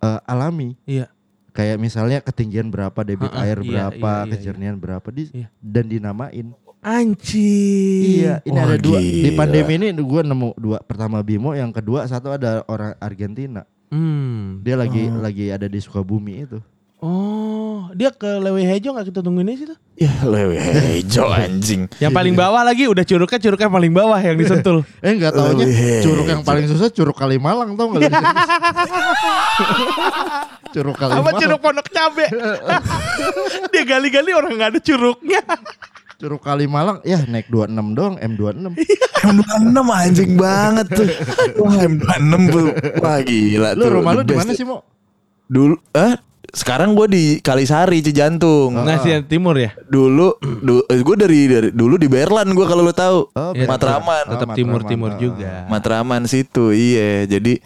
eh, 0.00 0.20
alami. 0.24 0.74
Iya. 0.84 1.10
Kayak 1.52 1.76
misalnya 1.82 2.18
ketinggian 2.22 2.70
berapa, 2.70 2.94
debit 3.02 3.34
Ha-ha, 3.34 3.42
air 3.42 3.58
iya, 3.58 3.66
berapa, 3.66 4.10
iya, 4.14 4.22
iya, 4.22 4.30
kejernihan 4.30 4.76
berapa 4.78 5.08
di 5.10 5.22
Iya. 5.34 5.48
dan 5.58 5.84
dinamain. 5.90 6.54
Anjing. 6.78 8.22
Iya, 8.22 8.34
ini 8.46 8.54
Wah, 8.54 8.66
ada 8.70 8.76
dua 8.78 8.98
di 9.02 9.34
gila. 9.34 9.38
pandemi 9.42 9.72
ini 9.74 9.88
gue 9.90 10.22
nemu 10.22 10.50
dua. 10.54 10.78
Pertama 10.86 11.18
Bimo, 11.26 11.50
yang 11.58 11.74
kedua 11.74 12.06
satu 12.06 12.30
ada 12.30 12.62
orang 12.70 12.94
Argentina. 13.02 13.66
Hmm. 13.90 14.62
Dia 14.62 14.78
lagi 14.78 15.10
lagi 15.10 15.50
ada 15.50 15.66
di 15.66 15.82
Sukabumi 15.82 16.46
itu. 16.46 16.62
Oh, 16.98 17.86
dia 17.94 18.10
ke 18.10 18.26
Lewe 18.42 18.66
Hejo 18.66 18.90
nggak 18.90 19.14
kita 19.14 19.22
tungguin 19.22 19.54
aja 19.54 19.70
tuh? 19.70 19.78
Ya 19.98 20.14
lewe 20.22 20.54
hijau 20.98 21.26
anjing. 21.26 21.90
Yang 21.98 22.10
paling 22.14 22.34
bawah 22.34 22.62
lagi 22.62 22.86
udah 22.86 23.02
curugnya 23.02 23.38
curugnya 23.38 23.66
paling 23.66 23.90
bawah 23.90 24.18
yang 24.18 24.38
disentul. 24.38 24.86
Eh 25.06 25.14
nggak 25.14 25.34
taunya 25.34 25.66
curug 26.02 26.26
yang 26.26 26.42
paling 26.46 26.70
susah 26.70 26.90
curug 26.90 27.18
Kalimalang 27.18 27.74
tau 27.74 27.90
nggak? 27.90 28.06
curug 30.74 30.94
Apa 30.94 31.06
Kalimalang. 31.06 31.38
curug 31.38 31.60
pondok 31.62 31.88
cabe? 31.90 32.26
dia 33.74 33.82
gali-gali 33.82 34.30
orang 34.34 34.52
nggak 34.54 34.70
ada 34.74 34.80
curugnya. 34.82 35.42
Curug 36.18 36.42
Kalimalang 36.42 36.98
ya 37.02 37.22
naik 37.26 37.46
26 37.46 37.94
doang 37.94 38.14
M26. 38.18 38.74
M26 39.22 39.78
anjing 39.86 40.32
banget 40.34 40.86
tuh. 40.94 41.08
Wah 41.62 41.74
M26 41.78 42.38
tuh. 42.54 42.66
Wah 43.02 43.18
gila 43.22 43.70
lu 43.74 43.82
tuh. 43.82 43.90
rumah 43.98 44.12
lu 44.14 44.22
di 44.22 44.34
mana 44.34 44.50
best. 44.50 44.58
sih, 44.58 44.66
Mo? 44.66 44.82
Dulu 45.46 45.74
eh 45.94 46.14
sekarang 46.48 46.96
gue 46.96 47.06
di 47.08 47.24
Kalisari 47.38 48.00
Cijantung. 48.00 48.72
Oh. 48.72 48.84
Nah, 48.84 48.96
timur 49.22 49.54
ya. 49.54 49.76
Dulu 49.84 50.40
du, 50.40 50.80
gue 50.82 51.16
dari, 51.16 51.40
dari 51.44 51.68
dulu 51.70 52.00
di 52.00 52.08
Berlan 52.08 52.48
gue 52.50 52.66
kalau 52.66 52.82
lo 52.82 52.92
tahu. 52.92 53.28
Oh, 53.32 53.52
Iya, 53.52 53.68
Matraman. 53.68 54.24
Oh, 54.26 54.32
Tetap 54.32 54.48
timur-timur 54.56 55.12
Oh. 55.14 55.18
juga. 55.20 55.68
Matraman 55.68 56.24
situ 56.24 56.72
iya. 56.72 57.28
Jadi 57.28 57.60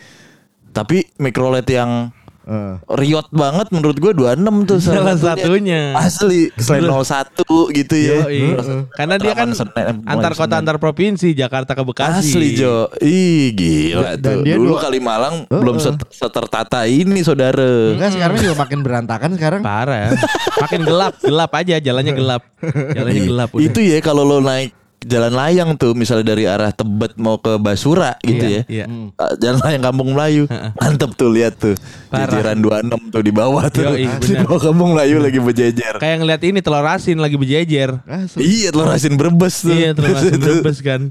tapi 0.72 1.04
mikrolet 1.16 1.68
yang 1.68 2.10
Eh. 2.42 2.74
riot 2.92 3.30
banget 3.30 3.70
menurut 3.70 3.94
gue 3.94 4.12
26 4.12 4.66
tuh 4.66 4.78
Salah 4.78 5.14
satunya. 5.14 5.94
Asli 5.94 6.50
selain 6.54 6.84
01 6.84 7.38
gitu 7.72 7.94
ya. 7.94 8.18
Yoi. 8.24 8.58
Karena 8.90 9.14
dia 9.16 9.32
kan 9.32 9.48
Senen, 9.50 10.02
antar 10.02 10.32
kota 10.32 10.52
Senen. 10.52 10.60
antar 10.60 10.76
provinsi 10.76 11.32
Jakarta 11.32 11.72
ke 11.72 11.82
Bekasi. 11.82 12.34
Asli 12.34 12.48
Jo. 12.54 12.90
Ih 12.98 13.52
gila 13.52 14.16
Dan 14.16 14.20
tuh. 14.20 14.42
dia 14.42 14.54
Dulu 14.54 14.70
dua- 14.70 14.82
Kalimalang 14.82 15.34
Heeh. 15.44 15.60
belum 15.60 15.76
set- 15.78 16.10
setertata 16.10 16.82
ini 16.84 17.20
saudara. 17.20 17.94
Enggak 17.94 18.10
sekarang 18.12 18.36
juga 18.36 18.54
makin 18.58 18.78
berantakan 18.80 19.30
sekarang. 19.32 19.60
Parah. 19.60 20.10
Makin 20.58 20.80
gelap, 20.82 21.14
gelap 21.18 21.50
aja 21.52 21.78
jalannya 21.78 22.12
gelap. 22.12 22.42
Jalannya 22.96 23.22
gelap 23.24 23.50
udah. 23.50 23.64
Itu 23.64 23.78
ya 23.78 23.98
kalau 23.98 24.22
lo 24.22 24.38
naik 24.38 24.81
jalan 25.02 25.32
layang 25.34 25.70
tuh 25.76 25.92
misalnya 25.92 26.34
dari 26.34 26.44
arah 26.46 26.70
Tebet 26.70 27.18
mau 27.18 27.38
ke 27.38 27.58
Basura 27.58 28.16
gitu 28.22 28.42
Iya, 28.42 28.62
ya. 28.68 28.84
Iya. 28.84 28.84
Uh, 29.18 29.32
Jalan 29.38 29.60
layang 29.62 29.82
Kampung 29.82 30.10
Melayu. 30.14 30.44
Mantep 30.78 31.14
tuh 31.18 31.30
lihat 31.30 31.58
tuh. 31.58 31.74
Parah. 32.08 32.30
Jajaran 32.30 32.58
26 32.60 33.14
tuh 33.14 33.22
di 33.22 33.32
bawah 33.34 33.64
tuh. 33.68 33.84
Yoi, 33.86 34.06
di 34.22 34.34
bawah 34.42 34.60
Kampung 34.60 34.90
Melayu 34.96 35.16
lagi 35.18 35.38
berjejer. 35.42 35.98
Kayak 35.98 36.16
ngeliat 36.22 36.42
ini 36.46 36.58
telur 36.62 36.86
asin 36.86 37.18
lagi 37.18 37.36
berjejer. 37.36 38.02
Asli. 38.06 38.40
Iya 38.42 38.68
telur 38.70 38.90
asin 38.90 39.14
Brebes 39.18 39.54
tuh. 39.62 39.74
Iya, 39.74 39.90
telur 39.94 40.14
asin 40.20 40.38
brebes 40.38 40.78
kan. 40.80 41.02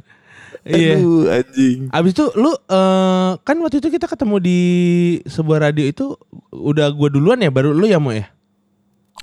Iya. 0.62 1.02
Aduh 1.02 1.26
anjing. 1.26 1.80
Abis 1.90 2.12
itu 2.14 2.26
lu 2.38 2.54
eh, 2.54 3.32
kan 3.42 3.58
waktu 3.66 3.82
itu 3.82 3.90
kita 3.90 4.06
ketemu 4.06 4.36
di 4.38 4.60
sebuah 5.26 5.72
radio 5.72 5.86
itu 5.90 6.14
udah 6.54 6.94
gua 6.94 7.10
duluan 7.10 7.42
ya 7.42 7.50
baru 7.50 7.74
lu 7.74 7.90
ya 7.90 7.98
mau 7.98 8.14
ya? 8.14 8.30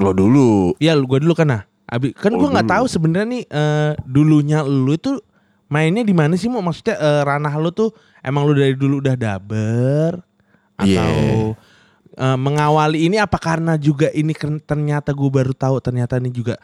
Lo 0.02 0.10
dulu. 0.10 0.74
Iya 0.82 0.98
lu 0.98 1.06
gua 1.06 1.22
dulu 1.22 1.34
kan 1.38 1.46
nah. 1.46 1.62
Abis 1.88 2.12
kan 2.20 2.36
Oh, 2.36 2.38
gua 2.38 2.48
nggak 2.52 2.68
tahu 2.68 2.84
sebenarnya 2.84 3.28
nih 3.28 3.42
eh, 3.48 3.92
dulunya 4.04 4.60
lu 4.60 4.92
itu 4.92 5.16
mainnya 5.68 6.04
di 6.04 6.12
mana 6.12 6.36
sih 6.36 6.52
mau 6.52 6.60
maksudnya 6.60 7.00
eh, 7.00 7.22
ranah 7.24 7.54
lu 7.56 7.72
tuh 7.72 7.90
emang 8.20 8.44
lu 8.44 8.52
dari 8.52 8.76
dulu 8.76 9.00
udah 9.00 9.16
daber 9.16 10.20
atau 10.76 10.84
Iya. 10.84 11.08
eh, 12.12 12.38
mengawali 12.38 13.08
ini 13.08 13.16
apa 13.16 13.40
karena 13.40 13.80
juga 13.80 14.12
ini 14.12 14.36
ternyata 14.62 15.16
gua 15.16 15.30
baru 15.40 15.56
tahu 15.56 15.80
ternyata 15.80 16.20
ini 16.20 16.28
juga 16.28 16.60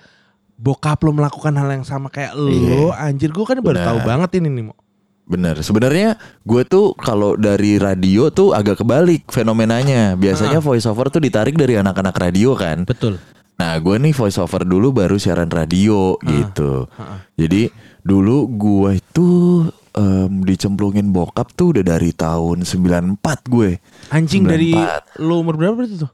bokap 0.54 1.02
lo 1.02 1.10
melakukan 1.10 1.50
hal 1.56 1.72
yang 1.72 1.86
sama 1.88 2.12
kayak 2.12 2.36
lo 2.36 2.92
anjir 2.92 3.32
gua 3.32 3.48
kan 3.48 3.58
baru 3.58 3.80
tahu 3.80 3.98
banget 4.04 4.38
ini 4.38 4.52
nih 4.52 4.66
mau 4.68 4.78
Bener. 5.24 5.56
Sebenarnya 5.64 6.20
gue 6.44 6.68
tuh 6.68 6.92
kalau 7.00 7.32
dari 7.32 7.80
radio 7.80 8.28
tuh 8.28 8.52
agak 8.52 8.84
kebalik 8.84 9.24
fenomenanya. 9.32 10.20
Biasanya 10.20 10.60
voice 10.60 10.84
over 10.84 11.08
tuh 11.08 11.16
ditarik 11.16 11.56
dari 11.56 11.80
anak-anak 11.80 12.12
radio 12.12 12.52
kan. 12.52 12.84
betul 12.84 13.16
Nah 13.54 13.72
gue 13.76 13.96
nih 13.96 14.10
voice 14.10 14.36
over 14.36 14.62
dulu 14.62 14.90
baru 14.90 15.14
siaran 15.14 15.46
radio 15.46 16.18
gitu. 16.20 16.90
Jadi 17.34 17.70
dulu 18.00 18.50
gue 18.50 18.90
itu 18.94 19.28
em, 19.92 20.42
dicemplungin 20.42 21.08
bokap 21.08 21.52
tuh 21.52 21.70
udah 21.70 21.84
dari 21.86 22.10
tahun 22.10 22.62
94 22.62 23.22
gue. 23.46 23.78
Anjing 24.10 24.42
dari 24.42 24.74
94. 24.74 25.22
lu 25.22 25.34
umur 25.38 25.54
berapa 25.54 25.74
berarti 25.74 25.96
tuh? 25.96 26.10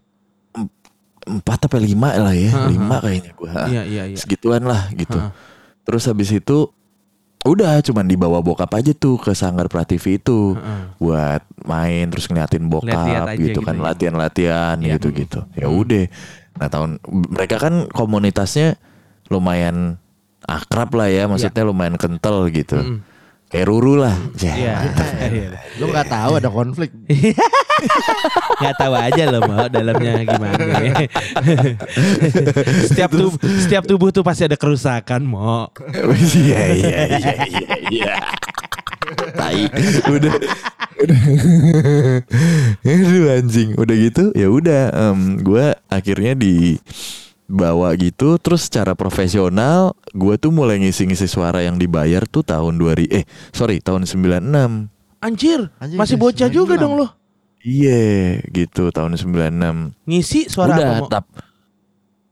Empat 1.21 1.69
apa 1.69 1.77
lima 1.77 2.11
lah 2.13 2.33
ya, 2.33 2.67
lima 2.67 2.97
kayaknya 2.99 3.33
gue. 3.33 3.51
Iya 3.69 3.83
iya 3.85 4.03
iya. 4.07 4.17
Segituan 4.17 4.65
lah 4.65 4.89
gitu. 4.91 5.15
Ha. 5.15 5.31
Terus 5.85 6.05
habis 6.05 6.29
itu 6.29 6.73
udah 7.41 7.81
cuman 7.81 8.05
dibawa 8.05 8.41
bokap 8.41 8.69
aja 8.75 8.93
tuh 8.93 9.17
ke 9.17 9.33
Sanggar 9.33 9.65
Prativi 9.65 10.17
itu 10.17 10.53
Heeh. 10.53 10.83
buat 10.97 11.41
main 11.65 12.05
terus 12.09 12.29
ngeliatin 12.29 12.69
bokap 12.69 12.85
Lihat-lihat 12.85 13.29
aja 13.33 13.41
gitu 13.41 13.61
kan 13.61 13.75
ya. 13.75 13.83
latihan-latihan 13.83 14.77
Iya. 14.77 14.97
gitu 14.97 15.09
gitu. 15.15 15.41
Ya 15.55 15.67
udah. 15.67 16.05
Nah 16.61 16.69
tahun 16.69 17.01
mereka 17.09 17.57
kan 17.57 17.89
komunitasnya 17.89 18.77
lumayan 19.33 19.97
akrab 20.45 20.93
lah 20.93 21.09
ya, 21.09 21.25
maksudnya 21.25 21.65
lumayan 21.65 21.97
kental 21.97 22.53
gitu. 22.53 22.77
Mm-mm. 22.77 23.09
Kayak 23.51 23.67
Ruru 23.67 23.99
lah. 23.99 24.15
Ya. 24.39 24.55
Iya. 24.55 24.75
Iya. 25.31 25.51
Lu 25.83 25.91
nggak 25.91 26.07
tahu 26.07 26.33
ada 26.39 26.51
konflik. 26.51 26.91
Nggak 28.61 28.77
tahu 28.77 28.93
aja 28.93 29.23
loh 29.33 29.41
mau 29.49 29.65
dalamnya 29.73 30.21
gimana. 30.21 30.59
setiap 32.93 33.09
tubuh 33.09 33.41
setiap 33.41 33.85
tubuh 33.89 34.13
tuh 34.13 34.21
pasti 34.21 34.45
ada 34.45 34.59
kerusakan 34.59 35.25
mau. 35.25 35.73
Iya 36.13 36.61
iya 36.77 36.99
iya 37.09 37.33
iya 37.49 37.75
iya. 37.89 38.15
Tai. 39.17 39.61
Udah. 40.11 40.35
udah. 41.01 41.19
Aduh 42.85 43.25
anjing. 43.33 43.75
Udah 43.77 43.97
gitu 43.97 44.25
ya 44.37 44.49
udah 44.53 44.83
em, 44.93 45.41
gua 45.41 45.77
akhirnya 45.89 46.37
dibawa 46.37 47.93
gitu 47.97 48.37
terus 48.39 48.69
secara 48.69 48.93
profesional 48.93 49.97
gua 50.13 50.37
tuh 50.37 50.53
mulai 50.53 50.81
ngisi-ngisi 50.81 51.27
suara 51.27 51.65
yang 51.65 51.81
dibayar 51.81 52.27
tuh 52.29 52.45
tahun 52.45 52.77
2000 52.79 53.11
eh 53.17 53.25
sorry 53.55 53.81
tahun 53.81 54.05
96. 54.05 54.91
Anjir, 55.21 55.69
Anjir, 55.77 55.99
masih 56.01 56.17
bocah 56.17 56.49
juga 56.49 56.81
96. 56.81 56.83
dong 56.83 56.95
lo. 56.97 57.07
Iya 57.61 58.41
gitu 58.57 58.89
tahun 58.89 59.21
96. 59.21 60.09
Ngisi 60.09 60.49
suara 60.49 60.77
udah 60.77 60.89
apa 60.97 61.07
tap. 61.13 61.25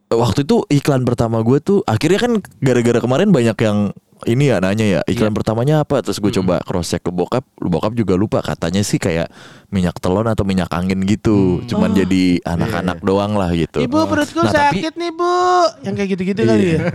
Waktu 0.09 0.49
itu 0.49 0.65
iklan 0.73 1.05
pertama 1.05 1.45
gue 1.45 1.61
tuh 1.61 1.85
akhirnya 1.85 2.17
kan 2.17 2.33
gara-gara 2.65 2.97
kemarin 2.97 3.29
banyak 3.29 3.59
yang 3.61 3.93
ini 4.27 4.51
ya 4.51 4.59
nanya 4.59 4.99
ya 4.99 5.01
iklan 5.07 5.31
Iya. 5.31 5.37
pertamanya 5.37 5.75
apa 5.87 6.03
terus 6.03 6.19
gue 6.19 6.33
coba 6.35 6.59
cross 6.67 6.91
check 6.91 7.07
ke 7.07 7.13
bokap 7.13 7.47
lu 7.63 7.71
bokap 7.71 7.95
juga 7.95 8.19
lupa 8.19 8.43
katanya 8.43 8.83
sih 8.83 8.99
kayak 8.99 9.31
minyak 9.69 10.01
telon 10.01 10.25
atau 10.25 10.43
minyak 10.43 10.71
angin 10.71 11.05
gitu. 11.05 11.61
Cuman 11.65 11.93
Oh. 11.93 11.95
jadi 11.95 12.41
anak-anak 12.43 12.99
doang 13.01 13.35
lah 13.35 13.53
gitu. 13.53 13.79
Ibu 13.79 13.99
perutku 14.07 14.41
Nah, 14.41 14.49
tapi- 14.49 14.81
sakit 14.81 14.95
nih 14.95 15.13
bu. 15.13 15.37
Yang 15.85 15.95
kayak 15.95 16.09
gitu-gitu 16.11 16.41
kali 16.43 16.63
Iya. 16.65 16.73
ya. 16.73 16.89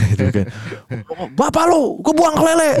Itu 0.12 0.24
kan. 0.30 0.46
Bapak 1.32 1.64
lu 1.66 2.00
gue 2.00 2.12
buang 2.12 2.34
kelele 2.34 2.70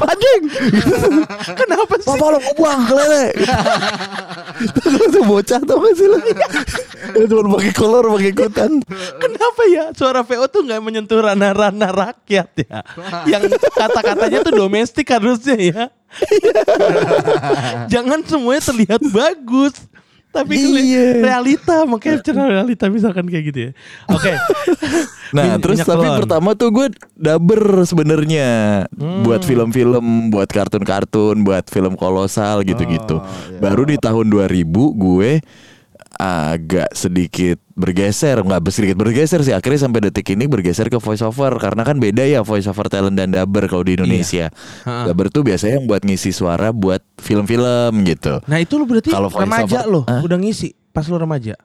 anjing. 0.00 0.42
Kenapa 1.52 1.92
sih? 1.96 2.08
Bapak 2.08 2.26
lo 2.26 2.38
mau 2.40 2.54
buang 2.56 2.80
kelele 2.82 3.24
Itu 4.80 5.20
bocah 5.22 5.60
tau 5.60 5.78
gak 5.78 5.94
sih 5.94 6.06
Itu 7.12 7.24
cuma 7.28 7.58
pakai 7.58 7.72
kolor 7.72 8.04
pakai 8.10 8.30
ikutan. 8.30 8.72
Kenapa 9.18 9.62
ya? 9.68 9.84
Suara 9.92 10.20
VO 10.22 10.46
tuh 10.46 10.62
nggak 10.62 10.80
menyentuh 10.80 11.20
ranah-ranah 11.20 11.90
rakyat 11.90 12.48
ya? 12.58 12.80
Yang 13.30 13.59
kata-katanya 13.70 14.38
tuh 14.40 14.54
domestik 14.56 15.06
harusnya 15.06 15.56
ya 15.56 15.84
Jangan 17.88 18.20
semuanya 18.24 18.62
terlihat 18.64 19.00
bagus 19.06 19.74
tapi 20.30 20.54
Iya. 20.54 21.18
realita 21.20 21.82
makanya 21.84 22.22
cara 22.22 22.42
realita 22.48 22.86
misalkan 22.86 23.26
kayak 23.26 23.44
gitu 23.46 23.58
ya. 23.60 23.70
Oke. 24.08 24.30
Nah 25.30 25.46
Min- 25.48 25.62
terus 25.62 25.78
tapi 25.80 26.02
telon. 26.02 26.18
pertama 26.18 26.50
tuh 26.52 26.70
gue 26.72 26.86
daber 27.12 27.62
sebenarnya 27.84 28.48
Hmm. 28.90 29.22
Buat 29.22 29.42
film-film 29.42 30.02
Buat 30.26 30.50
kartun-kartun 30.50 31.38
Buat 31.40 31.70
film 31.70 31.94
kolosal 31.94 32.62
gitu-gitu 32.64 33.18
Oh, 33.18 33.22
iya. 33.22 33.58
Baru 33.60 33.86
di 33.86 33.94
tahun 33.94 34.26
2000 34.26 34.66
gue 34.92 35.30
agak 36.20 36.92
sedikit 36.92 37.56
bergeser 37.72 38.36
nggak 38.44 38.60
sedikit 38.68 39.00
bergeser 39.00 39.40
sih. 39.40 39.56
Akhirnya 39.56 39.88
sampai 39.88 40.04
detik 40.04 40.28
ini 40.36 40.44
bergeser 40.44 40.92
ke 40.92 41.00
voice 41.00 41.24
over 41.24 41.56
karena 41.56 41.80
kan 41.80 41.96
beda 41.96 42.28
ya 42.28 42.44
voice 42.44 42.68
over 42.68 42.92
talent 42.92 43.16
dan 43.16 43.32
dubber 43.32 43.64
kalau 43.72 43.80
di 43.80 43.96
Indonesia. 43.96 44.52
Ha-ha. 44.84 45.08
dubber 45.08 45.32
tuh 45.32 45.48
biasanya 45.48 45.80
yang 45.80 45.88
buat 45.88 46.04
ngisi 46.04 46.36
suara 46.36 46.76
buat 46.76 47.00
film-film 47.16 48.04
gitu. 48.04 48.44
Nah 48.44 48.60
itu 48.60 48.76
lu 48.76 48.84
berarti 48.84 49.08
Kalau 49.08 49.32
remaja 49.32 49.88
lo 49.88 50.04
udah 50.04 50.36
ngisi 50.36 50.76
pas 50.92 51.08
lu 51.08 51.16
remaja. 51.16 51.56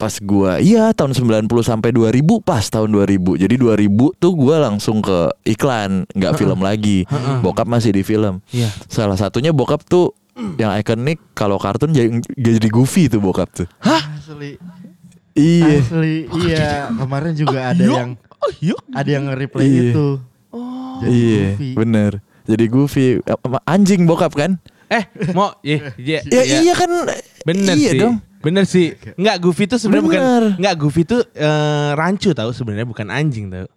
pas 0.00 0.16
gua 0.16 0.56
iya 0.64 0.96
tahun 0.96 1.12
90 1.12 1.44
sampai 1.60 1.92
2000 1.92 2.24
pas 2.40 2.64
tahun 2.64 2.88
2000 2.88 3.36
jadi 3.36 3.54
2000 3.60 4.16
tuh 4.16 4.32
gua 4.32 4.56
langsung 4.64 5.04
ke 5.04 5.28
iklan 5.44 6.08
nggak 6.16 6.40
film 6.40 6.64
lagi. 6.64 7.04
Bokap 7.44 7.68
masih 7.68 7.92
di 7.92 8.00
film. 8.00 8.40
Iya. 8.48 8.72
salah 8.88 9.20
satunya 9.20 9.52
bokap 9.52 9.84
tuh 9.84 10.16
yang 10.56 10.72
ikonik 10.74 11.18
kalau 11.32 11.56
kartun 11.56 11.90
jadi, 11.90 12.08
jadi 12.32 12.68
goofy 12.68 13.06
tuh 13.06 13.18
bokap 13.18 13.50
tuh 13.50 13.68
Asli. 13.80 14.56
iya 15.32 15.78
Asli. 15.78 16.26
Iya. 16.40 16.90
Kemarin 16.92 17.32
juga 17.32 17.58
ada 17.68 17.80
Yuk. 17.80 17.96
yang 17.96 18.10
Oh 18.36 18.50
yuk. 18.58 18.80
ada 18.90 19.04
yang 19.06 19.24
nge-replay 19.26 19.62
Iya. 19.62 19.82
itu. 19.90 20.08
Jadi 20.96 21.10
iya 21.12 21.44
goofy. 21.50 21.70
bener 21.74 22.12
jadi 22.42 22.64
goofy 22.66 23.06
Apa, 23.22 23.58
anjing 23.64 24.04
bokap 24.04 24.32
kan 24.32 24.56
Eh 24.88 25.04
mau 25.30 25.54
iya 25.60 25.94
iya 25.94 26.18
ya 26.24 26.42
iya 26.60 26.74
kan 26.74 26.90
Bener 27.42 27.74
iya 27.74 27.90
sih. 27.90 28.00
dong 28.00 28.16
Bener 28.40 28.64
sih. 28.64 28.96
Enggak 29.14 29.36
Goofy 29.38 29.64
tuh 29.66 29.76
sebenarnya 29.76 30.00
bukan 30.02 30.18
Bener. 30.18 30.44
enggak 30.56 30.74
Goofy 30.74 31.02
tuh 31.04 31.20
eh, 31.30 31.90
rancu 31.92 32.32
tahu 32.32 32.50
sebenarnya 32.50 32.84
bukan 32.84 33.06
anjing 33.06 33.46
tahu. 33.46 33.68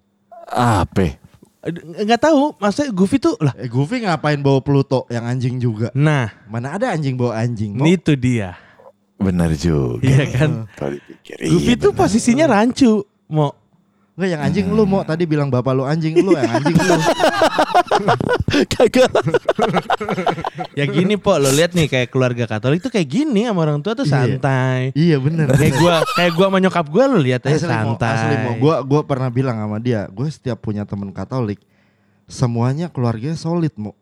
apa 0.46 1.20
Enggak 1.64 2.20
tahu, 2.28 2.60
maksudnya 2.60 2.92
Goofy 2.92 3.18
tuh 3.24 3.40
lah. 3.40 3.56
Eh 3.56 3.72
Goofy 3.72 4.04
ngapain 4.04 4.36
bawa 4.44 4.60
Pluto 4.60 5.08
yang 5.08 5.24
anjing 5.24 5.64
juga? 5.64 5.88
Nah, 5.96 6.28
Mana 6.52 6.76
ada 6.76 6.92
anjing 6.92 7.16
bawa 7.16 7.40
anjing? 7.40 7.80
Mo? 7.80 7.88
itu 7.88 8.20
dia. 8.20 8.60
bener 9.24 9.56
juga 9.56 10.04
Iya 10.04 10.24
kan? 10.36 10.68
Goofy 11.24 11.80
iya, 11.80 11.80
tuh 11.80 11.96
posisinya 11.96 12.46
rancu. 12.52 13.08
Mau 13.32 13.56
Enggak 14.14 14.30
yang 14.30 14.42
anjing 14.42 14.66
lu 14.70 14.86
mau 14.86 15.02
tadi 15.02 15.26
bilang 15.26 15.50
bapak 15.50 15.74
lu 15.74 15.84
anjing 15.84 16.14
lu 16.16 16.38
yang 16.38 16.46
anjing 16.48 16.78
lu. 16.78 16.94
kagak 18.74 19.10
ya 20.74 20.86
gini 20.86 21.18
po, 21.18 21.34
lo 21.36 21.50
lihat 21.50 21.74
nih 21.74 21.90
kayak 21.90 22.10
keluarga 22.10 22.46
Katolik 22.46 22.78
tuh 22.80 22.94
kayak 22.94 23.10
gini 23.10 23.50
sama 23.50 23.66
orang 23.66 23.82
tua 23.82 23.98
tuh 23.98 24.06
Iya. 24.06 24.14
santai. 24.38 24.94
iya 24.94 25.18
bener. 25.18 25.50
Kayak 25.50 25.74
gua 25.76 25.94
kayak 26.14 26.32
gua 26.34 26.46
sama 26.48 26.58
nyokap 26.62 26.86
gua 26.88 27.04
lo 27.10 27.18
lihat 27.18 27.42
aja 27.44 27.58
Asli, 27.58 27.66
santai. 27.68 28.14
asli 28.14 28.36
Mo. 28.38 28.52
Gua 28.62 28.76
gua 28.86 29.02
pernah 29.02 29.30
bilang 29.30 29.58
sama 29.58 29.82
dia, 29.82 30.06
gue 30.06 30.28
setiap 30.30 30.62
punya 30.62 30.86
temen 30.86 31.10
Katolik, 31.10 31.58
semuanya 32.30 32.94
keluarganya 32.94 33.34
solid, 33.34 33.74
Mo. 33.76 33.98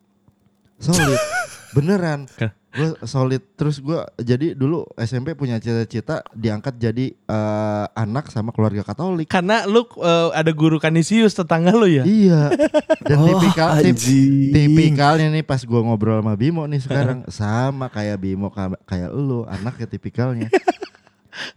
Solid. 0.76 1.16
Beneran. 1.76 2.28
Gue 2.72 2.96
solid 3.04 3.44
terus 3.54 3.78
gua 3.78 4.08
jadi 4.16 4.52
dulu 4.52 4.88
SMP 4.96 5.32
punya 5.32 5.58
cita-cita 5.58 6.24
diangkat 6.32 6.76
jadi 6.78 7.12
eh, 7.12 7.86
anak 7.94 8.28
sama 8.28 8.50
keluarga 8.50 8.80
Katolik. 8.82 9.28
Karena 9.28 9.64
lu 9.66 9.84
eh, 9.98 10.30
ada 10.32 10.48
guru 10.50 10.78
Kanisius 10.78 11.32
tetangga 11.34 11.72
lu 11.72 11.84
ya. 11.84 12.02
Iya. 12.02 12.56
Dan 13.02 13.18
Oh, 13.18 13.28
tipikal 13.30 13.76
tip- 13.78 13.92
anjing. 13.94 14.52
tipikalnya 14.52 15.28
nih 15.30 15.44
pas 15.44 15.60
gua 15.62 15.82
ngobrol 15.82 16.18
sama 16.18 16.34
Bimo 16.34 16.64
nih 16.64 16.80
sekarang 16.80 17.28
sama 17.34 17.88
kayak 17.88 18.16
Bimo 18.18 18.48
ka- 18.48 18.80
kayak 18.86 19.12
lu 19.12 19.44
anaknya 19.46 19.88
tipikalnya 19.88 20.48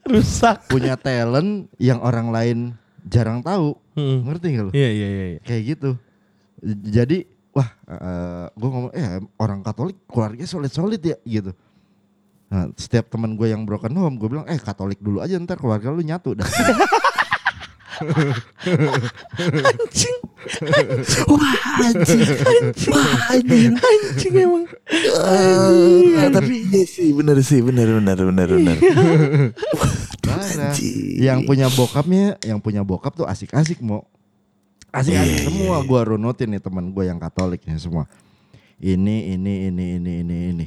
Rusak. 0.05 0.67
punya 0.67 0.95
talent 0.97 1.71
yang 1.77 1.99
orang 1.99 2.29
lain 2.29 2.59
jarang 3.05 3.39
tahu 3.39 3.79
Hmm. 3.95 4.27
ngerti 4.27 4.47
gak 4.51 4.65
lu 4.65 4.71
Iya 4.73 4.91
iya 4.91 5.07
iya. 5.09 5.25
iya. 5.29 5.39
kayak 5.41 5.63
gitu 5.69 5.91
jadi 6.65 7.31
wah 7.55 7.69
eh 7.87 8.47
gue 8.51 8.69
ngomong 8.69 8.93
eh 8.93 9.23
orang 9.39 9.63
Katolik 9.63 9.97
keluarga 10.11 10.43
solid 10.45 10.75
solid 10.75 11.01
ya 11.01 11.17
gitu. 11.23 11.55
Nah, 12.51 12.71
setiap 12.77 13.09
teman 13.09 13.35
gue 13.39 13.51
yang 13.51 13.65
broken 13.65 13.95
home 13.95 14.19
gue 14.19 14.29
bilang 14.29 14.47
eh 14.51 14.59
Katolik 14.59 14.99
dulu 14.99 15.23
aja 15.23 15.39
ntar 15.39 15.57
keluarga 15.57 15.95
lu 15.95 16.03
nyatu 16.03 16.35
dah. 16.35 16.47
Anjing, 19.55 20.19
wah 21.31 21.55
anjing 21.79 22.27
wah 22.91 23.11
anjing 23.31 23.71
anjing 23.79 24.35
emang. 24.35 24.67
Eh, 24.91 26.27
tapi 26.35 26.55
iya 26.75 26.83
sih 26.91 27.15
bener 27.15 27.39
sih 27.39 27.63
bener 27.63 27.87
bener 28.03 28.19
bener 28.19 28.49
bener. 28.51 28.77
Parah. 30.27 30.75
Anjing. 30.75 31.23
yang 31.23 31.47
punya 31.47 31.71
bokapnya 31.71 32.35
yang 32.43 32.59
punya 32.59 32.83
bokap 32.83 33.15
tuh 33.15 33.31
asik-asik 33.31 33.79
mau 33.79 34.03
asik-asik 34.95 35.35
Iya, 35.35 35.45
semua 35.45 35.77
gue 35.83 36.01
runutin 36.07 36.49
nih 36.49 36.63
teman 36.63 36.87
gue 36.89 37.05
yang 37.05 37.19
Katolik 37.19 37.67
nih 37.67 37.77
semua. 37.77 38.07
Ini 38.79 39.35
ini 39.35 39.69
ini 39.69 39.85
ini 39.99 40.13
ini 40.23 40.37
ini. 40.51 40.67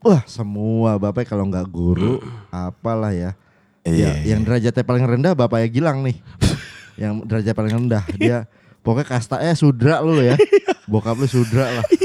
Wah 0.00 0.22
semua. 0.24 0.96
Bapak 0.96 1.26
kalau 1.26 1.44
nggak 1.44 1.66
guru 1.66 2.22
apalah 2.54 3.10
ya. 3.10 3.34
Iya, 3.80 4.12
ya, 4.22 4.36
yang 4.36 4.44
derajatnya 4.44 4.84
paling 4.84 5.04
rendah 5.04 5.32
bapaknya 5.32 5.68
Gilang 5.68 6.04
nih. 6.04 6.16
Yang 7.00 7.12
derajat 7.24 7.54
paling 7.56 7.74
rendah. 7.80 8.04
Dia 8.12 8.44
pokoknya 8.80 9.08
kastanya 9.08 9.54
sudra 9.56 10.04
lu 10.04 10.20
ya. 10.20 10.36
Bokap 10.90 11.16
lu 11.16 11.24
sudra 11.24 11.80
lah. 11.80 11.86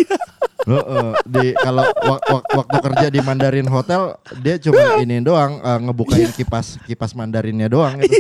Lo, 0.66 0.82
eh, 0.82 1.14
di 1.28 1.46
kalau 1.54 1.86
wak- 1.86 2.26
wak- 2.26 2.50
waktu 2.50 2.78
kerja 2.82 3.08
di 3.12 3.20
Mandarin 3.22 3.70
Hotel 3.70 4.18
dia 4.42 4.58
cuma 4.58 4.98
ini 4.98 5.22
doang 5.22 5.60
eh, 5.60 5.80
ngebukain 5.84 6.32
kipas 6.32 6.80
kipas 6.88 7.14
Mandarinnya 7.14 7.68
doang 7.68 8.02
gitu. 8.02 8.18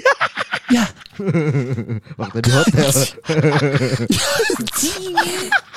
Ya. 0.75 0.85
waktu 2.21 2.37
di 2.43 2.51
hotel. 2.51 2.91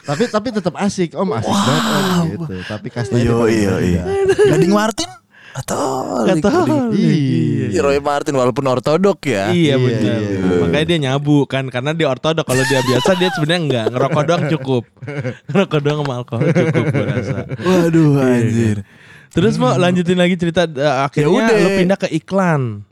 tapi 0.08 0.22
tapi 0.26 0.48
tetap 0.50 0.74
asik 0.74 1.14
om 1.14 1.30
asik 1.36 1.52
banget 1.52 1.82
om 2.18 2.26
gitu. 2.34 2.44
Tapi 2.66 2.86
dia 2.90 3.02
Yo 3.22 3.44
paling 3.44 3.54
iya 3.54 3.74
iya. 3.78 4.02
Gading 4.50 4.74
Martin 4.74 5.10
atau 5.54 6.22
Katolik. 6.22 6.94
Iya. 6.94 7.80
Roy 7.82 7.98
Martin 7.98 8.34
walaupun 8.36 8.64
ortodok 8.66 9.18
ya. 9.26 9.50
Iya 9.50 9.74
Iya, 9.74 9.76
benar. 9.76 10.18
iya. 10.18 10.38
Makanya 10.64 10.86
dia 10.86 10.98
nyabu 11.10 11.44
kan 11.46 11.64
karena 11.68 11.90
dia 11.94 12.06
ortodok 12.08 12.46
kalau 12.46 12.62
dia 12.66 12.80
biasa 12.82 13.10
dia 13.18 13.28
sebenarnya 13.34 13.60
enggak 13.62 13.86
ngerokok 13.94 14.22
doang 14.26 14.44
cukup. 14.56 14.82
Ngerokok 15.50 15.80
doang 15.82 15.98
sama 16.04 16.12
alkohol 16.22 16.46
cukup 16.52 16.84
gue 16.90 17.04
rasa. 17.06 17.38
Waduh 17.58 18.12
anjir. 18.18 18.76
Terus 19.28 19.54
mau 19.60 19.76
lanjutin 19.76 20.16
lagi 20.16 20.34
cerita 20.40 20.64
eh, 20.64 20.94
akhirnya 21.04 21.28
udah. 21.30 21.56
lu 21.60 21.70
pindah 21.84 21.98
ke 22.00 22.08
iklan. 22.16 22.88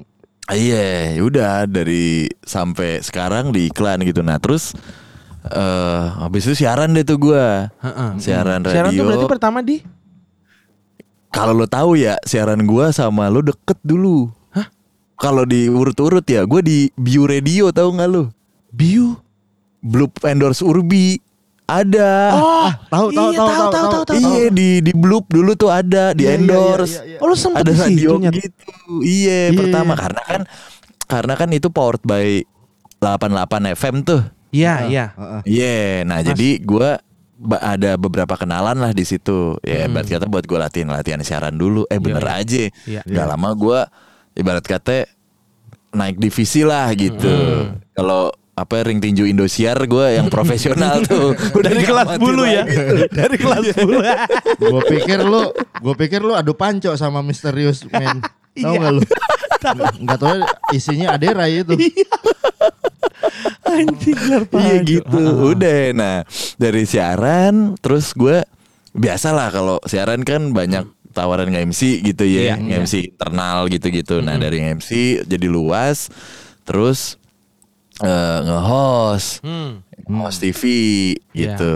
Iya, 0.47 1.19
udah 1.27 1.67
dari 1.67 2.31
sampai 2.47 3.03
sekarang 3.03 3.51
di 3.51 3.67
iklan 3.67 4.07
gitu. 4.07 4.23
Nah, 4.23 4.39
terus 4.39 4.79
eh 5.47 6.05
habis 6.23 6.47
itu 6.47 6.63
siaran 6.63 6.95
deh 6.95 7.03
tuh 7.03 7.19
gua. 7.19 7.71
Siaran 8.23 8.63
radio. 8.63 8.75
Siaran 8.75 8.91
tuh 8.95 9.05
berarti 9.07 9.27
pertama 9.27 9.59
di 9.63 9.83
Kalau 11.35 11.53
lo 11.53 11.67
tahu 11.67 11.99
ya, 11.99 12.17
siaran 12.23 12.63
gua 12.63 12.95
sama 12.95 13.27
lo 13.27 13.43
deket 13.43 13.77
dulu. 13.83 14.31
Hah? 14.55 14.71
Kalau 15.19 15.43
diurut-urut 15.45 16.25
ya, 16.25 16.47
gua 16.47 16.63
di 16.63 16.95
Bio 16.95 17.27
Radio 17.27 17.75
tahu 17.75 17.99
nggak 17.99 18.09
lo? 18.09 18.31
Bio. 18.71 19.19
Bloop 19.83 20.23
endorse 20.25 20.63
Urbi. 20.63 21.21
Ada. 21.67 22.13
Oh, 22.33 22.71
tahu, 22.87 23.07
tahu, 23.11 23.29
iya, 23.29 23.39
tahu, 23.39 23.51
tahu, 23.51 23.67
tahu, 23.91 24.03
tahu. 24.07 24.17
iya 24.17 24.45
di 24.49 24.69
di 24.79 24.93
Bloop 24.95 25.27
dulu 25.27 25.53
tuh 25.53 25.67
ada 25.69 26.15
di 26.15 26.23
Iya, 26.23 26.31
iya, 26.31 26.39
endorse. 26.39 26.95
iya, 26.95 27.03
iya, 27.03 27.11
iya. 27.13 27.19
Oh, 27.19 27.27
lu 27.27 27.35
sempet 27.35 27.67
ada 27.67 27.73
radio 27.75 28.11
gitu. 28.23 28.71
Iya, 29.03 29.51
Iya, 29.51 29.59
pertama 29.59 29.93
iya. 29.93 30.01
karena 30.01 30.23
kan 30.23 30.41
karena 31.05 31.35
kan 31.35 31.49
itu 31.51 31.69
powered 31.69 32.03
by 32.03 32.47
88 32.97 33.75
FM 33.75 33.95
tuh. 34.01 34.23
Iya, 34.49 34.75
iya. 34.87 35.05
Heeh. 35.13 35.41
Iya, 35.45 35.75
nah 36.03 36.23
jadi 36.23 36.49
gua 36.61 37.03
ba- 37.37 37.61
ada 37.61 37.95
beberapa 37.95 38.39
kenalan 38.39 38.79
lah 38.79 38.95
di 38.95 39.03
situ. 39.03 39.59
Ya, 39.61 39.85
ibarat 39.85 40.07
kata 40.07 40.25
buat 40.25 40.47
gua 40.47 40.65
latihan 40.65 40.89
latihan 40.89 41.19
siaran 41.21 41.53
dulu. 41.53 41.83
Eh 41.87 41.99
bener 41.99 42.23
Iya, 42.23 42.39
aja. 42.41 42.63
Iya. 42.87 43.01
Gak 43.03 43.27
lama 43.27 43.51
gua 43.53 43.91
ibarat 44.33 44.63
kata 44.63 45.11
naik 45.91 46.15
divisi 46.17 46.63
lah 46.63 46.95
gitu. 46.95 47.35
Kalau 47.91 48.31
apa 48.57 48.81
ring 48.83 48.99
tinju 48.99 49.23
Indosiar 49.23 49.77
gua 49.85 50.09
yang 50.11 50.27
profesional 50.27 51.05
tuh. 51.05 51.37
Udah 51.53 51.69
Dari 51.69 51.85
kelas 51.85 52.11
bulu 52.17 52.43
ya. 52.43 52.65
lagi. 52.65 53.05
Dari 53.07 53.37
kelas 53.37 53.65
bulu. 53.77 53.99
Gue 54.57 54.83
pikir 54.91 55.21
lu, 55.21 55.43
gue 55.55 55.95
pikir 55.95 56.21
lu 56.21 56.33
adu 56.33 56.53
panco 56.53 56.89
sama 56.95 57.21
misterius 57.21 57.85
man. 57.87 58.25
Tahu 58.57 58.65
Iya. 58.67 58.79
nggak 58.81 58.93
lu? 58.93 59.03
Nggak 60.01 60.19
tahu 60.19 60.39
isinya 60.73 61.13
Adera 61.13 61.45
itu. 61.45 61.77
Anjing 63.63 64.17
gelar 64.17 64.43
Iya 64.49 64.75
gitu. 64.83 65.21
Udah. 65.53 65.81
Nah, 65.93 66.17
dari 66.57 66.83
siaran 66.85 67.77
terus 67.77 68.13
gue 68.13 68.41
biasalah 68.93 69.53
kalau 69.53 69.77
siaran 69.85 70.23
kan 70.23 70.57
banyak 70.57 70.87
tawaran 71.13 71.49
nge-MC 71.49 72.01
gitu 72.03 72.25
Iya, 72.25 72.41
ya, 72.41 72.45
iya. 72.57 72.81
nge-MC 72.81 72.95
internal 73.13 73.69
gitu-gitu. 73.69 74.21
Nah, 74.21 74.37
dari 74.37 74.63
nge-MC 74.63 74.91
jadi 75.25 75.47
luas 75.47 76.09
terus 76.65 77.21
eh, 77.99 78.39
nge-host, 78.43 79.41
Hmm. 79.41 79.81
host 80.07 80.39
TV 80.41 80.63
Iya. 81.31 81.55
gitu 81.55 81.73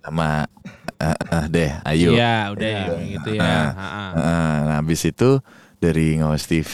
sama 0.00 0.48
eh, 0.96 1.16
eh, 1.32 1.44
deh, 1.48 1.70
ayo. 1.86 2.10
Iya, 2.12 2.34
udah 2.50 2.72
gitu 3.00 3.30
ya. 3.32 3.40
Nah, 3.40 3.66
Ha-ha. 3.72 4.04
eh, 4.12 4.56
nah, 4.66 4.76
habis 4.76 5.00
itu 5.02 5.40
dari 5.76 6.16
nge-host 6.16 6.46
TV 6.46 6.72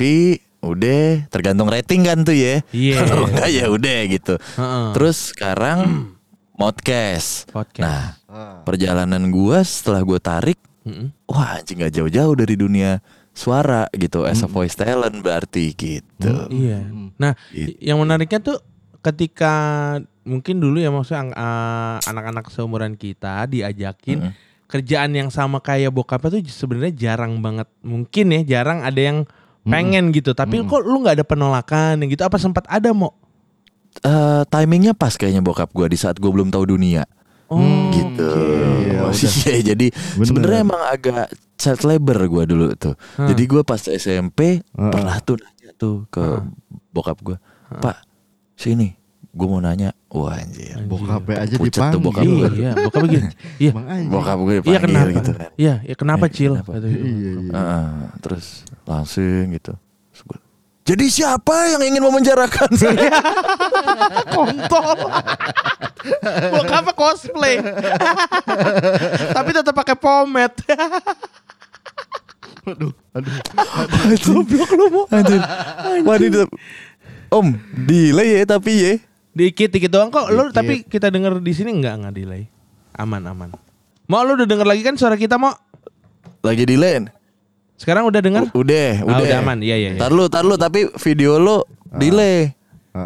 udah 0.58 1.28
tergantung 1.28 1.68
rating 1.68 2.02
kan 2.02 2.20
tuh 2.20 2.34
ya. 2.34 2.58
Iya. 2.68 2.98
Kalau 3.06 3.26
enggak 3.26 3.50
ya 3.50 3.66
udah 3.68 3.98
gitu. 4.08 4.34
Heeh. 4.34 4.86
Terus 4.92 5.30
sekarang 5.30 6.10
podcast. 6.54 7.46
Podcast. 7.46 7.82
Nah, 7.82 8.02
perjalanan 8.62 9.28
gua 9.28 9.62
setelah 9.62 10.02
gua 10.02 10.18
tarik, 10.18 10.58
Mm-mm. 10.82 11.12
wah 11.26 11.54
anjing 11.54 11.78
gak 11.78 11.92
jauh-jauh 11.92 12.34
dari 12.34 12.56
dunia 12.56 12.98
suara 13.30 13.86
gitu, 13.92 14.24
as 14.24 14.40
a 14.40 14.48
voice 14.48 14.74
talent 14.74 15.20
berarti 15.20 15.70
gitu. 15.70 16.48
Iya. 16.48 16.82
Nah, 17.14 17.36
Gitu. 17.48 17.76
yang 17.78 18.00
menariknya 18.00 18.40
tuh 18.40 18.58
ketika 19.06 19.54
mungkin 20.26 20.58
dulu 20.58 20.82
ya 20.82 20.90
maksudnya 20.90 21.30
eh, 21.30 21.96
anak-anak 22.10 22.50
seumuran 22.50 22.98
kita 22.98 23.46
diajakin 23.46 24.34
kerjaan 24.66 25.14
yang 25.14 25.30
sama 25.30 25.62
kayak 25.62 25.94
bokapnya 25.94 26.38
tuh 26.38 26.42
sebenarnya 26.50 26.94
jarang 26.94 27.38
banget. 27.38 27.70
Mungkin 27.86 28.34
ya 28.34 28.58
jarang 28.58 28.82
ada 28.82 28.98
yang 28.98 29.18
pengen 29.62 30.10
gitu. 30.10 30.34
Tapi 30.34 30.62
kok 30.66 30.82
lu 30.82 31.06
nggak 31.06 31.22
ada 31.22 31.26
penolakan 31.26 32.02
yang 32.02 32.10
gitu? 32.10 32.26
Apa 32.26 32.38
sempat 32.38 32.66
ada 32.66 32.90
mau? 32.90 33.14
Eh, 34.04 34.42
timingnya 34.52 34.92
pas 34.92 35.14
kayaknya 35.16 35.40
bokap 35.40 35.72
gua 35.72 35.88
di 35.88 35.96
saat 35.96 36.20
gua 36.20 36.34
belum 36.34 36.52
tahu 36.52 36.76
dunia. 36.76 37.08
Oh, 37.46 37.62
gitu. 37.94 38.26
Udah. 39.06 39.14
iya, 39.48 39.72
jadi 39.72 39.86
sebenarnya 40.18 40.60
emang 40.66 40.82
agak 40.82 41.30
child 41.56 41.86
labor 41.86 42.18
gua 42.28 42.44
dulu 42.44 42.74
tuh. 42.76 42.98
Hah. 43.16 43.30
Jadi 43.32 43.42
gua 43.48 43.62
pas 43.64 43.80
SMP 43.80 44.60
Heeh. 44.60 44.90
pernah 44.92 45.16
tuh 45.22 45.40
nanya 45.40 45.70
tuh 45.78 46.04
ke 46.12 46.44
bokap 46.92 47.16
gua, 47.24 47.38
"Pak, 47.70 47.96
sini, 48.56 48.96
gua 49.30 49.46
mau 49.48 49.60
nanya." 49.60 49.92
Wah, 50.08 50.32
anjir. 50.34 50.80
Bokapnya 50.82 51.36
aja 51.38 51.54
Pucet 51.54 51.76
tuh 51.92 52.00
dipanggil. 52.00 52.00
bokap 52.00 52.22
Iya, 52.22 52.32
gua. 52.32 52.48
iya, 52.50 52.70
bokap 52.74 53.00
begini. 53.04 53.28
Iya. 53.58 53.70
Bokap 54.08 54.36
gue 54.38 54.48
Iya 54.48 54.58
dipanggil 54.58 54.80
kenapa? 54.82 55.10
gitu 55.12 55.30
kan. 55.30 55.48
Iya, 55.54 55.74
ya 55.82 55.94
kenapa 55.94 56.24
Eh, 56.24 56.30
Cil? 56.32 56.52
kenapa? 56.56 56.70
Kata 56.72 56.86
Iya, 56.86 56.96
gitu. 56.96 57.06
iya. 57.06 57.52
Heeh, 57.52 57.88
terus 58.18 58.46
langsung 58.82 59.44
gitu. 59.52 59.72
Jadi 60.86 61.04
siapa 61.10 61.54
yang 61.68 61.82
ingin 61.82 61.98
memenjarakan 62.00 62.70
saya? 62.72 63.10
kontol. 64.32 64.94
Bokapnya 66.54 66.94
cosplay. 66.94 67.58
Tapi 69.34 69.50
tetap 69.50 69.74
pakai 69.74 69.98
pomade. 69.98 70.62
Aduh, 72.64 72.94
aduh. 73.10 73.34
Goblok 74.22 74.70
lu 74.72 74.86
mau. 74.88 75.04
Anjir. 75.10 75.42
Tetap- 75.42 76.54
Om, 77.36 77.48
delay 77.82 78.28
ya 78.34 78.44
tapi 78.48 78.72
ya. 78.74 78.92
Dikit 79.30 79.68
dikit 79.68 79.90
doang 79.90 80.08
kok. 80.08 80.28
Lu 80.28 80.44
Dikit. 80.44 80.54
tapi 80.54 80.74
kita 80.82 81.06
denger 81.06 81.38
di 81.38 81.52
sini 81.52 81.70
enggak 81.70 81.94
enggak 81.94 82.14
delay. 82.14 82.48
Aman 82.92 83.20
aman. 83.22 83.52
Mau 84.06 84.22
lu 84.22 84.34
udah 84.34 84.46
denger 84.46 84.64
lagi 84.64 84.80
kan 84.80 84.94
suara 84.94 85.14
kita 85.14 85.36
mau? 85.36 85.52
Lagi 86.40 86.64
delay. 86.64 87.04
Sekarang 87.76 88.04
udah 88.04 88.18
denger? 88.18 88.48
U- 88.48 88.64
Udah, 88.64 88.88
Ah, 88.98 89.04
udah. 89.04 89.20
udah 89.22 89.38
aman. 89.38 89.58
Iya 89.60 89.76
iya. 89.76 89.90
iya. 89.92 90.00
Tar 90.00 90.08
lu, 90.10 90.24
tar 90.26 90.42
lu 90.42 90.56
tapi 90.56 90.88
video 90.96 91.36
lu 91.36 91.60
delay. 91.92 92.56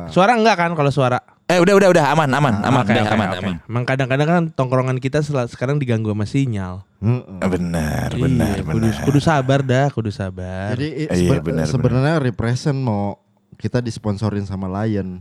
Suara 0.07 0.33
enggak 0.33 0.55
kan 0.57 0.70
kalau 0.72 0.89
suara? 0.89 1.18
Eh 1.45 1.59
udah 1.59 1.74
udah 1.74 1.89
udah 1.91 2.05
aman 2.14 2.31
aman 2.31 2.62
aman 2.62 2.87
Oke, 2.87 2.95
udah 2.95 3.03
oke, 3.03 3.11
aman 3.11 3.26
oke. 3.28 3.39
aman. 3.43 3.55
Emang 3.66 3.83
kadang-kadang 3.83 4.28
kan 4.28 4.43
tongkrongan 4.55 4.97
kita 4.97 5.18
sekarang 5.24 5.83
diganggu 5.83 6.07
sama 6.09 6.22
sinyal. 6.22 6.87
Heeh. 7.03 7.43
Benar 7.43 8.14
benar 8.14 8.55
Iya, 8.55 8.62
kudu, 8.62 8.87
benar. 8.87 9.03
kudu 9.03 9.18
sabar 9.18 9.59
dah, 9.61 9.91
kudu 9.91 10.14
sabar. 10.14 10.78
Jadi 10.78 11.11
Iya, 11.11 11.11
seben- 11.11 11.43
benar, 11.43 11.66
sebenarnya 11.66 12.22
represent 12.22 12.78
mau 12.78 13.18
kita 13.61 13.85
disponsorin 13.85 14.49
sama 14.49 14.67
Lion. 14.81 15.21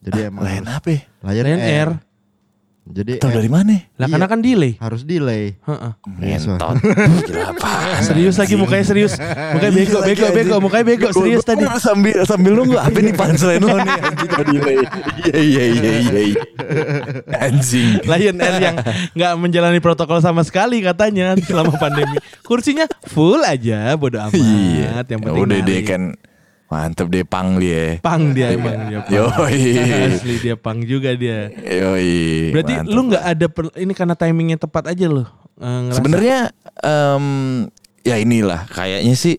Jadi 0.00 0.32
emang 0.32 0.42
Lain 0.48 0.64
apa? 0.64 0.96
Lion, 1.28 1.44
Lion 1.44 1.60
Air. 1.60 1.68
Air. 1.68 1.90
Jadi 2.90 3.20
Tahu 3.22 3.30
eh, 3.30 3.36
dari 3.36 3.50
mana? 3.52 3.76
Lah 4.00 4.08
Iya. 4.08 4.12
karena 4.16 4.26
kan 4.26 4.40
delay. 4.40 4.72
harus 4.80 5.04
delay. 5.04 5.54
Heeh. 5.62 5.92
Iya. 6.24 6.38
Gila 7.28 7.44
apaan? 7.52 8.00
Serius 8.08 8.40
lagi 8.40 8.56
mukanya 8.56 8.82
serius. 8.82 9.14
Mukanya 9.20 9.72
bego, 9.76 9.98
Iya, 10.00 10.06
bego, 10.08 10.26
bego, 10.32 10.56
mukanya 10.58 10.84
bego 10.88 11.08
serius 11.12 11.44
tadi. 11.44 11.68
Sambil 11.78 12.24
sambil 12.24 12.56
nunggu 12.56 12.80
apa 12.80 12.96
nih 12.98 13.12
punchline 13.14 13.62
lo 13.62 13.76
nih 13.78 13.94
anjing 14.00 14.30
delay. 14.32 14.76
Iya 15.20 15.36
iya 15.38 15.64
iya 15.70 15.92
iya. 16.00 16.20
iya. 16.32 16.38
Anjing. 17.36 18.00
Lion 18.08 18.36
Air 18.40 18.56
yang 18.58 18.76
nggak 19.14 19.32
menjalani 19.38 19.78
protokol 19.78 20.18
sama 20.18 20.42
sekali 20.42 20.80
katanya 20.80 21.36
selama 21.38 21.76
pandemi. 21.76 22.16
Kursinya 22.42 22.88
full 23.06 23.44
aja, 23.44 23.94
bodo 23.94 24.18
amat. 24.18 24.34
Iya. 24.34 25.04
Yang 25.06 25.20
penting 25.20 25.44
Udah 25.46 25.60
deh 25.62 25.78
nari. 25.78 25.86
kan 25.86 26.02
mantep 26.70 27.10
deh 27.10 27.26
pang 27.26 27.58
dia. 27.58 27.98
pang 27.98 28.30
dia 28.30 28.54
emang 28.54 28.86
dia 28.86 29.02
pang. 29.02 29.10
Yoi. 29.10 29.58
Asli 30.14 30.34
dia 30.38 30.54
pang 30.54 30.78
juga 30.78 31.10
dia. 31.18 31.50
Yoi. 31.50 32.54
Berarti 32.54 32.72
mantep. 32.78 32.94
lu 32.94 33.00
nggak 33.10 33.24
ada 33.26 33.46
per- 33.50 33.74
ini 33.74 33.92
karena 33.92 34.14
timingnya 34.14 34.54
tepat 34.56 34.94
aja 34.94 35.10
lo. 35.10 35.26
Sebenarnya 35.90 36.54
em, 36.80 37.26
ya 38.00 38.16
inilah 38.16 38.64
kayaknya 38.70 39.12
sih 39.12 39.36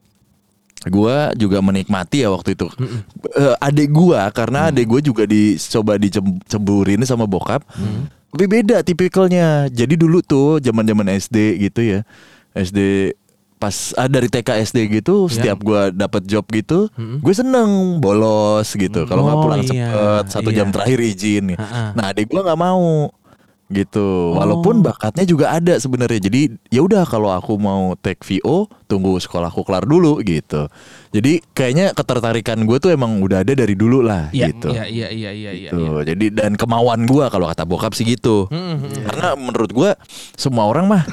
gua 0.91 1.31
juga 1.33 1.63
menikmati 1.63 2.21
ya 2.21 2.29
waktu 2.29 2.53
itu. 2.53 2.67
Eh, 3.31 3.55
adik 3.63 3.89
gua 3.89 4.27
karena 4.29 4.67
adik 4.69 4.91
gua 4.91 4.99
juga 5.01 5.23
dicoba 5.23 5.95
diceburin 5.95 7.01
sama 7.07 7.23
bokap. 7.25 7.63
Tapi 8.31 8.45
beda 8.45 8.83
tipikalnya. 8.83 9.71
Jadi 9.71 9.95
dulu 9.95 10.19
tuh 10.19 10.59
zaman-zaman 10.59 11.15
SD 11.15 11.63
gitu 11.63 11.79
ya. 11.79 11.99
SD 12.51 13.11
pas 13.61 13.93
ah, 13.93 14.09
dari 14.09 14.25
TK 14.25 14.49
SD 14.65 14.77
gitu 14.91 15.29
Ya. 15.29 15.33
setiap 15.37 15.61
gua 15.61 15.93
dapat 15.93 16.25
job 16.25 16.41
gitu 16.49 16.89
gue 16.97 17.33
seneng 17.33 18.01
bolos 18.01 18.65
gitu. 18.73 19.05
Kalau 19.05 19.21
nggak 19.23 19.37
Oh, 19.37 19.43
pulang 19.45 19.61
iya, 19.61 19.69
cepet 19.69 20.23
satu 20.33 20.49
iya. 20.49 20.57
jam 20.57 20.73
terakhir 20.73 20.97
izin. 20.97 21.45
Ha-ha. 21.53 21.93
nah 21.93 22.09
adik 22.09 22.25
gua 22.27 22.41
nggak 22.41 22.57
mau 22.59 23.13
gitu. 23.71 24.35
Oh. 24.35 24.35
walaupun 24.35 24.83
bakatnya 24.83 25.23
juga 25.23 25.47
ada 25.49 25.77
sebenarnya. 25.77 26.19
Jadi 26.19 26.41
ya 26.67 26.81
udah 26.81 27.05
kalau 27.05 27.31
aku 27.31 27.55
mau 27.55 27.95
take 27.95 28.19
VO 28.19 28.67
tunggu 28.83 29.15
sekolahku 29.15 29.63
kelar 29.63 29.85
dulu 29.85 30.19
gitu. 30.21 30.67
Jadi 31.09 31.39
kayaknya 31.53 31.95
ketertarikan 31.95 32.59
gue 32.61 32.77
tuh 32.77 32.91
emang 32.91 33.23
udah 33.23 33.47
ada 33.47 33.53
dari 33.53 33.71
dulu 33.71 34.03
lah 34.03 34.27
Iya, 34.31 34.51
gitu. 34.51 34.75
iya, 34.75 34.83
iya, 34.83 35.07
iya, 35.07 35.31
iya, 35.31 35.51
iya. 35.53 35.69
Tuh, 35.71 36.03
jadi 36.03 36.25
dan 36.33 36.59
kemauan 36.59 37.07
gua 37.07 37.31
kalau 37.31 37.47
kata 37.47 37.63
bokap 37.63 37.95
sih 37.95 38.03
gitu. 38.03 38.51
Hmm, 38.51 38.75
hmm, 38.83 39.07
karena 39.07 39.29
menurut 39.39 39.71
gua 39.71 39.95
semua 40.35 40.67
orang 40.67 40.91
mah 40.91 41.03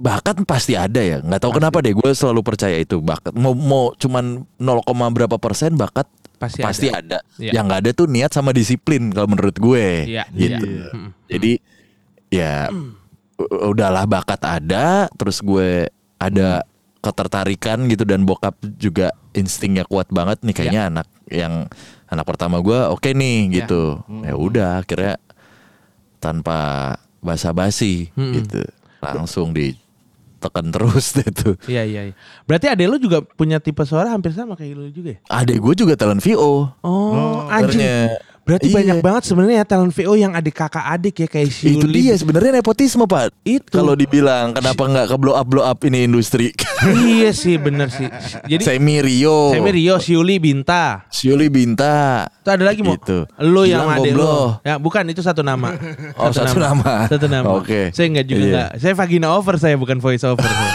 bakat 0.00 0.40
pasti 0.48 0.72
ada 0.74 1.04
ya. 1.04 1.20
Nggak 1.20 1.40
tahu 1.44 1.52
kenapa 1.60 1.84
deh 1.84 1.92
gue 1.92 2.10
selalu 2.16 2.40
percaya 2.40 2.80
itu 2.80 2.98
bakat. 3.04 3.36
Mau 3.36 3.52
mau 3.52 3.92
cuman 3.94 4.48
0, 4.56 5.12
berapa 5.12 5.36
persen 5.36 5.76
bakat 5.76 6.08
Pasti 6.40 6.64
pasti, 6.64 6.88
ada. 6.88 7.20
ada, 7.20 7.36
Iya. 7.36 7.60
yang 7.60 7.68
nggak 7.68 7.80
ada 7.84 7.90
tuh 7.92 8.08
niat 8.08 8.32
sama 8.32 8.56
disiplin 8.56 9.12
kalau 9.12 9.28
menurut 9.28 9.60
gue. 9.60 10.08
Iya, 10.08 10.24
gitu. 10.32 10.64
iya. 10.64 10.88
Hmm. 10.88 11.10
jadi 11.28 11.52
ya 12.32 12.52
udahlah 13.60 14.08
bakat 14.08 14.40
ada 14.44 15.12
terus 15.20 15.44
gue 15.44 15.92
ada 16.16 16.64
ketertarikan 17.00 17.88
gitu 17.88 18.04
dan 18.08 18.24
bokap 18.24 18.56
juga 18.76 19.12
instingnya 19.32 19.84
kuat 19.88 20.08
banget 20.12 20.40
nih 20.44 20.52
kayaknya 20.56 20.82
anak 20.92 21.08
yang 21.32 21.68
anak 22.10 22.24
pertama 22.28 22.60
gua 22.60 22.92
oke 22.92 23.08
nih 23.12 23.62
gitu. 23.62 24.00
Ya 24.24 24.34
udah 24.36 24.84
akhirnya 24.84 25.16
tanpa 26.20 26.58
basa-basi 27.24 28.12
gitu. 28.16 28.64
Langsung 29.00 29.56
ditekan 30.40 30.72
terus 30.72 31.12
deh 31.16 31.28
tuh 31.28 31.54
Iya 31.66 31.84
iya. 31.84 32.00
iya. 32.08 32.14
Berarti 32.42 32.66
adek 32.66 32.86
lu 32.86 32.96
juga 32.96 33.20
punya 33.20 33.60
tipe 33.60 33.84
suara 33.84 34.08
hampir 34.08 34.32
sama 34.32 34.56
kayak 34.56 34.72
lu 34.72 34.88
juga 34.88 35.14
ya? 35.14 35.18
adek 35.28 35.60
gue 35.60 35.74
juga 35.76 35.94
talent 35.94 36.18
VO 36.18 36.72
Oh, 36.80 37.44
anjing. 37.46 37.76
sebenarnya. 37.76 37.96
Berarti 38.40 38.66
Iya. 38.66 38.76
banyak 38.76 38.98
banget 38.98 39.22
sebenarnya 39.24 39.56
ya 39.60 39.64
talent 39.64 39.92
VO 39.92 40.14
yang 40.14 40.32
adik 40.32 40.54
kakak 40.54 40.82
adik 40.82 41.14
ya 41.16 41.28
kayak 41.28 41.48
si 41.48 41.76
itu 41.76 41.86
dia 41.86 42.14
sebenarnya 42.14 42.58
nepotisme 42.58 43.04
pak 43.04 43.30
Itu. 43.42 43.70
kalau 43.70 43.94
dibilang 43.94 44.50
kenapa 44.50 44.82
nggak 44.82 45.06
ke 45.06 45.16
blow 45.16 45.34
up 45.34 45.46
blow 45.46 45.62
up 45.62 45.78
ini 45.82 46.04
industri 46.04 46.50
iya 47.06 47.30
sih 47.30 47.56
bener 47.56 47.88
sih. 47.88 48.08
Jadi 48.46 48.62
Semi 48.64 48.98
Rio 48.98 49.52
Semi 49.52 49.70
Rio, 49.70 49.94
Siuli, 49.98 50.36
Binta. 50.36 51.04
Syuli 51.08 51.46
Binta 51.46 52.26
Itu 52.40 52.48
ada 52.50 52.64
lagi 52.64 52.80
mau. 52.80 52.96
Gitu. 52.96 53.28
Lu 53.38 53.62
yang 53.62 53.84
lu. 53.86 54.02
Gombloh. 54.16 54.48
Ya 54.62 54.74
bukan 54.76 55.04
itu 55.06 55.20
satu 55.20 55.40
nama. 55.40 55.76
Oh, 56.18 56.32
satu 56.32 56.56
nama. 56.56 57.06
Satu 57.06 57.26
nama. 57.26 57.46
Oke. 57.54 57.92
Saya 57.92 58.08
enggak 58.08 58.26
juga 58.26 58.40
Iya. 58.40 58.48
enggak. 58.48 58.70
Saya 58.78 58.92
vagina 58.94 59.28
over 59.30 59.54
saya 59.56 59.76
bukan 59.76 60.00
voice 60.00 60.24
over. 60.24 60.42
saya. 60.42 60.72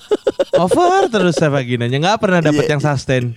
Over 0.60 1.08
terus 1.08 1.38
saya 1.38 1.48
vaginanya 1.48 1.96
nggak 1.96 2.18
pernah 2.20 2.40
dapet 2.42 2.66
Iya. 2.66 2.70
yang 2.76 2.82
sustain. 2.82 3.32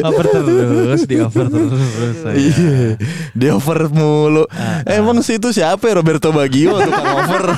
Over 0.00 0.24
terus, 0.24 1.00
di 1.04 1.16
over 1.20 1.46
terus. 1.52 1.72
saya. 2.24 2.36
Iya, 2.38 2.96
di 3.36 3.46
over 3.52 3.92
mulu. 3.92 4.44
Emang 4.88 5.20
sih 5.20 5.36
itu 5.36 5.52
siapa 5.52 5.84
ya 5.90 6.00
Roberto 6.00 6.32
Baggio 6.32 6.80
tukang 6.80 7.08
over? 7.20 7.42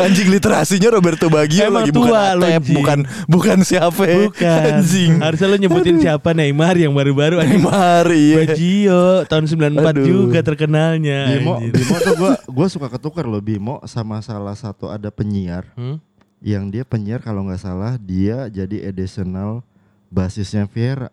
Anjing 0.00 0.32
literasinya 0.32 0.88
Roberto 0.96 1.28
Baggio 1.28 1.68
Emang 1.68 1.84
lagi 1.84 1.92
tua 1.92 2.32
bukan 2.32 2.40
Atep, 2.40 2.64
bukan 2.72 2.98
bukan 3.28 3.58
siapa 3.60 4.02
ya. 4.08 4.18
Bukan. 4.26 4.70
Anjing. 4.80 5.12
Harusnya 5.20 5.46
lo 5.52 5.56
nyebutin 5.60 5.96
siapa 6.00 6.32
Neymar 6.32 6.74
yang 6.80 6.96
baru-baru 6.96 7.36
anjing. 7.44 7.60
Neymar 7.60 8.06
iya. 8.08 8.36
Bajio 8.48 9.04
tahun 9.28 9.44
94 9.44 9.76
Aduh. 9.92 10.04
juga 10.08 10.40
terkenalnya. 10.40 11.20
Bimo, 11.36 11.60
anjir. 11.60 11.72
Bimo 11.76 11.96
tuh 12.00 12.14
gue 12.16 12.32
gue 12.48 12.66
suka 12.72 12.88
ketukar 12.88 13.28
loh 13.28 13.44
Bimo 13.44 13.76
sama 13.84 14.24
salah 14.24 14.56
satu 14.56 14.88
ada 14.88 15.12
penyiar 15.12 15.62
Hmm? 15.76 16.00
Yang 16.40 16.68
dia 16.68 16.82
penyiar 16.82 17.20
kalau 17.20 17.44
nggak 17.44 17.58
salah 17.58 17.96
dia 17.96 18.48
jadi 18.48 18.88
additional 18.88 19.60
basisnya 20.08 20.64
Viera. 20.64 21.12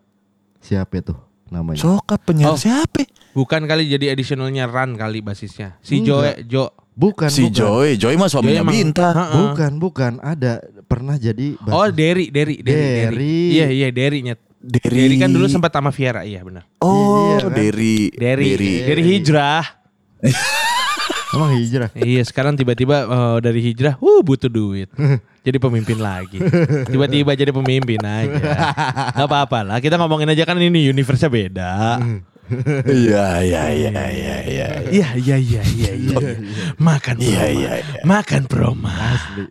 Siapa 0.58 0.98
itu 0.98 1.14
namanya? 1.46 1.78
Sokap 1.78 2.24
penyiar 2.24 2.52
Oh. 2.52 2.58
siapa? 2.58 3.04
Bukan 3.30 3.64
kali 3.64 3.86
jadi 3.86 4.10
additionalnya 4.10 4.66
Ran 4.66 4.92
kali 4.92 5.20
basisnya. 5.20 5.78
Si 5.78 6.00
Joe 6.00 6.34
Enggak. 6.34 6.36
Jo. 6.44 6.64
bukan 6.92 7.28
Si 7.28 7.46
bukan. 7.46 7.54
Joy, 7.54 7.88
Joy 7.94 8.14
mah 8.16 8.26
suaminya 8.26 8.62
emang- 8.62 8.74
Binta. 8.74 9.08
Bukan, 9.14 9.72
bukan. 9.78 10.12
Ada 10.18 10.58
pernah 10.84 11.14
jadi 11.14 11.54
Oh 11.62 11.86
basis. 11.86 11.94
Derry, 11.94 12.26
Derry, 12.28 12.56
Derry, 12.58 12.88
Derry. 13.06 13.38
Iya, 13.52 13.66
iya 13.70 13.88
Derry-nya. 13.88 14.34
Derry. 14.58 14.90
Derry 14.98 15.16
kan 15.16 15.30
dulu 15.30 15.46
sempat 15.46 15.70
sama 15.70 15.94
Viera, 15.94 16.26
iya 16.26 16.42
benar. 16.42 16.66
Oh, 16.80 17.30
Iya, 17.30 17.46
kan? 17.46 17.54
Derry. 17.54 18.10
Derry, 18.10 18.46
Derry. 18.50 18.72
Derry 18.82 19.02
hijrah. 19.06 19.62
Emang 21.28 21.52
hijrah. 21.52 21.92
iya, 21.94 22.22
sekarang 22.22 22.56
tiba-tiba 22.56 23.04
eh, 23.04 23.36
dari 23.40 23.60
hijrah, 23.60 23.96
uh 23.96 24.20
butuh 24.20 24.48
duit. 24.48 24.88
Jadi 25.44 25.56
pemimpin 25.56 25.96
lagi. 25.96 26.40
Tiba-tiba 26.84 27.32
jadi 27.32 27.52
pemimpin 27.52 28.00
aja. 28.00 28.36
Gak 29.12 29.26
apa-apa 29.28 29.60
lah, 29.62 29.78
kita 29.78 29.96
ngomongin 29.96 30.28
aja 30.28 30.44
kan 30.44 30.56
ini 30.56 30.88
universe-nya 30.88 31.28
beda. 31.28 31.72
Iya, 32.84 33.44
iya, 33.44 33.62
iya, 33.68 33.92
iya, 34.08 34.36
iya. 34.40 34.68
Iya, 34.88 35.08
iya, 35.14 35.36
iya, 35.36 35.62
iya, 35.62 35.92
iya. 35.94 36.16
Makan 36.76 37.16
Iya, 37.20 37.44
proma. 37.44 37.52
iya, 37.52 37.72
iya. 37.76 38.00
Makan 38.04 38.42
proma. 38.48 38.92
Asli. 38.92 39.44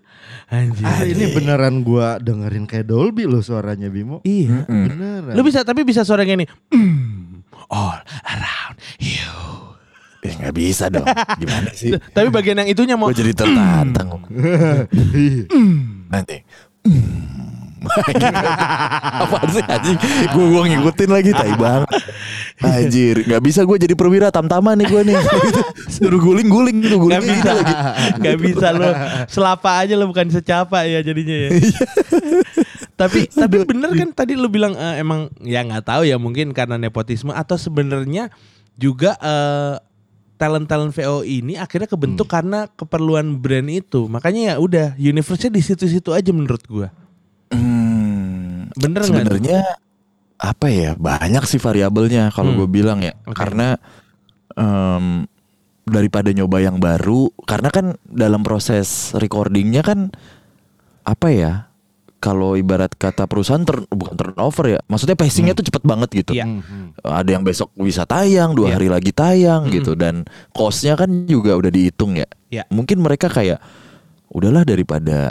Anjir. 0.48 0.82
Ah, 0.82 1.04
ini 1.04 1.26
beneran 1.30 1.84
gua 1.84 2.18
dengerin 2.18 2.66
kayak 2.66 2.88
Dolby 2.88 3.30
loh 3.30 3.46
suaranya 3.46 3.86
Bimo. 3.88 4.26
Iya. 4.26 4.66
Beneran. 4.66 5.34
Lu 5.36 5.42
bisa 5.42 5.62
tapi 5.62 5.86
bisa 5.86 6.02
suaranya 6.02 6.42
ini. 6.42 6.46
Mm, 6.74 7.46
all 7.70 8.02
around 8.26 8.76
you. 8.98 9.30
Ya 10.28 10.34
nggak 10.36 10.56
bisa 10.56 10.92
dong. 10.92 11.08
Gimana 11.42 11.72
sih? 11.72 11.96
Tapi 11.96 12.28
bagian 12.28 12.60
yang 12.60 12.70
itunya 12.70 12.96
mau 13.00 13.08
Gue 13.08 13.16
jadi 13.16 13.32
tertantang. 13.32 14.20
Nanti. 16.12 16.38
Apaan 19.24 19.48
sih 19.54 19.64
anjing? 19.64 19.98
Gue 20.34 20.46
gua 20.50 20.64
ngikutin 20.68 21.10
lagi 21.14 21.32
tai 21.32 21.54
banget. 21.56 21.88
Anjir, 22.58 23.16
nggak 23.22 23.42
bisa 23.46 23.62
gue 23.64 23.78
jadi 23.78 23.94
perwira 23.94 24.34
tam-taman 24.34 24.76
nih 24.82 24.88
gue 24.90 25.02
nih. 25.14 25.18
Suruh 25.94 26.20
guling-guling 26.20 26.84
gitu, 26.84 26.98
guling 26.98 27.22
Gak 27.22 27.24
bisa 27.24 27.50
lagi. 27.54 27.74
Gak 28.18 28.38
bisa 28.42 28.68
lo 28.74 28.90
Selapa 29.30 29.86
aja 29.86 29.94
lo 29.94 30.10
bukan 30.10 30.28
secapa 30.34 30.84
ya 30.84 31.00
jadinya 31.06 31.48
ya 31.48 31.50
Tapi 32.98 33.30
tapi 33.30 33.62
bener 33.62 33.94
kan 33.94 34.10
tadi 34.10 34.34
lo 34.34 34.50
bilang 34.50 34.74
eh, 34.74 35.00
Emang 35.00 35.30
ya 35.46 35.62
nggak 35.62 35.86
tahu 35.86 36.02
ya 36.04 36.18
mungkin 36.18 36.50
karena 36.52 36.82
nepotisme 36.82 37.30
Atau 37.30 37.62
sebenarnya 37.62 38.34
juga 38.74 39.16
eh, 39.22 39.76
Talent-talent 40.38 40.94
VO 40.94 41.26
ini 41.26 41.58
akhirnya 41.58 41.90
kebentuk 41.90 42.30
karena 42.30 42.70
keperluan 42.70 43.42
brand 43.42 43.68
itu 43.68 44.06
Makanya 44.06 44.54
ya 44.54 44.56
udah 44.62 44.88
Universe-nya 44.96 45.50
di 45.50 45.62
situ-situ 45.66 46.14
aja 46.14 46.30
menurut 46.30 46.62
gua 46.70 46.94
Hmm, 47.50 48.70
Bener? 48.76 49.02
Sebenarnya 49.08 49.64
apa 50.38 50.68
ya? 50.70 50.94
Banyak 50.94 51.50
sih 51.50 51.58
variabelnya 51.58 52.30
kalau 52.30 52.54
Hmm. 52.54 52.60
gue 52.62 52.70
bilang 52.70 53.00
ya. 53.02 53.16
Oke. 53.26 53.34
Karena 53.34 53.80
em, 54.54 55.26
daripada 55.88 56.30
nyoba 56.36 56.60
yang 56.60 56.78
baru, 56.78 57.32
karena 57.48 57.72
kan 57.72 57.96
dalam 58.04 58.44
proses 58.44 59.16
recordingnya 59.16 59.82
kan 59.82 60.12
apa 61.08 61.28
ya? 61.32 61.67
Kalau 62.18 62.58
ibarat 62.58 62.98
kata 62.98 63.30
perusahaan 63.30 63.62
turn- 63.62 63.86
bukan 63.94 64.18
turnover 64.18 64.66
ya, 64.66 64.80
maksudnya 64.90 65.14
pacingnya 65.14 65.54
tuh 65.54 65.62
cepet 65.62 65.86
banget 65.86 66.10
gitu. 66.26 66.34
Iya. 66.34 66.50
Mhm. 66.50 66.98
Ada 67.06 67.30
yang 67.30 67.46
besok 67.46 67.70
bisa 67.78 68.10
tayang, 68.10 68.58
dua 68.58 68.74
Iya. 68.74 68.76
hari 68.82 68.88
lagi 68.90 69.12
tayang 69.14 69.70
gitu, 69.70 69.94
dan 69.94 70.26
costnya 70.50 70.98
kan 70.98 71.30
juga 71.30 71.54
udah 71.54 71.70
dihitung 71.70 72.18
ya. 72.18 72.26
Iya. 72.50 72.66
Mungkin 72.74 73.06
mereka 73.06 73.30
kayak 73.30 73.62
udahlah 74.34 74.66
daripada 74.66 75.30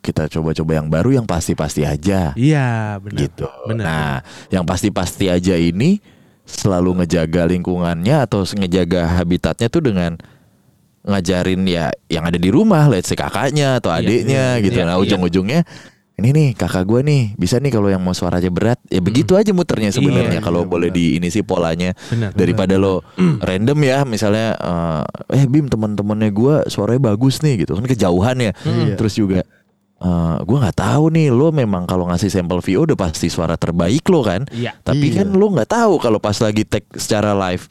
kita 0.00 0.26
coba-coba 0.26 0.72
yang 0.74 0.88
baru 0.90 1.14
yang 1.14 1.26
pasti-pasti 1.30 1.86
aja 1.86 2.34
Iya 2.34 2.98
benar 2.98 3.20
gitu. 3.22 3.46
Benar 3.70 3.84
Nah, 3.86 4.14
yang 4.50 4.66
pasti-pasti 4.66 5.30
aja 5.30 5.54
ini 5.54 6.02
selalu 6.42 6.98
ngejaga 7.04 7.46
lingkungannya 7.46 8.26
atau 8.26 8.42
ngejaga 8.42 9.20
habitatnya 9.20 9.70
tuh 9.70 9.78
dengan 9.78 10.18
ngajarin 11.02 11.62
ya 11.66 11.90
yang 12.06 12.22
ada 12.26 12.34
di 12.34 12.50
rumah, 12.50 12.86
let's 12.86 13.10
say 13.10 13.18
kakaknya 13.18 13.78
atau 13.78 13.90
Iya, 13.90 13.98
adiknya 14.02 14.44
iya, 14.58 14.62
gitu. 14.62 14.78
iya, 14.82 14.86
nah, 14.86 14.96
iya. 14.98 15.02
ujung-ujungnya 15.02 15.60
ini 16.12 16.28
nih 16.30 16.48
kakak 16.52 16.84
gue 16.84 17.00
nih. 17.00 17.22
Bisa 17.34 17.56
nih 17.56 17.72
kalau 17.72 17.88
yang 17.88 18.04
mau 18.04 18.12
suaranya 18.12 18.52
berat 18.52 18.76
ya 18.86 19.00
begitu 19.00 19.32
aja 19.32 19.48
muternya 19.50 19.88
sebenarnya. 19.88 20.38
Iya, 20.38 20.44
kalau 20.44 20.62
iya, 20.62 20.68
boleh 20.68 20.88
di 20.92 21.16
ini 21.16 21.32
sih 21.32 21.40
polanya. 21.40 21.96
Benar. 22.08 22.36
daripada 22.36 22.76
lo 22.76 23.00
random 23.40 23.78
ya 23.80 24.04
misalnya 24.04 24.54
eh, 24.54 25.40
eh 25.40 25.44
Bim 25.48 25.66
teman-temannya 25.66 26.30
gue 26.30 26.54
suaranya 26.68 27.12
bagus 27.12 27.40
nih 27.40 27.64
gitu. 27.64 27.74
Kan 27.74 27.88
kejauhan 27.88 28.36
ya. 28.38 28.52
Iya. 28.62 28.94
terus 29.00 29.16
juga 29.16 29.40
eh 30.02 30.36
gue 30.42 30.56
nggak 30.58 30.76
tahu 30.76 31.04
nih 31.14 31.30
lo 31.30 31.48
memang 31.48 31.86
kalau 31.86 32.10
ngasih 32.10 32.28
sampel 32.28 32.58
VO 32.58 32.84
udah 32.84 32.98
pasti 32.98 33.32
suara 33.32 33.56
terbaik 33.56 34.04
lo 34.12 34.20
kan? 34.20 34.44
Iya. 34.52 34.76
Tapi 34.84 35.14
Iya. 35.14 35.24
kan 35.24 35.32
lo 35.32 35.46
nggak 35.48 35.70
tahu 35.70 35.96
kalau 35.96 36.18
pas 36.18 36.36
lagi 36.38 36.66
take 36.68 36.86
secara 36.98 37.32
live 37.32 37.66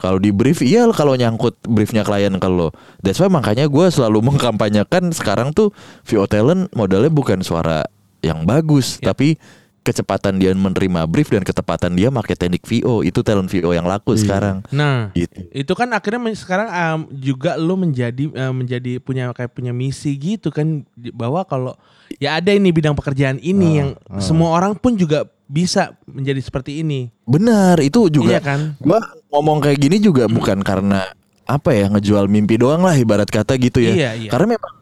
kalau 0.00 0.16
di 0.16 0.32
brief 0.32 0.58
iya 0.60 0.88
kalau 0.90 1.12
nyangkut 1.12 1.60
briefnya 1.62 2.00
klien 2.00 2.32
ke 2.32 2.48
lo 2.48 2.72
that's 2.98 3.20
why 3.20 3.28
makanya 3.28 3.68
gue 3.68 3.86
selalu 3.86 4.24
mengkampanyekan 4.32 5.12
sekarang 5.12 5.52
tuh 5.52 5.70
VO 6.02 6.24
talent 6.24 6.72
modalnya 6.72 7.08
bukan 7.08 7.40
suara 7.40 7.84
yang 8.20 8.42
bagus 8.42 8.96
Ya. 8.98 9.12
tapi 9.12 9.36
kecepatan 9.80 10.36
dia 10.36 10.52
menerima 10.52 11.08
brief 11.08 11.32
dan 11.32 11.40
ketepatan 11.40 11.96
dia 11.96 12.12
pakai 12.12 12.36
teknik 12.36 12.60
VO 12.62 13.00
itu 13.00 13.24
talent 13.24 13.48
VO 13.48 13.72
yang 13.72 13.88
laku 13.88 14.12
Iya. 14.12 14.20
sekarang 14.20 14.56
Nah 14.68 15.08
gitu 15.12 15.40
itu 15.50 15.72
kan 15.72 15.88
akhirnya 15.90 16.20
sekarang 16.34 16.68
um, 16.68 17.00
juga 17.10 17.56
lo 17.56 17.80
menjadi 17.80 18.28
uh, 18.28 18.52
menjadi 18.52 19.00
punya 19.00 19.32
kayak 19.32 19.56
punya 19.56 19.72
misi 19.72 20.12
gitu 20.14 20.52
kan 20.52 20.84
bahwa 21.16 21.48
kalau 21.48 21.72
ya 22.20 22.36
ada 22.36 22.52
ini 22.52 22.68
bidang 22.68 22.92
pekerjaan 22.92 23.40
ini 23.40 23.68
Ah, 23.72 23.76
yang 23.80 23.90
ah. 24.04 24.20
semua 24.20 24.52
orang 24.52 24.76
pun 24.76 25.00
juga 25.00 25.24
bisa 25.50 25.98
menjadi 26.06 26.38
seperti 26.38 26.86
ini 26.86 27.10
benar 27.26 27.82
itu 27.82 28.06
juga 28.06 28.38
iya 28.38 28.40
kan 28.40 28.78
gua 28.78 29.02
ngomong 29.34 29.58
kayak 29.58 29.82
gini 29.82 29.98
juga 29.98 30.30
bukan 30.30 30.62
karena 30.62 31.10
apa 31.42 31.74
ya 31.74 31.90
ngejual 31.90 32.30
mimpi 32.30 32.54
doang 32.54 32.86
lah 32.86 32.94
ibarat 32.94 33.26
kata 33.26 33.58
gitu 33.58 33.82
ya. 33.82 33.90
Iya, 33.90 34.10
iya. 34.14 34.30
Karena 34.30 34.54
memang 34.54 34.72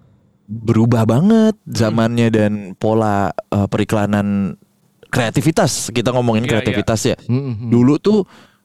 berubah 0.45 1.09
banget 1.09 1.57
zamannya 1.64 2.29
dan 2.29 2.53
pola 2.77 3.33
eh, 3.33 3.64
periklanan 3.73 4.53
kreativitas. 5.09 5.89
Kita 5.89 6.12
ngomongin 6.12 6.45
Iya, 6.45 6.51
kreativitas 6.61 7.01
ya. 7.09 7.16
Mhm. 7.25 7.73
Dulu 7.73 7.97
tuh 7.97 8.19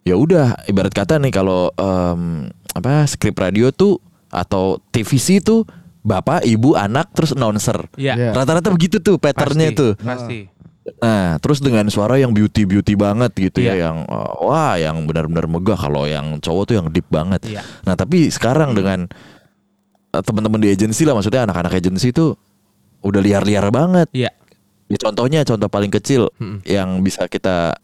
ya 0.04 0.20
udah 0.20 0.68
ibarat 0.68 0.91
kata 0.91 1.16
nih 1.16 1.32
kalau 1.32 1.72
em, 1.80 2.51
apa 2.76 3.08
skrip 3.08 3.39
radio 3.39 3.72
tuh 3.72 4.04
atau 4.28 4.84
TVC 4.91 5.39
tuh 5.39 5.64
bapak, 6.04 6.43
ibu, 6.43 6.76
anak 6.76 7.16
terus 7.16 7.32
announcer. 7.32 7.88
Iya 7.95 8.20
Iya. 8.20 8.30
Rata-rata 8.36 8.68
begitu 8.68 8.99
tuh 8.99 9.16
patternnya 9.16 9.72
pasti, 9.72 9.80
tuh. 9.80 9.91
pasti 10.04 10.38
Nah, 10.84 11.40
terus 11.40 11.64
dengan 11.64 11.88
suara 11.88 12.20
yang 12.20 12.36
beauty 12.36 12.68
beauty 12.68 13.00
banget 13.00 13.32
gitu 13.40 13.64
Iya. 13.64 13.72
ya, 13.72 13.76
yang 13.88 14.04
uh, 14.04 14.36
wah, 14.44 14.76
yang 14.76 15.08
benar-benar 15.08 15.48
megah. 15.48 15.80
Kalau 15.80 16.04
yang 16.04 16.44
cowok 16.44 16.64
tuh 16.68 16.76
yang 16.76 16.88
deep 16.92 17.08
banget. 17.08 17.40
Iya. 17.48 17.64
Nah, 17.88 17.96
tapi 17.96 18.28
sekarang 18.28 18.76
dengan 18.76 19.08
uh, 20.12 20.24
teman-teman 20.24 20.60
di 20.60 20.76
agensi 20.76 21.08
lah, 21.08 21.16
maksudnya 21.16 21.48
anak-anak 21.48 21.72
agensi 21.72 22.12
tuh 22.12 22.36
udah 23.00 23.22
liar-liar 23.24 23.64
banget. 23.72 24.12
Iya. 24.12 24.32
Ya, 24.92 24.98
contohnya, 25.00 25.48
contoh 25.48 25.72
paling 25.72 25.88
kecil 25.90 26.28
Mm-mm. 26.36 26.60
yang 26.68 27.00
bisa 27.00 27.32
kita 27.32 27.80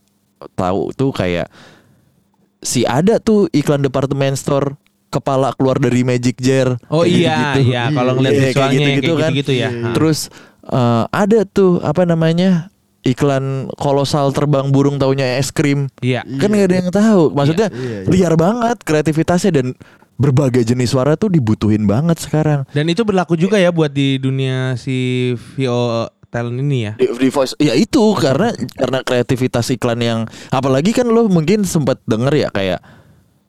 tahu 0.60 0.92
tuh 0.92 1.16
kayak 1.16 1.48
si 2.60 2.84
ada 2.84 3.24
tuh 3.24 3.48
iklan 3.56 3.80
department 3.80 4.36
store 4.36 4.76
kepala 5.10 5.56
keluar 5.56 5.80
dari 5.80 6.04
Magic 6.04 6.36
Jar. 6.38 6.76
Oh 6.92 7.08
iya, 7.08 7.56
gitu-gitu. 7.56 7.72
iya. 7.74 7.84
Kalau 7.90 8.12
ngeliat 8.20 8.34
Iya, 8.36 8.40
kayak 8.40 8.52
visualnya 8.52 8.76
kayak 8.78 8.92
gitu-gitu 9.00 9.14
kan. 9.16 9.30
gitu-gitu 9.32 9.54
ya. 9.56 9.70
Iya. 9.72 9.92
Terus 9.96 10.20
eh, 10.68 11.04
ada 11.10 11.40
tuh 11.48 11.80
apa 11.82 12.04
namanya 12.04 12.68
iklan 13.10 13.44
kolosal 13.74 14.30
terbang 14.30 14.70
burung 14.70 14.96
taunya 14.96 15.36
es 15.36 15.50
krim. 15.50 15.90
Iya. 16.00 16.22
Kan 16.38 16.50
nggak 16.50 16.68
ada 16.68 16.76
yang 16.78 16.90
tahu. 16.90 17.24
Maksudnya 17.32 17.68
Iya, 17.70 17.98
iya. 18.00 18.08
liar 18.08 18.34
banget 18.34 18.78
kreativitasnya 18.80 19.52
dan 19.54 19.68
berbagai 20.16 20.64
jenis 20.66 20.90
suara 20.90 21.16
tuh 21.16 21.28
dibutuhin 21.28 21.84
banget 21.84 22.20
sekarang. 22.20 22.68
Dan 22.70 22.86
itu 22.86 23.02
berlaku 23.02 23.34
juga 23.34 23.56
ya 23.56 23.70
buat 23.70 23.90
di 23.90 24.16
dunia 24.16 24.76
si 24.76 25.32
VO 25.56 26.06
talent 26.28 26.60
ini 26.60 26.78
ya. 26.84 26.94
Di, 26.94 27.08
di 27.10 27.30
voice 27.30 27.56
ya 27.58 27.74
itu 27.74 28.04
karena 28.14 28.52
karena 28.76 29.00
kreativitas 29.00 29.66
iklan 29.70 29.98
yang 29.98 30.20
apalagi 30.50 30.92
kan 30.92 31.08
lo 31.08 31.26
mungkin 31.26 31.64
sempat 31.64 31.98
denger 32.04 32.34
ya 32.38 32.50
kayak 32.50 32.80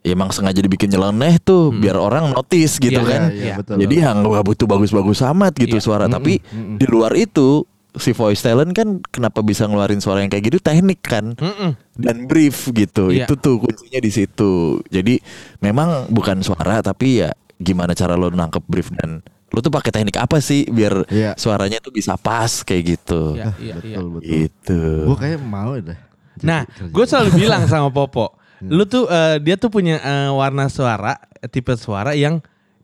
ya 0.00 0.16
emang 0.16 0.32
sengaja 0.32 0.56
dibikin 0.58 0.88
nyeleneh 0.88 1.36
tuh 1.38 1.68
biar 1.70 1.92
orang 1.92 2.32
notice 2.32 2.78
gitu 2.78 2.96
Hmm. 2.96 3.04
Iya, 3.04 3.10
kan. 3.10 3.22
iya, 3.28 3.42
iya, 3.42 3.54
betul. 3.58 3.76
Jadi 3.76 3.94
yang 3.98 4.16
nggak 4.22 4.44
butuh 4.46 4.66
bagus-bagus 4.66 5.20
amat 5.26 5.52
gitu 5.54 5.76
Iya. 5.76 5.84
suara 5.84 6.06
tapi 6.06 6.40
di 6.50 6.86
luar 6.86 7.12
itu 7.14 7.68
si 7.96 8.12
voice 8.12 8.38
talent 8.38 8.70
kan 8.70 9.02
kenapa 9.10 9.40
bisa 9.40 9.66
ngeluarin 9.66 9.98
suara 9.98 10.22
yang 10.22 10.30
kayak 10.30 10.52
gitu 10.52 10.58
teknik 10.58 11.00
kan 11.00 11.34
Mm-mm. 11.34 11.74
dan 11.98 12.26
brief 12.26 12.70
gitu. 12.70 13.10
Iya. 13.10 13.26
Itu 13.26 13.34
tuh 13.34 13.58
kuncinya 13.58 13.98
di 13.98 14.10
situ. 14.10 14.78
Jadi 14.86 15.18
memang 15.58 16.06
bukan 16.08 16.38
suara 16.40 16.78
tapi 16.80 17.24
ya 17.24 17.34
gimana 17.58 17.92
cara 17.92 18.14
lo 18.14 18.30
nangkep 18.30 18.64
brief 18.66 18.94
dan 18.94 19.20
lo 19.50 19.58
tuh 19.58 19.74
pakai 19.74 19.90
teknik 19.90 20.14
apa 20.16 20.38
sih 20.38 20.62
biar 20.70 21.10
Iya. 21.10 21.34
suaranya 21.34 21.82
tuh 21.82 21.90
bisa 21.90 22.14
pas 22.14 22.62
kayak 22.62 22.82
gitu. 22.94 23.34
Iya, 23.34 23.50
iya, 23.58 23.74
iya. 23.82 23.96
Betul 23.98 24.06
betul. 24.14 24.30
Gitu. 24.30 24.80
Gue 25.10 25.16
kayak 25.18 25.40
mau 25.42 25.74
jadi 25.74 25.96
Nah, 26.40 26.64
gue 26.64 27.04
selalu 27.04 27.36
bilang 27.36 27.68
sama 27.68 27.92
Popo, 27.92 28.32
lu 28.64 28.88
tuh 28.88 29.04
eh, 29.10 29.36
dia 29.44 29.60
tuh 29.60 29.68
punya 29.68 30.00
eh, 30.00 30.30
warna 30.32 30.72
suara, 30.72 31.20
tipe 31.52 31.76
suara 31.76 32.16
yang 32.16 32.40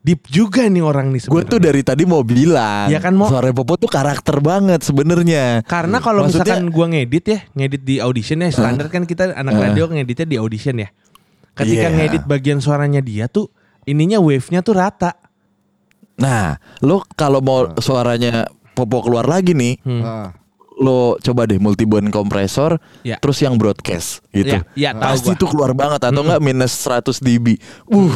deep 0.07 0.23
juga 0.31 0.63
nih 0.63 0.79
orang 0.79 1.11
nih 1.11 1.27
Gue 1.27 1.43
tuh 1.43 1.59
dari 1.59 1.83
tadi 1.83 2.07
mau 2.07 2.23
bilang, 2.23 2.87
Ya 2.87 3.03
kan, 3.03 3.19
Mo? 3.19 3.27
suara 3.27 3.51
Popo 3.51 3.75
tuh 3.75 3.91
karakter 3.91 4.39
banget 4.39 4.87
sebenarnya. 4.87 5.67
Karena 5.67 5.99
kalau 5.99 6.23
Maksudnya- 6.23 6.47
misalkan 6.47 6.71
gua 6.71 6.87
ngedit 6.87 7.25
ya, 7.27 7.39
ngedit 7.53 7.83
di 7.83 7.99
audition 7.99 8.39
ya, 8.39 8.55
standar 8.55 8.87
kan 8.87 9.03
kita 9.03 9.35
anak 9.35 9.53
Eh. 9.53 9.61
radio 9.67 9.91
ngeditnya 9.91 10.25
di 10.25 10.37
audition 10.39 10.79
ya. 10.79 10.89
Ketika 11.53 11.91
Iya. 11.91 11.97
ngedit 11.99 12.23
bagian 12.23 12.63
suaranya 12.63 13.03
dia 13.03 13.27
tuh, 13.27 13.51
ininya 13.83 14.23
wave-nya 14.23 14.63
tuh 14.63 14.79
rata. 14.79 15.19
Nah, 16.17 16.55
lo 16.81 17.03
kalau 17.13 17.41
mau 17.41 17.75
suaranya 17.77 18.47
Popo 18.73 19.01
keluar 19.03 19.25
lagi 19.25 19.53
nih, 19.53 19.81
Hmm. 19.81 20.03
Ah, 20.05 20.29
lo 20.77 21.17
coba 21.17 21.49
deh 21.49 21.57
multiband 21.57 22.13
kompresor, 22.13 22.77
Ya. 23.01 23.17
terus 23.17 23.41
yang 23.41 23.57
broadcast 23.57 24.21
gitu. 24.31 24.61
Ya, 24.61 24.69
ya, 24.77 24.91
tahu 24.93 25.17
Pasti 25.17 25.33
gua. 25.33 25.41
tuh 25.41 25.49
keluar 25.49 25.73
banget 25.73 25.99
atau 25.99 26.21
enggak 26.21 26.45
minus 26.45 26.77
100 26.77 27.17
dB. 27.19 27.57
Uh, 27.89 28.13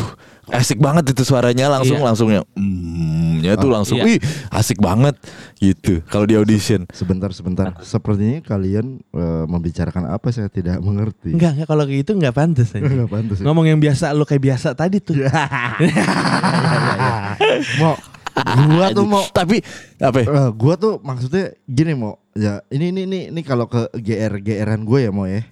asik 0.48 0.76
banget 0.76 1.12
itu 1.12 1.22
suaranya 1.22 1.68
langsung 1.68 1.96
Iya. 1.96 2.06
langsung 2.06 2.28
yang 2.28 2.44
mm, 2.52 3.40
ya 3.40 3.54
tuh 3.54 3.68
langsung 3.68 3.98
Iya. 3.98 4.04
wih 4.06 4.18
asik 4.50 4.78
banget 4.78 5.14
gitu 5.56 6.00
kalau 6.06 6.24
di 6.24 6.34
audition. 6.34 6.88
sebentar 6.90 7.28
sebentar. 7.30 7.76
Sepertinya 7.80 8.40
kalian 8.40 8.98
eh, 9.04 9.44
membicarakan 9.46 10.08
apa 10.08 10.30
saya 10.30 10.48
tidak 10.48 10.80
mengerti. 10.80 11.32
Enggak, 11.32 11.54
enggak 11.54 11.68
kalau 11.68 11.84
gitu 11.84 12.10
enggak 12.12 12.34
pantas 12.34 12.70
aja. 12.70 12.82
Nggak 12.82 13.10
pantas 13.10 13.36
ya. 13.38 13.44
Ngomong 13.44 13.66
yang 13.66 13.78
biasa 13.78 14.10
lu 14.10 14.24
kayak 14.24 14.42
biasa 14.42 14.72
tadi 14.72 14.98
tuh. 14.98 15.20
Mau 17.78 17.94
gua 18.70 18.86
tuh 18.90 19.04
mau 19.04 19.22
Tapi 19.28 19.60
apa? 19.98 20.18
ya? 20.18 20.26
Eh, 20.26 20.50
gua 20.54 20.74
tuh 20.74 20.96
maksudnya 20.98 21.52
gini 21.66 21.92
mau 21.92 22.16
ya 22.32 22.62
ini 22.68 22.88
ini 22.88 23.00
ini 23.04 23.20
ini 23.28 23.40
kalau 23.42 23.66
ke 23.66 23.90
GR 23.92 24.38
GRan 24.38 24.82
gue 24.82 24.98
ya 25.02 25.10
mau 25.10 25.26
ya. 25.26 25.44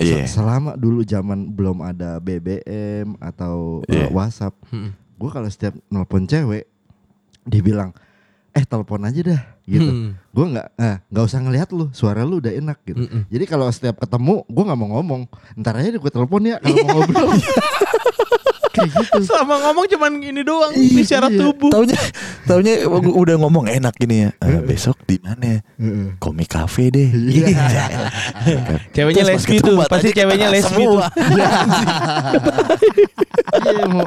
Iya. 0.00 0.24
Selama 0.24 0.74
dulu 0.74 1.00
zaman 1.02 1.48
belum 1.48 1.80
ada 1.80 2.16
BBM 2.16 3.14
atau 3.18 3.84
eh, 3.84 3.94
Iya. 3.94 4.06
WhatsApp, 4.08 4.56
Hmm. 4.68 4.96
gue 5.14 5.30
kalau 5.30 5.46
setiap 5.46 5.76
nelpon 5.86 6.24
cewek 6.24 6.64
dibilang 7.42 7.92
eh 8.50 8.64
telepon 8.64 9.04
aja 9.04 9.20
dah 9.22 9.42
gitu. 9.62 9.86
Hmm. 9.86 10.10
Gue 10.30 10.46
nggak 10.48 10.68
eh, 10.74 10.96
nggak 11.06 11.24
usah 11.24 11.38
ngelihat 11.38 11.68
lu, 11.70 11.86
suara 11.90 12.24
lu 12.24 12.40
udah 12.40 12.50
enak 12.50 12.82
gitu. 12.82 13.04
Mm-mm. 13.04 13.22
Jadi 13.28 13.44
kalau 13.44 13.68
setiap 13.68 14.00
ketemu 14.00 14.42
gue 14.42 14.62
nggak 14.64 14.78
mau 14.80 14.90
ngomong, 14.96 15.22
ntar 15.54 15.78
aja 15.78 15.92
gue 15.92 16.10
telepon 16.10 16.42
ya 16.42 16.56
kalau 16.58 16.76
mau 16.82 16.98
ngobrol. 16.98 17.30
Kayak 18.70 18.90
gitu. 18.94 19.18
Selama 19.28 19.54
ngomong 19.60 19.86
cuman 19.88 20.12
ini 20.16 20.40
doang, 20.40 20.70
Iya, 20.72 21.00
isyarat 21.00 21.30
iya. 21.30 21.40
tubuh. 21.40 21.70
Taunya 21.70 21.98
taunya 22.44 22.74
udah 22.86 23.36
ngomong 23.36 23.66
enak 23.66 23.94
gini 23.94 24.24
ya. 24.24 24.30
"Eh, 24.38 24.60
besok 24.60 24.98
di 25.04 25.18
mana? 25.18 25.58
Heeh. 25.72 26.14
Komik 26.16 26.48
cafe 26.48 26.88
deh. 26.88 27.08
Iya. 27.10 27.50
Ceweknya 28.90 29.22
Terus 29.22 29.28
pas 29.28 29.42
lesbi 29.42 29.56
tuh, 29.58 29.76
pasti 29.84 30.08
ceweknya 30.10 30.48
lesbi 30.48 30.82
tuh. 30.82 31.02
semua. 31.02 31.06
Iya 33.60 33.84
mau 33.92 34.06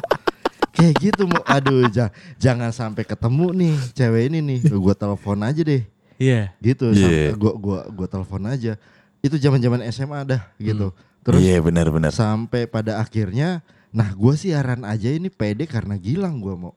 kayak 0.74 0.94
gitu 1.00 1.24
mau 1.26 1.44
aduh 1.46 1.86
ja- 1.88 2.10
jangan 2.36 2.72
sampai 2.72 3.04
ketemu 3.04 3.48
nih 3.54 3.74
cewek 3.94 4.24
ini 4.28 4.40
nih 4.42 4.60
gue 4.66 4.96
telepon 4.96 5.40
aja 5.40 5.62
deh 5.62 5.84
Iya. 6.16 6.50
gitu 6.60 6.90
Iya. 6.90 7.34
gue 7.34 7.54
gua 7.56 7.86
gua 7.88 8.08
telepon 8.08 8.42
aja 8.46 8.78
itu 9.20 9.36
zaman 9.38 9.60
zaman 9.60 9.82
SMA 9.88 10.20
dah 10.26 10.42
gitu 10.58 10.90
terus 11.22 11.40
Iya 11.40 11.62
benar-benar. 11.62 12.10
sampai 12.10 12.66
pada 12.66 12.98
akhirnya 12.98 13.62
nah 13.94 14.10
gue 14.12 14.34
siaran 14.34 14.82
aja 14.84 15.08
ini 15.08 15.30
pede 15.30 15.64
karena 15.64 15.96
Gilang 15.96 16.42
gue 16.42 16.54
mau 16.54 16.74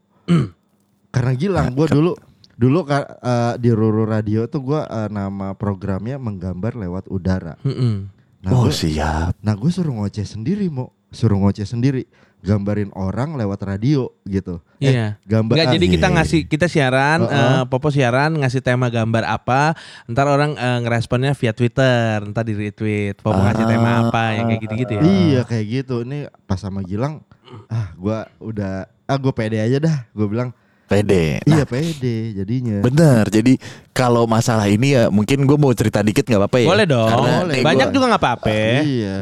karena 1.09 1.33
Gilang 1.33 1.73
gue 1.73 1.87
dulu 1.89 2.13
dulu 2.53 2.79
eh, 2.85 3.55
di 3.57 3.71
Ruru 3.71 4.05
Radio 4.05 4.45
tuh 4.47 4.61
gue 4.63 4.81
eh, 4.81 5.09
nama 5.09 5.53
programnya 5.53 6.17
menggambar 6.17 6.73
lewat 6.75 7.05
udara. 7.07 7.57
Mm-mm. 7.63 8.09
nah 8.41 8.51
Oh 8.51 8.65
gua- 8.65 8.73
siap. 8.73 9.37
Nah 9.39 9.53
gue 9.53 9.69
suruh 9.69 9.93
ngoceh 9.95 10.25
sendiri 10.25 10.69
mau 10.69 10.93
Suruh 11.07 11.39
ngoceh 11.39 11.65
sendiri 11.65 12.05
Gambarin 12.47 12.95
orang 12.95 13.35
lewat 13.35 13.67
radio 13.67 14.15
gitu 14.23 14.63
Iya. 14.79 15.19
gambar 15.27 15.57
Enggak, 15.57 15.67
ah, 15.67 15.75
jadi 15.75 15.87
kita 15.89 16.09
ngasih 16.15 16.41
kita 16.47 16.67
siaran, 16.69 17.27
Heeh. 17.27 17.35
eh, 17.35 17.63
Popo 17.67 17.91
siaran 17.91 18.39
ngasih 18.39 18.61
tema 18.61 18.87
gambar 18.87 19.27
apa, 19.27 19.75
ntar 20.07 20.31
orang 20.31 20.55
eh, 20.55 20.79
ngeresponnya 20.81 21.35
via 21.35 21.51
Twitter, 21.51 22.23
ntar 22.23 22.47
di 22.47 22.55
retweet, 22.55 23.19
Popo 23.19 23.35
ngasih 23.35 23.67
tema 23.67 24.07
apa, 24.07 24.25
yang 24.33 24.47
kayak 24.47 24.63
gitu-gitu 24.63 24.93
ya. 24.95 25.03
Iya 25.03 25.41
kayak 25.43 25.67
gitu 25.67 25.97
Ini 26.03 26.31
pas 26.45 26.57
sama 26.57 26.87
Gilang 26.87 27.25
Ah 27.67 27.91
gue 27.93 28.19
udah 28.39 28.87
Ah 29.07 29.17
gue 29.17 29.31
pede 29.31 29.59
aja 29.59 29.79
dah 29.79 29.97
Gue 30.11 30.27
bilang 30.27 30.51
Pede. 30.87 31.43
Nah, 31.43 31.59
Iya 31.59 31.65
pede 31.67 32.17
jadinya 32.33 32.79
bener. 32.79 33.27
Jadi 33.27 33.59
kalau 33.91 34.23
masalah 34.25 34.71
ini 34.71 34.95
ya 34.95 35.11
mungkin 35.11 35.43
gue 35.43 35.59
mau 35.59 35.75
cerita 35.75 35.99
dikit 35.99 36.23
nggak 36.23 36.41
apa-apa 36.41 36.59
ya. 36.59 36.69
Boleh 36.69 36.87
dong. 36.87 37.09
Karena 37.11 37.33
Boleh, 37.43 37.53
nih 37.53 37.63
Banyak 37.67 37.87
gua- 37.87 37.95
juga 37.95 38.05
nggak 38.07 38.23
apa-apa. 38.23 38.51
Iya 38.81 39.15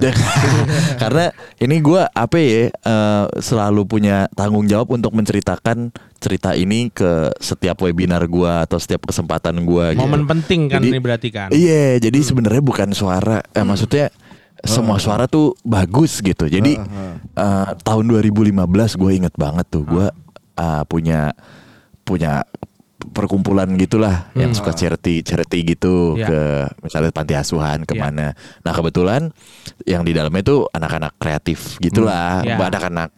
Karena 1.03 1.25
ini 1.57 1.77
gue 1.81 2.03
apa 2.05 2.37
ya 2.37 2.61
eh, 2.69 3.25
selalu 3.41 3.83
punya 3.85 4.29
tanggung 4.31 4.65
jawab 4.65 4.93
untuk 4.93 5.13
menceritakan 5.13 5.89
cerita 6.21 6.53
ini 6.53 6.89
ke 6.89 7.33
setiap 7.37 7.81
webinar 7.81 8.25
gue 8.25 8.53
atau 8.61 8.77
setiap 8.77 9.09
kesempatan 9.09 9.57
gue. 9.61 9.97
Momen 9.97 10.29
penting 10.29 10.69
kan 10.69 10.81
Jadi- 10.81 10.91
ini 10.91 11.01
berarti 11.01 11.29
kan. 11.29 11.49
Iya, 11.49 11.97
jadi 11.99 12.19
sebenarnya 12.21 12.61
bukan 12.61 12.93
suara, 12.93 13.41
eh, 13.47 13.65
maksudnya 13.65 14.13
semua 14.61 14.97
suara 14.97 15.25
tuh 15.25 15.57
bagus 15.61 16.21
gitu. 16.21 16.45
Jadi 16.45 16.77
eh, 16.77 17.69
tahun 17.81 18.05
2015 18.05 18.53
gue 18.95 19.11
inget 19.15 19.35
banget 19.35 19.65
tuh 19.71 19.85
gue 19.85 20.07
eh, 20.55 20.83
punya 20.87 21.33
punya 22.05 22.45
perkumpulan 23.05 23.69
gitulah 23.77 24.33
yang 24.33 24.57
suka 24.57 24.73
charity 24.73 25.21
charity 25.21 25.77
gitu 25.77 26.17
Iya. 26.17 26.27
ke 26.27 26.41
misalnya 26.81 27.11
panti 27.13 27.35
asuhan 27.37 27.85
ke 27.85 27.93
mana. 27.93 28.33
Nah 28.65 28.73
kebetulan 28.73 29.29
yang 29.85 30.07
di 30.09 30.17
dalamnya 30.17 30.41
tuh 30.41 30.61
anak-anak 30.73 31.13
kreatif 31.21 31.77
gitulah, 31.85 32.41
Iya. 32.41 32.57
anak-anak 32.57 33.13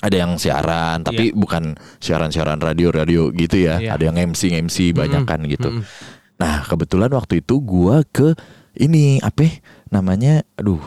ada 0.00 0.16
yang 0.16 0.38
siaran 0.40 1.04
tapi 1.04 1.34
bukan 1.34 1.76
siaran-siaran 2.00 2.62
radio-radio 2.62 3.34
gitu 3.34 3.66
ya. 3.66 3.82
Iya. 3.82 3.90
Ada 3.98 4.04
yang 4.08 4.16
MC 4.30 4.54
MC 4.62 4.76
banyak 4.94 5.26
kan 5.26 5.42
gitu. 5.44 5.68
Mm-mm. 5.74 5.84
Nah 6.40 6.64
kebetulan 6.64 7.10
waktu 7.12 7.42
itu 7.44 7.58
gua 7.60 8.06
ke 8.06 8.32
ini 8.78 9.18
apa 9.20 9.44
ya, 9.44 9.52
namanya, 9.90 10.46
aduh, 10.54 10.80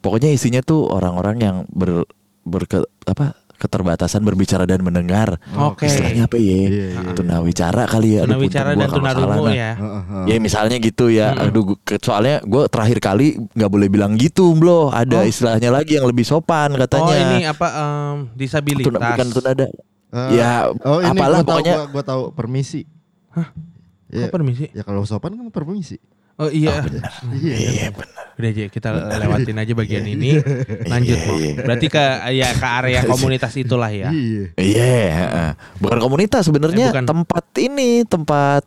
pokoknya 0.00 0.32
isinya 0.32 0.64
tuh 0.64 0.88
orang-orang 0.88 1.36
yang 1.38 1.56
ber, 1.68 2.08
berke, 2.42 2.82
apa 3.04 3.36
keterbatasan 3.58 4.22
berbicara 4.22 4.64
dan 4.64 4.80
mendengar. 4.80 5.36
Oke. 5.52 5.84
Istilahnya 5.84 6.24
apa 6.24 6.38
ya? 6.38 6.46
Iya, 6.46 6.66
iya. 6.94 7.10
Tunawicara 7.12 7.82
kali 7.84 8.08
ya. 8.14 8.20
Aduh, 8.22 8.38
Tunawicara 8.38 8.70
gua 8.70 8.80
dan 8.80 8.88
tunarungu 8.88 9.44
nah. 9.44 9.52
ya. 9.52 9.70
Heeh. 9.74 10.24
Ya 10.24 10.36
misalnya 10.38 10.76
gitu 10.78 11.10
ya. 11.10 11.34
Aduh, 11.34 11.62
gua- 11.68 11.80
ke- 11.80 11.98
soalnya 11.98 12.38
gue 12.40 12.62
terakhir 12.66 12.98
kali 12.98 13.26
nggak 13.52 13.68
boleh 13.68 13.88
bilang 13.90 14.14
gitu, 14.14 14.54
bro. 14.54 14.88
Ada 14.88 15.26
istilahnya 15.26 15.68
lagi 15.68 15.98
yang 15.98 16.06
lebih 16.06 16.22
sopan 16.22 16.72
katanya. 16.72 17.04
Oh 17.04 17.12
ini 17.12 17.38
apa 17.44 17.66
em, 17.68 18.16
disabilitas. 18.32 18.88
Tuna, 18.88 19.02
bukan 19.04 19.28
tunada. 19.28 19.66
Eh, 20.08 20.28
ya, 20.34 20.72
Oh 20.82 21.02
ini 21.02 21.12
apalah 21.12 21.38
gue 21.38 21.44
tahu 21.44 21.52
pokoknya. 21.52 21.74
gua, 21.74 21.86
gua 21.90 22.04
tahu 22.06 22.22
permisi 22.32 22.88
Hah? 23.28 23.52
Ya, 24.08 24.32
permisi? 24.32 24.72
ya 24.72 24.80
kalau 24.80 25.04
sopan 25.04 25.36
kan 25.36 25.52
permisi 25.52 26.00
Oh 26.38 26.46
iya. 26.48 26.86
Iya 27.34 27.90
benar. 27.90 28.24
Udah 28.38 28.48
aja 28.48 28.64
kita 28.66 28.88
lewatin 28.94 29.58
aja 29.58 29.72
bagian 29.74 30.06
ini. 30.06 30.38
Lanjut 30.86 31.18
Mo. 31.20 31.34
iya. 31.36 31.58
Berarti 31.58 31.86
ke 31.86 32.04
ya 32.30 32.48
ke 32.52 32.66
area 32.78 33.00
komunitas 33.10 33.50
itulah 33.54 33.90
ya. 33.90 34.08
Iya. 34.08 34.54
Iya, 34.54 34.94
heeh. 35.12 35.50
bukan 35.76 35.98
komunitas 35.98 36.46
sebenarnya 36.46 36.88
Eh, 36.88 36.92
bukan. 36.94 37.06
tempat 37.06 37.44
ini 37.58 37.90
tempat 38.04 38.62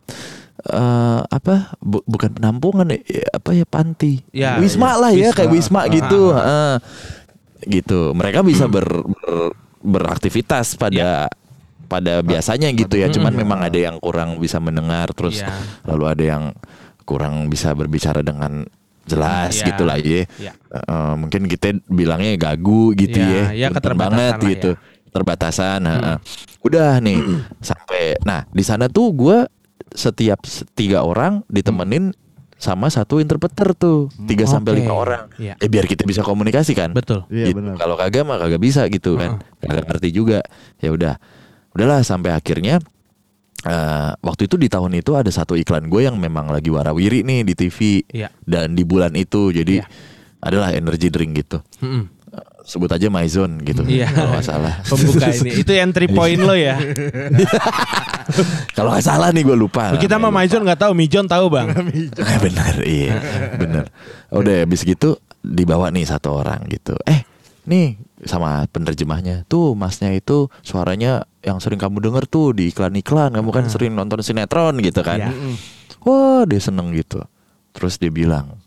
eh 0.62 1.20
apa 1.26 1.74
bu- 1.76 2.04
bukan 2.04 2.30
penampungan 2.30 2.86
ya, 2.86 3.00
ya, 3.02 3.26
apa 3.32 3.50
ya 3.50 3.64
panti 3.64 4.20
Ya, 4.30 4.54
wisma 4.56 4.92
iya. 4.92 5.00
lah 5.00 5.10
ya 5.10 5.18
Wisma. 5.24 5.34
kayak 5.34 5.50
wisma 5.50 5.80
Ah. 5.80 5.86
gitu 5.88 6.20
heeh. 6.30 6.74
gitu 7.64 8.00
mereka 8.12 8.42
bisa 8.42 8.66
ber, 8.66 8.86
ber- 8.86 9.54
beraktivitas 9.82 10.76
pada 10.76 11.26
pada 11.84 12.20
biasanya 12.20 12.70
gitu 12.70 12.94
ya 12.94 13.08
cuman 13.08 13.32
memang 13.32 13.58
ada 13.60 13.74
yang 13.76 13.98
kurang 13.98 14.36
bisa 14.36 14.56
mendengar 14.56 15.10
terus 15.10 15.40
Iya. 15.40 15.50
lalu 15.84 16.04
ada 16.06 16.24
yang 16.28 16.44
kurang 17.12 17.46
bisa 17.46 17.76
berbicara 17.76 18.20
dengan 18.20 18.64
jelas 19.02 19.52
Iya. 19.52 19.66
gitu 19.68 19.82
lah 19.82 19.98
ya 19.98 20.24
Iya. 20.38 20.52
Eh, 20.72 21.14
mungkin 21.14 21.44
kita 21.44 21.76
bilangnya 21.84 22.32
gagu 22.40 22.94
gitu 22.94 23.18
Iya, 23.18 23.52
ya, 23.52 23.52
ya 23.52 23.66
Punten 23.68 23.76
keterbatasan 23.76 24.08
banget 24.08 24.32
lah 24.32 24.48
gitu, 24.48 24.70
ya. 24.72 25.10
terbatasan. 25.12 25.80
heeh. 25.84 26.16
Udah 26.62 26.90
nih 26.98 27.18
sampai, 27.58 28.02
nah 28.22 28.48
di 28.48 28.62
sana 28.62 28.86
tuh 28.86 29.12
gue 29.12 29.38
setiap 29.92 30.40
tiga 30.72 31.02
orang 31.02 31.44
ditemenin 31.46 32.16
sama 32.56 32.86
satu 32.86 33.18
interpreter 33.18 33.74
tuh 33.74 34.06
tiga 34.24 34.46
sampai 34.46 34.72
Oke. 34.72 34.78
lima 34.80 34.94
orang. 34.94 35.24
Iya. 35.34 35.58
Ya 35.58 35.66
biar 35.66 35.84
kita 35.84 36.06
bisa 36.06 36.22
komunikasi 36.22 36.72
kan. 36.72 36.94
Betul. 36.94 37.26
Iya 37.26 37.50
Gitu. 37.50 37.58
benar. 37.58 37.74
Kalau 37.74 37.98
kagak 37.98 38.22
mah 38.22 38.38
kagak 38.38 38.62
bisa 38.62 38.86
gitu 38.86 39.18
kan. 39.18 39.42
Kagak 39.58 39.84
ngerti 39.84 40.14
juga. 40.14 40.40
Ya 40.78 40.88
udah, 40.88 41.18
udahlah 41.74 42.00
sampai 42.00 42.30
akhirnya. 42.30 42.78
Eh, 43.64 44.10
waktu 44.18 44.42
itu 44.44 44.56
di 44.56 44.66
tahun 44.66 44.92
itu 44.94 45.12
ada 45.12 45.28
satu 45.28 45.54
iklan 45.54 45.86
gue 45.86 46.02
yang 46.02 46.16
memang 46.16 46.48
lagi 46.48 46.68
warawiri 46.68 47.22
nih 47.22 47.40
di 47.42 47.54
TV 47.54 47.78
Iya. 48.06 48.28
dan 48.42 48.72
di 48.72 48.82
bulan 48.82 49.12
itu 49.12 49.50
jadi 49.50 49.80
Iya. 49.80 49.86
adalah 50.38 50.70
energy 50.70 51.06
drink 51.06 51.38
gitu 51.38 51.62
Mm-mm. 51.78 52.10
sebut 52.62 52.88
aja 52.88 53.06
my 53.06 53.26
zone 53.26 53.60
gitu 53.60 53.82
Iya. 53.82 54.06
kalau 54.08 54.30
nggak 54.32 54.44
salah 54.44 54.74
Pembuka 54.88 55.26
ini. 55.28 55.50
Itu 55.56 55.70
entry 55.72 56.06
point 56.06 56.38
lo 56.38 56.54
ya. 56.54 56.78
kalau 58.74 58.90
nggak 58.90 59.04
salah 59.04 59.28
nih 59.30 59.42
gue 59.42 59.56
lupa 59.56 59.94
Kita 59.96 60.16
mah 60.16 60.30
Maison 60.30 60.62
nggak 60.62 60.80
tahu, 60.80 60.92
Mijon 60.94 61.26
tahu 61.26 61.46
bang. 61.48 61.68
Eh, 62.22 62.38
benar 62.40 62.74
iya 62.82 63.14
benar 63.54 63.84
udah 64.30 64.64
habis 64.64 64.82
gitu 64.82 65.18
dibawa 65.38 65.90
nih 65.90 66.06
satu 66.06 66.32
orang 66.32 66.64
gitu 66.66 66.94
eh 67.02 67.26
nih 67.64 67.98
sama 68.22 68.64
penerjemahnya. 68.70 69.44
Tuh 69.46 69.74
masnya 69.74 70.14
itu 70.14 70.46
suaranya 70.62 71.26
yang 71.42 71.58
sering 71.58 71.78
kamu 71.78 71.98
denger 71.98 72.24
tuh 72.26 72.54
di 72.54 72.70
iklan-iklan. 72.70 73.34
Kamu 73.34 73.50
kan 73.50 73.66
sering 73.66 73.92
nonton 73.92 74.22
sinetron 74.22 74.78
gitu 74.78 75.02
kan? 75.02 75.18
Iya. 75.18 75.32
wah 76.02 76.42
dia 76.42 76.58
seneng 76.58 76.90
gitu. 76.94 77.22
Terus 77.72 77.96
dia 77.96 78.10
bilang 78.10 78.58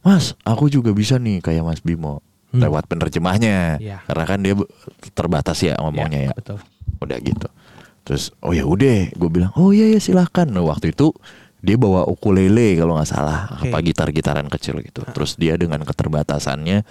mas 0.00 0.32
aku 0.42 0.68
juga 0.68 0.92
bisa 0.92 1.16
nih 1.16 1.40
kayak 1.40 1.64
mas 1.64 1.80
Bimo 1.80 2.20
Hmm. 2.48 2.64
lewat 2.64 2.88
penerjemahnya. 2.88 3.76
Iya. 3.76 4.00
karena 4.08 4.24
kan 4.24 4.38
dia 4.40 4.56
terbatas 5.12 5.60
ya 5.60 5.76
ngomongnya 5.76 6.28
ya. 6.28 6.32
Betul. 6.32 6.56
udah 6.98 7.18
gitu. 7.20 7.48
Terus 8.08 8.32
oh 8.40 8.56
ya 8.56 8.64
udah 8.64 9.12
gue 9.12 9.28
bilang 9.28 9.52
oh 9.52 9.68
iya 9.68 9.92
ya 9.92 10.00
silahkan 10.00 10.48
nah, 10.48 10.64
waktu 10.64 10.96
itu 10.96 11.12
dia 11.60 11.76
bawa 11.76 12.08
ukulele 12.08 12.80
kalau 12.80 12.96
nggak 12.96 13.04
salah 13.04 13.52
Oke. 13.52 13.68
apa 13.68 13.78
gitar-gitaran 13.84 14.48
kecil 14.48 14.80
gitu. 14.80 15.04
Terus 15.12 15.36
dia 15.36 15.60
dengan 15.60 15.84
keterbatasannya 15.84 16.88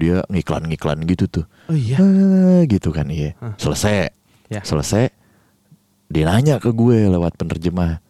dia 0.00 0.24
ngiklan-ngiklan 0.32 1.04
gitu 1.04 1.28
tuh. 1.28 1.44
Oh 1.68 1.76
iya. 1.76 2.00
"Ah," 2.00 2.64
gitu 2.64 2.88
kan 2.90 3.04
iya. 3.12 3.36
Selesai. 3.60 4.16
Ya. 4.50 4.66
selesai 4.66 5.14
dia 6.10 6.26
nanya 6.26 6.58
ke 6.58 6.74
gue 6.74 7.06
lewat 7.06 7.38
penerjemah 7.38 8.02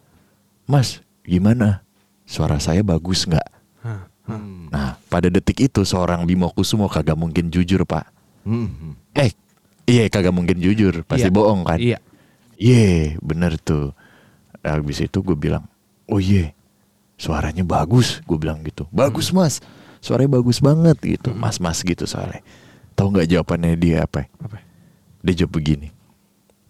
mas 0.64 1.04
gimana? 1.20 1.84
Suara 2.24 2.56
saya 2.56 2.80
bagus 2.80 3.28
nggak? 3.28 3.44
Hah, 3.84 4.08
hah. 4.24 4.40
nah 4.72 4.96
pada 5.12 5.28
detik 5.28 5.60
itu 5.60 5.84
seorang 5.84 6.24
Bimo 6.24 6.48
Kusumo 6.48 6.88
kagak 6.88 7.18
mungkin 7.18 7.52
jujur 7.52 7.84
pak. 7.84 8.08
Hmm. 8.48 8.96
eh 9.12 9.34
iya 9.84 10.08
kagak 10.08 10.32
mungkin 10.32 10.62
jujur. 10.64 11.04
Pasti 11.04 11.28
Iya. 11.28 11.34
bohong 11.34 11.60
kan? 11.66 11.76
Iya. 11.76 11.98
Iya 12.56 13.20
bener 13.20 13.60
tuh. 13.60 13.92
Habis 14.64 15.04
itu 15.04 15.20
gue 15.20 15.36
bilang 15.36 15.68
Oh 16.08 16.16
iya. 16.16 16.56
Suaranya 17.20 17.68
bagus 17.68 18.24
Gue 18.24 18.40
bilang 18.40 18.64
gitu. 18.64 18.88
Bagus 18.88 19.28
mas 19.28 19.60
Suaranya 20.00 20.40
bagus 20.40 20.58
banget 20.60 20.96
gitu 21.04 21.30
Mas-mas 21.36 21.84
gitu 21.84 22.08
soalnya 22.08 22.40
Tahu 22.96 23.12
nggak 23.12 23.28
jawabannya 23.30 23.76
dia 23.76 24.04
apa 24.08 24.26
Apa? 24.40 24.60
Dia 25.20 25.44
jawab 25.44 25.60
begini 25.60 25.92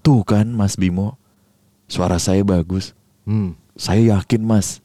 Tuh 0.02 0.26
kan 0.26 0.46
mas 0.50 0.74
Bimo 0.74 1.16
Suara 1.90 2.18
saya 2.18 2.42
bagus 2.42 2.92
Hmm. 3.28 3.54
Saya 3.78 4.18
yakin 4.18 4.42
mas 4.42 4.82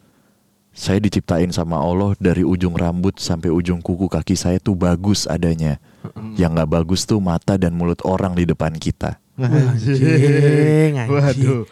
Saya 0.76 1.02
diciptain 1.02 1.50
sama 1.50 1.80
Allah 1.80 2.14
Dari 2.20 2.46
ujung 2.46 2.76
rambut 2.76 3.18
sampai 3.18 3.50
ujung 3.50 3.80
kuku 3.82 4.06
kaki 4.06 4.36
saya 4.38 4.62
tuh 4.62 4.76
bagus 4.76 5.26
adanya 5.26 5.82
Yang 6.38 6.52
nggak 6.60 6.70
bagus 6.70 7.08
tuh 7.08 7.18
mata 7.18 7.58
dan 7.58 7.74
mulut 7.74 8.04
orang 8.06 8.36
di 8.38 8.46
depan 8.46 8.76
kita 8.76 9.18
Anjing, 9.36 10.96
anjing. 10.96 11.12
Waduh. 11.12 11.64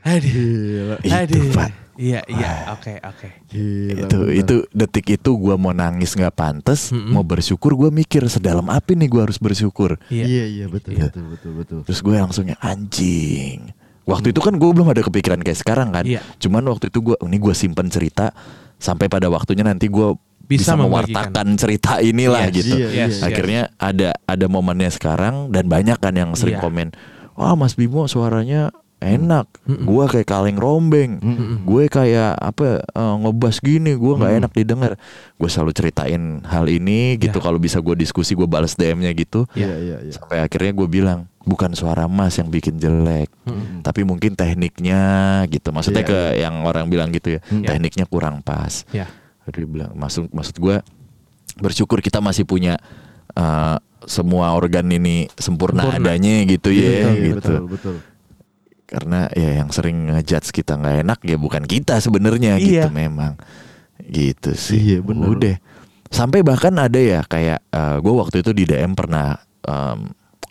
Aduh. 0.00 0.96
Itu, 1.04 1.12
Aduh. 1.12 1.52
Pak. 1.52 1.70
Iya, 2.00 2.24
iya. 2.24 2.72
Oke, 2.72 2.96
oke. 2.96 3.28
Gila. 3.46 3.92
itu 4.00 4.16
bener. 4.18 4.40
itu 4.40 4.54
detik 4.70 5.06
itu 5.12 5.30
gua 5.34 5.54
mau 5.54 5.70
nangis 5.70 6.10
nggak 6.10 6.32
pantas 6.32 6.88
Mm-mm. 6.88 7.12
mau 7.12 7.20
bersyukur 7.20 7.76
gua 7.76 7.90
mikir 7.90 8.24
sedalam 8.24 8.64
apa 8.66 8.90
nih 8.90 9.04
gua 9.06 9.22
harus 9.24 9.36
bersyukur 9.36 10.00
Iya. 10.08 10.24
Iya 10.24 10.44
iya 10.46 10.66
betul 10.66 10.96
Iya. 10.96 11.06
betul 11.06 11.24
betul 11.28 11.50
betul. 11.54 11.78
terus 11.82 12.00
gue 12.00 12.14
langsungnya 12.14 12.56
anjing 12.58 13.68
waktu 14.02 14.32
itu 14.32 14.40
kan 14.40 14.52
gue 14.52 14.66
belum 14.66 14.88
ada 14.88 15.02
kepikiran 15.02 15.38
kayak 15.38 15.54
sekarang 15.56 15.92
kan 15.92 16.02
Iya. 16.02 16.24
cuman 16.36 16.64
waktu 16.66 16.88
itu 16.88 16.98
gua 17.02 17.16
ini 17.20 17.36
gua 17.36 17.52
simpen 17.52 17.86
cerita 17.86 18.32
sampai 18.76 19.06
pada 19.06 19.28
waktunya 19.28 19.62
nanti 19.62 19.86
gua 19.86 20.16
Bisa 20.42 20.74
bisa, 20.74 20.80
mewartakan 20.80 21.54
cerita 21.54 22.00
inilah 22.00 22.48
Yes, 22.48 22.54
gitu 22.56 22.74
iya. 22.76 23.06
Yes, 23.06 23.20
akhirnya 23.20 23.70
ada 23.76 24.16
ada 24.24 24.46
momennya 24.46 24.90
sekarang 24.90 25.48
dan 25.48 25.68
banyak 25.68 25.94
kan 25.96 26.10
yang 26.12 26.34
sering 26.34 26.56
Iya. 26.56 26.64
komen 26.64 26.88
wah 27.34 27.54
Mas 27.54 27.72
Bimo 27.72 28.04
suaranya 28.04 28.74
enak. 29.00 29.46
Gua 29.82 30.04
kayak 30.06 30.24
kaleng 30.24 30.56
rombeng. 30.56 31.18
Gue 31.62 31.88
kayak 31.88 32.36
apa 32.36 32.80
eh, 32.80 33.14
ngebas 33.18 33.58
gini. 33.58 33.96
Gua 33.96 34.14
nggak 34.14 34.32
enak 34.44 34.52
didengar. 34.52 34.92
Gue 35.34 35.48
selalu 35.48 35.72
ceritain 35.72 36.22
hal 36.44 36.64
ini 36.64 37.16
gitu. 37.16 37.40
Iya. 37.40 37.42
kalau 37.42 37.56
bisa 37.56 37.80
gue 37.80 37.96
diskusi 37.96 38.32
gue 38.32 38.44
balas 38.44 38.76
DM-nya 38.76 39.10
gitu. 39.12 39.48
Iya 39.52 39.72
iya 39.74 39.96
iya. 40.04 40.12
sampai 40.12 40.40
akhirnya 40.40 40.76
gue 40.76 40.84
bilang 40.86 41.24
bukan 41.40 41.72
suara 41.72 42.04
Mas 42.04 42.36
yang 42.36 42.52
bikin 42.52 42.76
jelek 42.76 43.32
tapi 43.80 44.04
mungkin 44.04 44.36
tekniknya 44.36 45.00
gitu. 45.48 45.72
Maksudnya 45.72 46.04
Iya, 46.04 46.10
ke 46.12 46.18
yang 46.38 46.54
orang 46.62 46.86
bilang 46.86 47.08
gitu 47.10 47.36
ya 47.36 47.40
Iya. 47.48 47.68
tekniknya 47.72 48.04
kurang 48.04 48.44
pas. 48.44 48.84
Dia 48.86 49.08
bilang 49.64 49.96
maksud 49.96 50.28
maksud 50.30 50.56
gue 50.56 50.78
bersyukur 51.58 51.98
kita 51.98 52.20
masih 52.20 52.44
punya 52.44 52.76
eh, 53.32 53.76
semua 54.04 54.56
organ 54.56 54.88
ini 54.88 55.28
sempurna, 55.36 55.84
Sempurna. 55.84 56.00
adanya 56.16 56.34
gitu 56.44 56.72
ya 56.72 56.80
Iya, 56.80 57.08
iya, 57.10 57.24
gitu. 57.32 57.52
Betul 57.56 57.64
betul. 57.68 57.94
Karena 58.90 59.30
ya 59.30 59.62
yang 59.62 59.70
sering 59.70 60.10
ngejudge 60.10 60.50
kita 60.50 60.74
nggak 60.74 61.06
enak 61.06 61.18
ya 61.22 61.38
bukan 61.38 61.62
kita 61.62 62.02
sebenarnya 62.02 62.58
Iya. 62.58 62.86
gitu 62.86 62.88
memang 62.90 63.38
gitu 64.02 64.50
sih 64.52 64.80
Iya, 64.82 64.98
bener. 65.00 65.26
udah 65.30 65.56
sampai 66.10 66.42
bahkan 66.42 66.74
ada 66.74 66.98
ya 66.98 67.22
kayak 67.22 67.62
gue 68.02 68.14
waktu 68.14 68.42
itu 68.42 68.50
di 68.50 68.66
DM 68.66 68.98
pernah 68.98 69.38
em, 69.62 70.10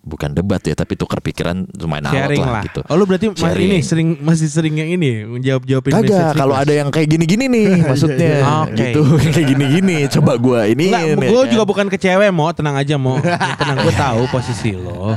bukan 0.10 0.34
debat 0.34 0.58
ya 0.60 0.74
tapi 0.74 0.94
tukar 0.94 1.22
pikiran 1.22 1.70
lumayan 1.72 2.10
alot 2.10 2.34
lah, 2.34 2.50
lah. 2.52 2.64
gitu 2.66 2.82
Oh 2.84 2.98
lu 2.98 3.06
berarti 3.06 3.30
ma- 3.30 3.38
Sharing. 3.38 3.70
ini 3.70 3.78
sering 3.80 4.08
masih 4.20 4.50
sering 4.50 4.74
yang 4.74 4.90
ini 4.90 5.24
menjawab 5.24 5.64
jawabin 5.64 5.94
Kagak, 5.94 6.34
kalau 6.34 6.58
ada 6.58 6.74
yang 6.74 6.90
kayak 6.90 7.06
gini-gini 7.08 7.46
nih 7.46 7.70
maksudnya 7.90 8.42
iya. 8.42 8.66
Oke. 8.66 8.74
gitu 8.76 9.02
kayak 9.34 9.48
gini-gini 9.48 9.98
coba 10.10 10.34
gua 10.36 10.66
ini 10.66 10.90
Enggak, 10.90 11.22
kan. 11.22 11.48
juga 11.48 11.64
bukan 11.64 11.86
ke 11.88 11.98
cewek 11.98 12.30
mau 12.30 12.50
tenang 12.50 12.76
aja 12.76 12.98
mau 12.98 13.22
tenang 13.56 13.78
gue 13.80 13.94
tahu 13.94 14.22
posisi 14.28 14.74
lo. 14.74 15.14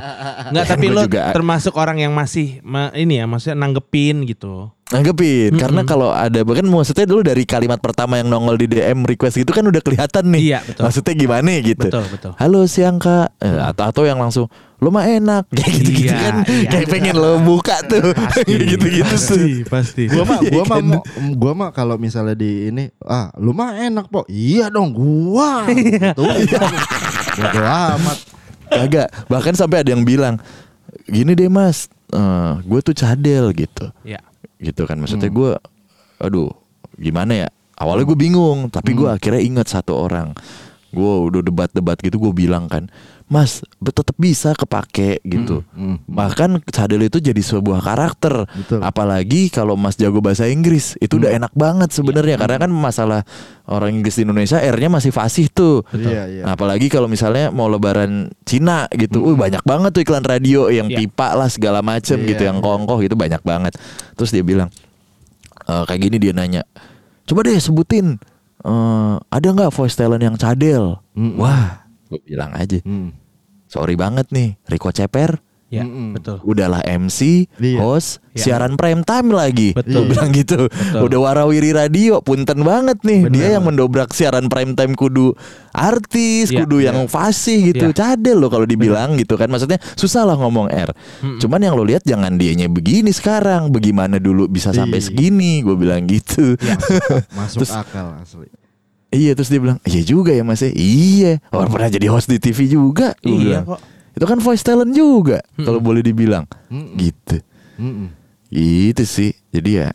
Enggak 0.46 0.66
tapi 0.68 0.86
gua 0.86 0.94
lo 0.94 1.02
juga- 1.06 1.32
termasuk 1.32 1.72
orang 1.74 1.98
yang 1.98 2.12
masih 2.12 2.60
ma- 2.60 2.92
ini 2.92 3.16
ya 3.16 3.24
maksudnya 3.24 3.56
nanggepin 3.56 4.28
gitu. 4.28 4.68
Nanggepin 4.92 5.56
karena 5.56 5.82
kalau 5.82 6.12
ada 6.12 6.44
bahkan 6.44 6.62
maksudnya 6.62 7.08
dulu 7.08 7.24
dari 7.24 7.42
kalimat 7.42 7.80
pertama 7.80 8.20
yang 8.20 8.28
nongol 8.28 8.54
di 8.54 8.68
DM 8.68 9.02
request 9.02 9.40
gitu 9.40 9.48
kan 9.48 9.64
udah 9.64 9.80
kelihatan 9.80 10.28
nih. 10.28 10.42
Iya, 10.44 10.58
betul. 10.62 10.82
Maksudnya 10.84 11.14
gimana 11.16 11.48
gitu. 11.56 11.86
Betul, 11.88 12.04
betul. 12.06 12.32
Halo 12.36 12.60
siang 12.66 13.00
Kak. 13.00 13.40
Eh, 13.40 13.56
atau 13.62 13.84
atau 13.88 14.02
yang 14.02 14.20
langsung 14.20 14.52
lo 14.82 14.90
mah 14.90 15.06
enak 15.06 15.46
kayak 15.48 15.72
gitu-gitu 15.78 16.10
Iya, 16.10 16.18
kan. 16.18 16.34
iya. 16.44 16.68
Kayak 16.68 16.88
pengen 16.90 17.14
lo 17.14 17.38
buka 17.38 17.76
tuh. 17.86 18.10
gitu-gitu 18.50 18.82
tuh. 18.82 19.06
pasti, 19.06 19.52
pasti. 19.62 20.02
Gua 20.08 20.26
mah 20.26 20.38
gua 20.42 20.64
mah 20.64 20.76
Kan? 20.76 20.86
mau- 20.90 21.06
gua 21.32 21.52
mah 21.54 21.70
kalau 21.70 21.94
misalnya 21.96 22.34
di 22.34 22.66
ini 22.66 22.90
ah 23.00 23.30
lu 23.36 23.54
mah 23.54 23.78
enak 23.78 24.10
po. 24.10 24.26
Iya 24.26 24.68
dong 24.68 24.90
gua. 24.90 25.62
Tuh. 26.18 26.26
Bodo 27.38 27.62
amat. 27.62 28.18
Kagak. 28.66 29.08
Bahkan 29.28 29.54
sampai 29.54 29.80
ada 29.80 29.90
yang 29.90 30.02
bilang 30.02 30.42
gini 31.04 31.32
deh 31.32 31.46
Mas, 31.46 31.86
gue 32.60 32.80
tuh 32.82 32.92
cadel 32.92 33.54
gitu. 33.54 33.86
Ya. 34.02 34.18
gitu 34.58 34.82
kan 34.82 34.94
maksudnya 34.94 35.26
Hmm. 35.26 35.36
gue 35.36 35.52
aduh 36.18 36.46
gimana 36.94 37.34
ya 37.36 37.48
awalnya 37.74 38.04
gue 38.04 38.14
bingung 38.16 38.70
tapi 38.70 38.94
gue 38.94 39.04
Hmm. 39.04 39.18
akhirnya 39.18 39.42
ingat 39.42 39.66
satu 39.68 39.98
orang 39.98 40.38
gue 40.88 41.02
udah 41.24 41.42
debat-debat 41.42 41.98
gitu 41.98 42.20
gue 42.20 42.32
bilang 42.32 42.70
kan 42.70 42.86
mas 43.32 43.64
tetap 43.80 44.12
bisa 44.14 44.52
kepake 44.52 45.24
gitu 45.24 45.64
Hmm, 45.72 45.96
bahkan 46.04 46.60
cadel 46.68 47.00
itu 47.02 47.16
jadi 47.16 47.40
sebuah 47.40 47.80
karakter 47.80 48.44
Betul. 48.46 48.78
apalagi 48.78 49.48
kalau 49.48 49.72
mas 49.72 49.96
jago 49.96 50.20
bahasa 50.20 50.44
Inggris 50.44 51.00
itu 51.00 51.16
udah 51.16 51.32
enak 51.32 51.52
banget 51.52 51.88
sebenarnya 51.90 52.36
karena 52.36 52.60
kan 52.60 52.68
masalah 52.68 53.24
orang 53.64 53.96
Inggris 53.96 54.14
di 54.14 54.22
Indonesia 54.22 54.60
R-nya 54.60 54.92
masih 54.92 55.08
fasih 55.10 55.48
tuh 55.48 55.80
Iya, 55.88 56.22
iya. 56.28 56.42
Nah, 56.44 56.52
apalagi 56.52 56.86
kalau 56.86 57.06
misalnya 57.06 57.48
mau 57.48 57.66
lebaran 57.66 58.28
Cina 58.44 58.84
gitu, 58.92 59.22
uh 59.22 59.32
banyak 59.32 59.62
banget 59.62 59.90
tuh 59.90 60.02
iklan 60.02 60.20
radio 60.22 60.68
yang 60.68 60.86
Iya. 60.86 61.00
pipa 61.00 61.32
lah 61.32 61.48
segala 61.48 61.80
macem 61.80 62.20
Iya, 62.20 62.28
gitu, 62.36 62.42
yang 62.44 62.58
iya. 62.58 62.64
kongkoh 62.64 62.98
gitu 63.00 63.16
banyak 63.16 63.40
banget. 63.40 63.72
Terus 64.12 64.28
dia 64.28 64.42
bilang 64.42 64.68
eh, 65.62 65.82
kayak 65.86 66.00
gini 66.02 66.16
dia 66.18 66.34
nanya, 66.34 66.66
coba 67.24 67.46
deh 67.46 67.56
sebutin 67.56 68.18
eh, 68.60 69.14
ada 69.22 69.46
nggak 69.48 69.70
voice 69.70 69.94
talent 69.94 70.20
yang 70.20 70.36
cadel? 70.36 70.98
Mm-mm. 71.14 71.38
Wah, 71.38 71.86
gue 72.08 72.20
bilang 72.20 72.50
aja, 72.52 72.76
Hmm. 72.82 73.14
Sorry 73.72 73.96
banget 73.96 74.28
nih, 74.28 74.60
Rico 74.68 74.92
Ceper. 74.92 75.40
Ya, 75.72 75.88
Mm-mm. 75.88 76.12
betul. 76.12 76.36
Udahlah 76.44 76.84
MC, 76.84 77.48
Iya. 77.56 77.80
host, 77.80 78.20
Iya. 78.36 78.44
siaran 78.44 78.76
prime 78.76 79.00
time 79.00 79.32
lagi. 79.32 79.72
Betul. 79.72 80.04
Gua 80.04 80.12
bilang 80.12 80.28
gitu. 80.30 80.68
Udah 81.00 81.18
warawiri 81.18 81.72
radio, 81.72 82.20
punten 82.20 82.60
banget 82.60 83.00
nih. 83.00 83.32
Dia 83.32 83.56
yang 83.56 83.64
mendobrak 83.64 84.12
siaran 84.12 84.52
prime 84.52 84.76
time 84.76 84.92
kudu 84.92 85.32
artis, 85.72 86.52
Iya. 86.52 86.68
kudu 86.68 86.76
yang 86.78 87.08
fasih 87.08 87.72
gitu. 87.72 87.88
Iya. 87.88 87.96
Cadel 87.96 88.36
loh 88.36 88.52
kalau 88.52 88.68
dibilang 88.68 89.16
gitu 89.16 89.34
kan. 89.34 89.48
Maksudnya 89.48 89.80
susah 89.96 90.28
lah 90.28 90.36
ngomong 90.36 90.68
R. 90.68 90.92
Cuman 91.40 91.64
yang 91.64 91.72
lo 91.72 91.88
lihat 91.88 92.04
jangan 92.04 92.36
dianya 92.36 92.68
begini 92.68 93.08
sekarang. 93.08 93.72
Bagaimana 93.72 94.20
dulu 94.20 94.52
bisa 94.52 94.70
sampai 94.70 95.00
Iya. 95.00 95.08
segini? 95.08 95.64
Gue 95.64 95.80
bilang 95.80 96.04
gitu. 96.04 96.52
Masuk 97.32 97.64
Terus- 97.64 97.72
akal 97.72 98.20
asli. 98.20 98.44
Iya 99.12 99.32
terus 99.32 99.46
dia 99.46 99.58
bilang 99.58 99.76
Iya 99.82 100.00
juga 100.02 100.30
ya 100.30 100.40
mas 100.40 100.58
ya 100.58 100.70
Iya 100.70 101.38
Orang 101.48 101.68
pernah 101.68 101.86
jadi 101.86 102.08
host 102.08 102.26
di 102.26 102.36
TV 102.36 102.66
juga 102.66 103.12
Iya 103.20 103.60
bilang. 103.60 103.64
kok. 103.68 103.78
Itu 104.12 104.24
kan 104.24 104.36
voice 104.38 104.60
talent 104.60 104.90
juga 104.90 105.38
Kalau 105.54 105.78
boleh 105.78 106.00
dibilang 106.00 106.42
Mm-mm. 106.66 106.96
Gitu 106.96 107.36
Mm-mm. 107.76 108.06
Gitu 108.48 109.02
sih. 109.02 109.30
Jadi 109.48 109.78
ya 109.78 109.86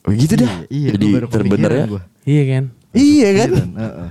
begitu 0.00 0.36
dah. 0.36 0.46
Iya, 0.46 0.64
iya, 0.68 0.88
Jadi 0.92 1.06
terbenernya. 1.24 1.86
kepikiran 1.86 1.88
gua. 1.88 2.02
Iya 2.24 2.42
kan? 2.44 2.64
Iya 2.92 3.28
kan? 3.32 3.48
Iya, 3.50 3.64
heeh. 3.74 4.10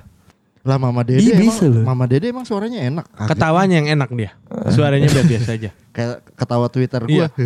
Lah 0.63 0.77
Mama 0.77 1.01
Dede 1.01 1.17
Iya, 1.21 1.33
emang, 1.33 1.41
bisa 1.45 1.63
loh. 1.65 1.83
Mama 1.83 2.03
Dede 2.03 2.25
emang 2.25 2.43
suaranya 2.43 2.79
enak. 2.81 3.05
Kaget. 3.09 3.29
Ketawanya 3.29 3.75
yang 3.77 3.87
enak 3.93 4.09
dia. 4.11 4.31
Suaranya 4.69 5.05
biasa 5.05 5.25
biasa 5.25 5.49
aja. 5.53 5.69
Kayak 5.95 6.15
ketawa 6.33 6.65
Twitter 6.67 7.01
Iya. 7.05 7.05
gua. 7.05 7.27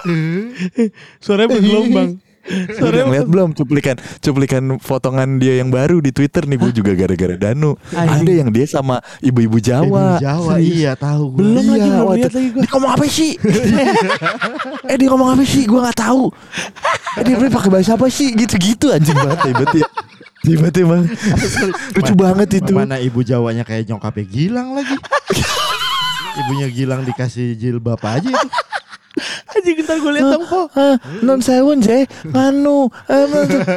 Suaranya 1.20 1.48
bergelombang. 1.52 2.08
Udah 2.80 3.04
ngeliat 3.06 3.28
belum 3.28 3.52
cuplikan 3.52 3.96
cuplikan 4.24 4.80
potongan 4.80 5.36
dia 5.36 5.60
yang 5.60 5.68
baru 5.68 6.00
di 6.00 6.10
Twitter 6.10 6.48
nih 6.48 6.58
gue 6.58 6.72
juga 6.72 6.92
gara-gara 6.96 7.36
Danu. 7.36 7.76
Anjing. 7.92 8.24
Ada 8.24 8.32
yang 8.32 8.48
dia 8.50 8.66
sama 8.66 9.04
ibu-ibu 9.20 9.60
Jawa. 9.60 10.18
Ibu 10.18 10.24
Jawa 10.24 10.54
iya 10.58 10.92
tahu 10.96 11.36
gua. 11.36 11.38
Belum 11.40 11.64
lagi, 11.68 11.88
belum 11.88 12.08
lihat 12.16 12.32
lagi 12.32 12.48
gua. 12.50 12.62
Dia 12.64 12.70
ngomong 12.72 12.92
apa 12.96 13.06
sih? 13.06 13.30
eh 14.90 14.96
dia 14.96 15.08
ngomong 15.12 15.28
apa 15.36 15.42
sih? 15.44 15.62
Gue 15.68 15.80
nggak 15.84 15.98
tahu. 16.00 16.24
Eh 17.20 17.22
dia 17.22 17.36
pakai 17.52 17.70
bahasa 17.70 17.92
apa 17.94 18.06
sih? 18.08 18.32
Gitu-gitu 18.32 18.88
anjing 18.90 19.16
banget 19.16 19.40
hebat 19.52 19.70
ya. 19.76 19.86
Emang. 20.80 21.04
Lucu 21.92 22.14
banget 22.16 22.48
itu. 22.64 22.72
Mana 22.72 22.96
ibu 22.96 23.20
Jawanya 23.20 23.60
kayak 23.60 23.84
nyokapnya 23.92 24.24
Gilang 24.24 24.68
lagi. 24.72 24.96
Ibunya 26.40 26.68
Gilang 26.72 27.04
dikasih 27.04 27.58
jilbab 27.58 28.00
aja 28.00 28.24
itu. 28.24 28.48
Anjing 29.56 29.76
ntar 29.84 29.96
gue 30.00 30.12
liat 30.12 30.26
dong 30.26 30.46
po. 30.46 30.60
Ah, 30.76 30.96
non 31.20 31.40
sewon 31.44 31.80
je 31.80 32.06
nganu. 32.26 32.88
Eh, 33.08 33.24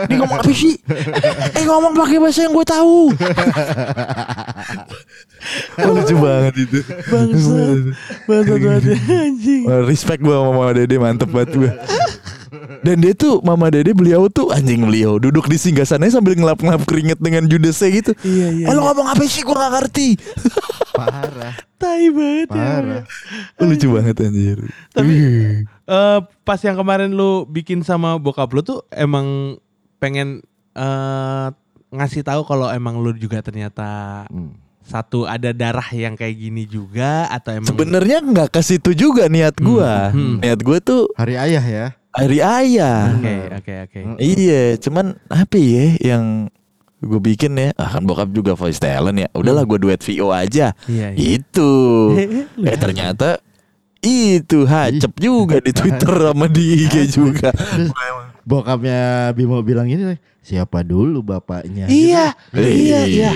dia 0.08 0.16
ngomong 0.20 0.40
apa 0.40 0.52
sih? 0.54 0.76
Eh 1.58 1.64
ngomong 1.68 1.94
pakai 1.94 2.18
bahasa 2.18 2.46
yang 2.48 2.54
gue 2.56 2.66
tahu. 2.66 3.00
Lucu 5.84 6.16
banget 6.18 6.54
itu. 6.66 6.80
Bangsat. 7.12 7.78
Bangsat 8.26 8.60
banget 8.60 8.84
anjing. 9.12 9.64
Respect 9.86 10.22
gue 10.24 10.34
sama 10.34 10.52
mama 10.56 10.72
dede 10.74 10.96
mantep 10.98 11.30
banget 11.30 11.52
gue 11.56 11.72
dan 12.84 13.00
dia 13.00 13.14
tuh 13.16 13.40
mama 13.42 13.72
dede 13.72 13.96
beliau 13.96 14.28
tuh 14.30 14.52
anjing 14.54 14.84
beliau. 14.86 15.18
Duduk 15.18 15.48
di 15.50 15.58
singgasananya 15.58 16.20
sambil 16.20 16.38
ngelap-ngelap 16.38 16.84
keringet 16.86 17.20
dengan 17.20 17.48
judesnya 17.48 17.90
gitu. 17.90 18.12
Iya, 18.22 18.48
iya, 18.52 18.66
eh 18.70 18.74
lo 18.76 18.82
iya. 18.84 18.88
ngomong 18.92 19.08
apa 19.10 19.24
sih? 19.26 19.42
Gue 19.42 19.56
gak 19.56 19.72
ngerti 19.74 20.08
Parah. 20.94 21.54
Tai 21.76 22.04
banget 22.10 22.48
ya. 22.48 22.56
Parah. 22.56 23.04
Oh, 23.56 23.66
lucu 23.66 23.88
banget 23.90 24.16
anjir 24.20 24.58
Tapi 24.90 25.14
eh, 25.66 26.20
pas 26.40 26.60
yang 26.60 26.76
kemarin 26.76 27.10
lu 27.10 27.44
bikin 27.46 27.82
sama 27.82 28.16
bokap 28.16 28.50
lu 28.50 28.62
tuh 28.62 28.86
emang 28.90 29.58
pengen 29.98 30.40
eh, 30.74 31.48
ngasih 31.90 32.22
tahu 32.22 32.42
kalau 32.44 32.70
emang 32.70 32.98
lu 32.98 33.14
juga 33.14 33.40
ternyata 33.40 34.24
Hmm. 34.26 34.54
satu 34.82 35.24
ada 35.24 35.50
darah 35.50 35.86
yang 35.90 36.14
kayak 36.14 36.36
gini 36.36 36.64
juga 36.64 37.26
atau 37.28 37.54
emang 37.54 37.70
sebenarnya 37.70 38.18
nggak 38.20 38.50
ke 38.50 38.62
situ 38.62 38.92
juga 38.92 39.26
niat 39.28 39.56
gue 39.56 39.94
Hmm. 40.10 40.38
niat 40.40 40.60
gue 40.60 40.78
tuh 40.80 41.08
Hari 41.14 41.36
ayah 41.38 41.64
ya. 41.64 41.86
hari 42.12 42.40
ayah 42.40 43.16
Oke, 43.16 43.36
oke, 43.54 43.74
oke. 43.84 44.00
Iya, 44.18 44.76
cuman 44.78 45.18
apa 45.28 45.56
ya 45.56 45.86
yang 46.00 46.50
gue 47.04 47.20
bikin 47.20 47.52
ya? 47.54 47.70
Ah 47.76 47.92
kan 47.92 48.04
bokap 48.04 48.32
juga 48.32 48.56
voice 48.56 48.80
talent 48.80 49.16
ya. 49.16 49.28
Udahlah 49.32 49.64
gue 49.64 49.78
duet 49.78 50.00
VO 50.00 50.32
aja. 50.32 50.72
Iya, 50.88 51.08
iya. 51.14 51.38
Itu. 51.38 51.72
eh 52.70 52.78
ternyata 52.80 53.38
itu 54.04 54.68
hacep 54.68 55.14
juga 55.16 55.64
di 55.64 55.72
Twitter 55.72 56.12
sama 56.28 56.48
di 56.48 56.84
IG 56.84 57.08
juga. 57.12 57.52
Bokapnya 58.44 59.32
Bimo 59.32 59.64
bilang 59.64 59.88
gini, 59.88 60.20
siapa 60.44 60.84
dulu 60.84 61.24
bapaknya? 61.24 61.88
Iya, 61.88 62.36
Gitu. 62.52 62.68
iya, 62.68 63.00
iya. 63.08 63.32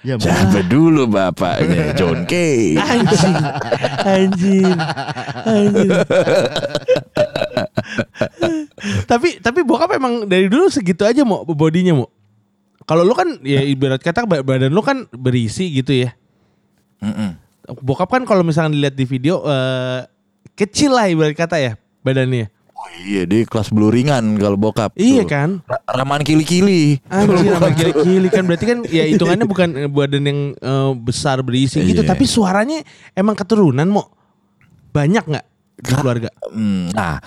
Ya, 0.00 0.14
Bang. 0.14 0.30
Siapa 0.30 0.64
dulu 0.64 1.10
bapaknya? 1.10 1.92
John 1.92 2.24
Kay. 2.24 2.78
Anjing, 2.80 3.36
anjing, 4.06 4.72
anjing. 5.44 5.90
tapi 9.04 9.42
tapi 9.42 9.60
bokap 9.66 9.90
emang 9.92 10.24
dari 10.24 10.46
dulu 10.46 10.70
segitu 10.70 11.02
aja 11.04 11.26
mau 11.26 11.42
bodinya 11.44 11.92
mau. 11.98 12.08
Kalau 12.88 13.04
lu 13.04 13.12
kan 13.12 13.36
ya 13.44 13.60
ibarat 13.60 14.00
kata 14.00 14.24
ba- 14.24 14.40
badan 14.40 14.72
lu 14.72 14.80
kan 14.80 15.04
berisi 15.12 15.68
gitu 15.70 15.92
ya. 15.92 16.16
Mm-mm. 16.98 17.36
Bokap 17.78 18.08
kan 18.08 18.24
kalau 18.24 18.40
misalkan 18.40 18.72
dilihat 18.72 18.96
di 18.96 19.04
video 19.04 19.44
eh, 19.44 20.08
kecil 20.54 20.90
lah 20.90 21.04
ibarat 21.06 21.36
kata 21.36 21.56
ya 21.56 21.72
badannya. 22.00 22.48
Oh 22.72 22.88
iya 23.02 23.26
dia 23.26 23.42
kelas 23.42 23.68
bluringan 23.68 24.24
kalau 24.34 24.54
bokap. 24.54 24.94
Iya 24.94 25.22
Tuh. 25.22 25.28
kan? 25.28 25.50
Ra- 25.62 25.84
Ramaan 25.94 26.22
kili-kili. 26.22 26.96
Anjir 27.06 27.52
sama 27.52 27.70
kili-kili 27.70 28.28
kan 28.28 28.42
berarti 28.42 28.64
kan 28.64 28.78
ya 28.86 29.04
hitungannya 29.04 29.44
bukan 29.52 29.68
badan 29.90 30.24
yang 30.24 30.40
eh, 30.54 30.90
besar 30.96 31.42
berisi 31.42 31.82
gitu 31.82 32.00
Iya. 32.00 32.08
tapi 32.08 32.24
suaranya 32.24 32.80
emang 33.12 33.34
keturunan 33.34 33.84
mau 33.84 34.08
banyak 34.88 35.28
nggak 35.28 35.46
di 35.76 35.90
keluarga? 35.92 36.28
Hmm, 36.48 36.88
nah, 36.90 37.20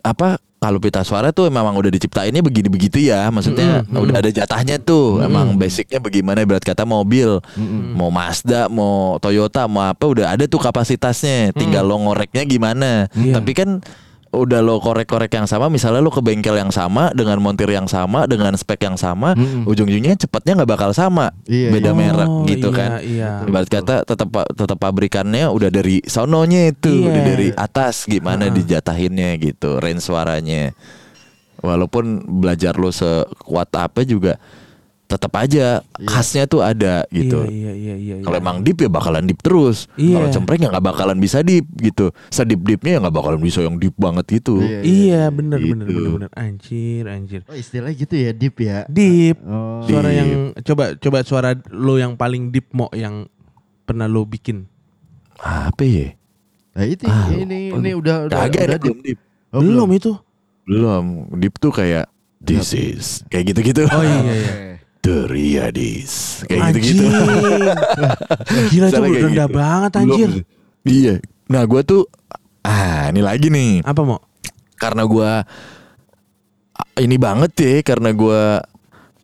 apa 0.00 0.38
kalau 0.58 0.82
pita 0.82 1.06
suara 1.06 1.30
tuh 1.30 1.46
memang 1.48 1.70
udah 1.78 1.90
diciptainnya 1.90 2.42
begini 2.42 2.66
begitu 2.66 2.98
ya, 2.98 3.30
maksudnya 3.30 3.86
Mm-mm, 3.86 4.02
udah 4.02 4.16
ada 4.18 4.30
jatahnya 4.30 4.82
tuh. 4.82 5.22
Emang 5.22 5.54
basicnya 5.54 6.02
bagaimana 6.02 6.42
berat 6.42 6.66
kata 6.66 6.82
mobil, 6.82 7.38
mau 7.94 8.10
Mazda, 8.10 8.66
mau 8.66 9.22
Toyota, 9.22 9.70
mau 9.70 9.86
apa 9.86 10.04
udah 10.04 10.34
ada 10.34 10.44
tuh 10.50 10.58
kapasitasnya. 10.58 11.54
Tinggal 11.54 11.86
lo 11.86 12.02
ngoreknya 12.02 12.42
gimana. 12.42 13.06
Iya. 13.14 13.38
Tapi 13.38 13.54
kan 13.54 13.78
udah 14.28 14.60
lo 14.60 14.76
korek-korek 14.78 15.32
yang 15.32 15.48
sama, 15.48 15.72
misalnya 15.72 16.04
lo 16.04 16.12
ke 16.12 16.20
bengkel 16.20 16.52
yang 16.56 16.68
sama 16.68 17.08
dengan 17.16 17.40
montir 17.40 17.68
yang 17.68 17.88
sama 17.88 18.28
dengan 18.28 18.52
spek 18.54 18.84
yang 18.84 19.00
sama, 19.00 19.32
Mm-mm. 19.32 19.64
ujung-ujungnya 19.64 20.20
cepatnya 20.20 20.60
nggak 20.60 20.70
bakal 20.70 20.90
sama, 20.92 21.32
Iya, 21.48 21.72
beda 21.72 21.90
Oh, 21.90 21.96
merek 21.96 22.28
gitu 22.46 22.68
iya, 22.68 22.76
kan. 22.76 22.90
Iya. 23.00 23.30
Ibarat 23.48 23.68
kata 23.72 23.94
tetap 24.04 24.28
tetap 24.52 24.78
pabrikannya 24.78 25.48
udah 25.48 25.70
dari 25.72 26.04
sononya 26.04 26.68
itu, 26.70 26.92
Iya. 26.92 27.06
udah 27.08 27.22
dari 27.24 27.48
atas 27.56 28.04
gimana 28.04 28.52
dijatahinnya 28.52 29.40
gitu, 29.40 29.80
range 29.80 30.04
suaranya. 30.04 30.76
Walaupun 31.58 32.22
belajar 32.38 32.78
lo 32.78 32.94
sekuat 32.94 33.74
apa 33.74 34.06
juga 34.06 34.38
tetap 35.08 35.32
aja 35.40 35.80
khasnya 36.04 36.44
tuh 36.44 36.60
ada 36.60 37.08
gitu. 37.08 37.48
Iya, 37.48 37.72
iya, 37.72 37.94
iya, 37.96 38.16
iya. 38.20 38.24
Kalau 38.28 38.36
emang 38.36 38.60
deep 38.60 38.76
ya 38.76 38.92
bakalan 38.92 39.24
deep 39.24 39.40
terus. 39.40 39.88
Iya. 39.96 40.20
Kalau 40.20 40.28
cempreng 40.28 40.60
ya 40.60 40.68
nggak 40.68 40.84
bakalan 40.84 41.16
bisa 41.16 41.40
deep 41.40 41.64
gitu. 41.80 42.12
Sedip 42.28 42.60
deepnya 42.60 43.00
ya 43.00 43.08
nggak 43.08 43.16
bakalan 43.16 43.40
bisa 43.40 43.64
yang 43.64 43.80
deep 43.80 43.96
banget 43.96 44.28
gitu. 44.28 44.60
Iya. 44.60 44.80
Iya, 44.84 45.22
bener, 45.32 45.58
Gitu. 45.58 45.72
bener, 45.72 45.86
bener, 45.88 46.10
bener. 46.12 46.30
Anjir, 46.36 47.04
anjir. 47.08 47.40
Oh, 47.48 47.56
istilahnya 47.56 47.96
gitu 47.96 48.14
ya, 48.14 48.30
deep 48.30 48.56
ya. 48.60 48.78
Deep. 48.84 49.40
Oh. 49.48 49.80
Suara 49.88 50.12
Deep. 50.12 50.18
yang 50.20 50.30
coba 50.60 50.84
coba 51.00 51.18
suara 51.24 51.50
lo 51.72 51.96
yang 51.96 52.12
paling 52.12 52.52
deep 52.52 52.68
mo 52.76 52.92
yang 52.92 53.24
pernah 53.88 54.04
lo 54.04 54.28
bikin. 54.28 54.68
Apa 55.40 55.88
ya? 55.88 56.12
Nah, 56.76 56.84
itu 56.84 57.08
Ah, 57.08 57.32
ini 57.32 57.72
ini 57.72 57.90
udah 57.96 58.28
udah, 58.28 58.44
udah 58.44 58.60
ada 58.60 58.76
belum 58.76 59.00
deep. 59.00 59.18
Oh, 59.56 59.64
belum 59.64 59.88
itu. 59.96 60.12
Belum. 60.68 61.04
Deep 61.40 61.56
tuh 61.56 61.72
kayak 61.72 62.12
this 62.38 62.76
is 62.76 63.24
kayak 63.32 63.56
gitu-gitu. 63.56 63.88
Oh 63.88 64.04
iya 64.04 64.20
iya. 64.20 64.52
The 65.08 65.24
Riyadis. 65.24 66.44
Kayak 66.44 66.76
gitu-gitu. 66.76 67.04
Gila 68.76 68.86
itu 68.92 68.92
Misalnya 68.92 69.20
rendah 69.24 69.48
gitu. 69.48 69.56
banget 69.56 69.90
Belum. 69.90 70.04
anjir. 70.04 70.30
Iya. 70.84 71.14
Nah 71.48 71.62
gue 71.64 71.80
tuh 71.80 72.02
ah 72.60 73.08
ini 73.08 73.24
lagi 73.24 73.48
nih 73.48 73.80
Apa 73.80 74.04
mau? 74.04 74.20
karena 74.76 75.08
gue 75.08 75.30
ini 77.00 77.16
banget 77.16 77.52
ya 77.56 77.72
karena 77.80 78.12
gue 78.12 78.42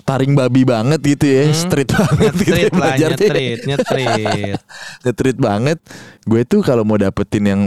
taring 0.05 0.32
babi 0.32 0.64
banget 0.64 1.01
gitu 1.01 1.24
ya, 1.24 1.45
street 1.53 1.93
banget 1.93 2.32
gitu. 2.37 2.53
ya 2.53 2.68
Nyetrit 2.68 2.74
lah, 2.74 2.95
nyetrit, 2.97 3.59
nyetrit. 3.64 4.57
Ngetrit 5.05 5.37
banget. 5.37 5.78
Gue 6.24 6.45
tuh 6.45 6.61
kalau 6.61 6.85
mau 6.85 6.97
dapetin 6.97 7.45
yang 7.45 7.62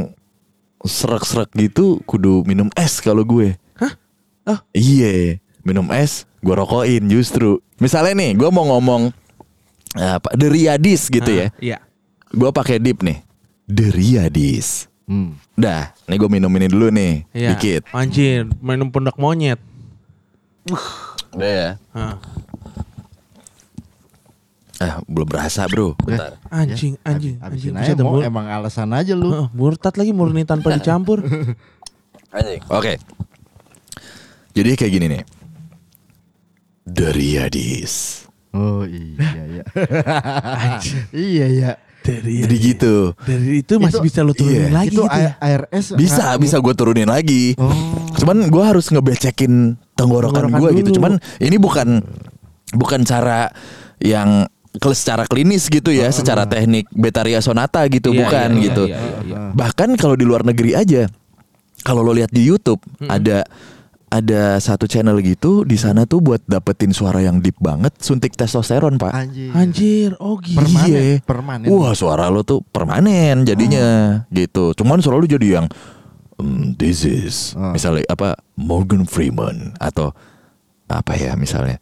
serak-serak 0.81 1.49
gitu 1.53 1.97
kudu 2.05 2.45
minum 2.45 2.69
es 2.73 2.97
kalau 3.01 3.25
gue. 3.25 3.57
Hah? 3.77 3.93
Oh. 4.45 4.59
Iya, 4.71 5.41
minum 5.61 5.89
es, 5.89 6.25
gue 6.41 6.53
rokokin 6.53 7.09
justru. 7.09 7.57
Misalnya 7.77 8.13
nih, 8.15 8.31
gue 8.33 8.49
mau 8.49 8.65
ngomong 8.67 9.13
apa 9.93 10.29
Deriadis 10.33 11.07
gitu 11.07 11.27
ya. 11.27 11.47
Ah, 11.47 11.49
Iya. 11.59 11.77
Gue 12.29 12.49
pakai 12.49 12.77
dip 12.77 12.99
nih. 12.99 13.21
Deriadis. 13.63 14.89
Hmm. 15.03 15.39
Dah, 15.53 15.95
nih 16.03 16.17
gue 16.17 16.29
minum 16.29 16.51
ini 16.51 16.67
dulu 16.67 16.89
nih, 16.89 17.23
Iya. 17.31 17.55
dikit. 17.55 17.87
Anjir, 17.89 18.43
minum 18.59 18.87
pundak 18.87 19.15
monyet. 19.15 19.57
Udah 21.31 21.47
ya. 21.47 21.69
Hah. 21.91 22.15
Ah, 24.77 25.01
belum 25.03 25.25
berasa 25.25 25.65
bro. 25.65 25.97
Bentar. 25.97 26.37
Anjing, 26.47 26.93
Ya, 26.95 27.07
anjing, 27.07 27.35
anjing. 27.39 27.73
Buset, 27.73 27.97
mau 27.97 28.13
mur- 28.13 28.21
emang 28.21 28.45
alasan 28.45 28.91
aja 28.91 29.15
lu. 29.15 29.25
Heeh, 29.27 29.47
murtad 29.51 29.95
lagi 29.95 30.13
murni 30.13 30.43
tanpa 30.43 30.69
dicampur. 30.75 31.25
Anjing. 32.29 32.61
Oke. 32.67 33.01
Jadi 34.53 34.69
kayak 34.75 34.91
gini 34.91 35.05
nih. 35.09 35.23
Deriadis. 36.87 38.23
Oh 38.55 38.87
iya 38.87 39.43
iya. 39.45 39.63
iya 41.13 41.45
iya. 41.47 41.71
Dari 41.99 42.39
Jadi 42.47 42.55
gitu. 42.63 43.11
dari 43.19 43.59
itu 43.59 43.73
masih 43.83 43.99
Itu- 43.99 44.07
bisa 44.07 44.19
lo 44.23 44.31
turunin 44.31 44.71
iya, 44.71 44.71
lagi 44.71 44.95
itu 44.95 45.03
gitu 45.03 45.19
ya. 45.19 45.31
A- 45.35 45.39
ARS 45.43 45.85
Bisa, 45.91 46.25
bisa 46.39 46.55
gue 46.57 46.71
turunin 46.71 47.03
lagi. 47.03 47.51
Oh. 47.59 47.67
Cuman 48.15 48.47
gue 48.47 48.63
harus 48.63 48.87
ngebecekin 48.87 49.75
tenggorokan, 49.91 50.47
Tenggorokan 50.47 50.61
gue 50.63 50.69
gitu. 50.79 50.89
Cuman 50.95 51.19
ini 51.37 51.59
bukan 51.59 51.99
bukan 52.71 53.03
cara 53.03 53.51
yang 53.99 54.47
ke 54.71 54.87
secara 54.95 55.27
klinis 55.27 55.67
gitu 55.67 55.91
ya, 55.91 56.07
secara 56.07 56.47
teknik 56.47 56.87
Betaria 56.93 57.43
Sonata 57.43 57.83
gitu, 57.91 58.13
Iya, 58.13 58.19
bukan 58.23 58.49
iya, 58.55 58.63
gitu. 58.71 58.83
iya, 58.87 58.97
iya, 58.97 59.17
iya. 59.27 59.37
Bahkan 59.51 59.99
kalau 59.99 60.15
di 60.15 60.23
luar 60.23 60.47
negeri 60.47 60.77
aja, 60.77 61.11
kalau 61.81 62.05
lo 62.05 62.15
lihat 62.15 62.31
di 62.31 62.45
YouTube 62.45 62.79
ada 63.03 63.43
ada 64.07 64.55
satu 64.57 64.87
channel 64.87 65.19
gitu 65.19 65.67
di 65.67 65.75
sana 65.75 66.07
tuh 66.07 66.23
buat 66.23 66.39
dapetin 66.45 66.95
suara 66.95 67.19
yang 67.19 67.43
deep 67.43 67.59
banget, 67.59 67.91
suntik 67.99 68.33
testosteron 68.33 68.95
pak. 68.95 69.11
Anjir. 69.11 69.51
Anjir, 69.51 70.09
oh 70.17 70.39
gitu. 70.39 70.55
Permanen, 70.55 70.87
Iya. 70.87 71.19
permanen. 71.21 71.67
Wah 71.67 71.91
suara 71.91 72.31
lo 72.31 72.41
tuh 72.41 72.63
permanen 72.63 73.43
jadinya 73.43 74.21
gitu. 74.29 74.71
Cuman 74.71 75.03
suara 75.03 75.19
lo 75.19 75.27
jadi 75.27 75.59
yang 75.59 75.67
"Mm, 76.37 76.77
this 76.77 77.01
is 77.01 77.51
Ah. 77.53 77.73
misalnya 77.73 78.07
apa 78.07 78.37
Morgan 78.55 79.03
Freeman 79.03 79.75
atau 79.75 80.15
apa 80.87 81.17
ya 81.17 81.35
misalnya 81.35 81.81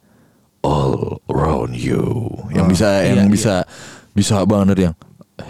all 0.66 1.22
around 1.28 1.78
you 1.78 2.26
yang 2.50 2.66
Ah. 2.66 2.70
bisa 2.72 2.88
Iya, 3.04 3.06
yang 3.12 3.20
iya. 3.22 3.30
bisa 3.30 3.54
bisa 4.16 4.42
banget 4.42 4.90
yang 4.90 4.94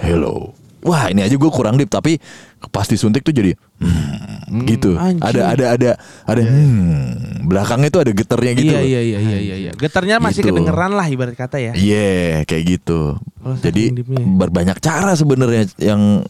hello. 0.02 0.52
Wah 0.86 1.10
ini 1.10 1.20
aja 1.20 1.34
gue 1.34 1.50
kurang 1.50 1.74
deep 1.74 1.90
tapi 1.90 2.22
pas 2.70 2.86
disuntik 2.86 3.20
tuh 3.20 3.34
jadi 3.34 3.58
hmm, 3.82 4.62
gitu. 4.64 4.94
anjing. 4.94 5.18
Ada 5.18 5.40
ada 5.50 5.64
ada 5.74 5.90
ada 6.22 6.42
hmm, 6.42 7.42
belakangnya 7.44 7.90
tuh 7.90 8.00
ada 8.06 8.12
getarnya 8.14 8.52
gitu. 8.54 8.70
Iya, 8.70 8.80
iya, 8.80 9.00
iya, 9.02 9.18
iya, 9.18 9.38
iya, 9.38 9.56
iya. 9.58 9.72
Getarnya 9.74 10.22
masih 10.22 10.46
Gitu. 10.46 10.54
kedengeran 10.54 10.94
lah 10.94 11.06
ibarat 11.06 11.34
kata 11.34 11.58
ya. 11.58 11.72
Iya, 11.74 12.46
kayak 12.46 12.62
gitu. 12.64 13.18
Oh, 13.42 13.56
Jadi 13.58 13.90
deepnya. 13.92 14.22
berbanyak 14.22 14.78
cara 14.78 15.12
sebenarnya 15.12 15.66
yang 15.76 16.22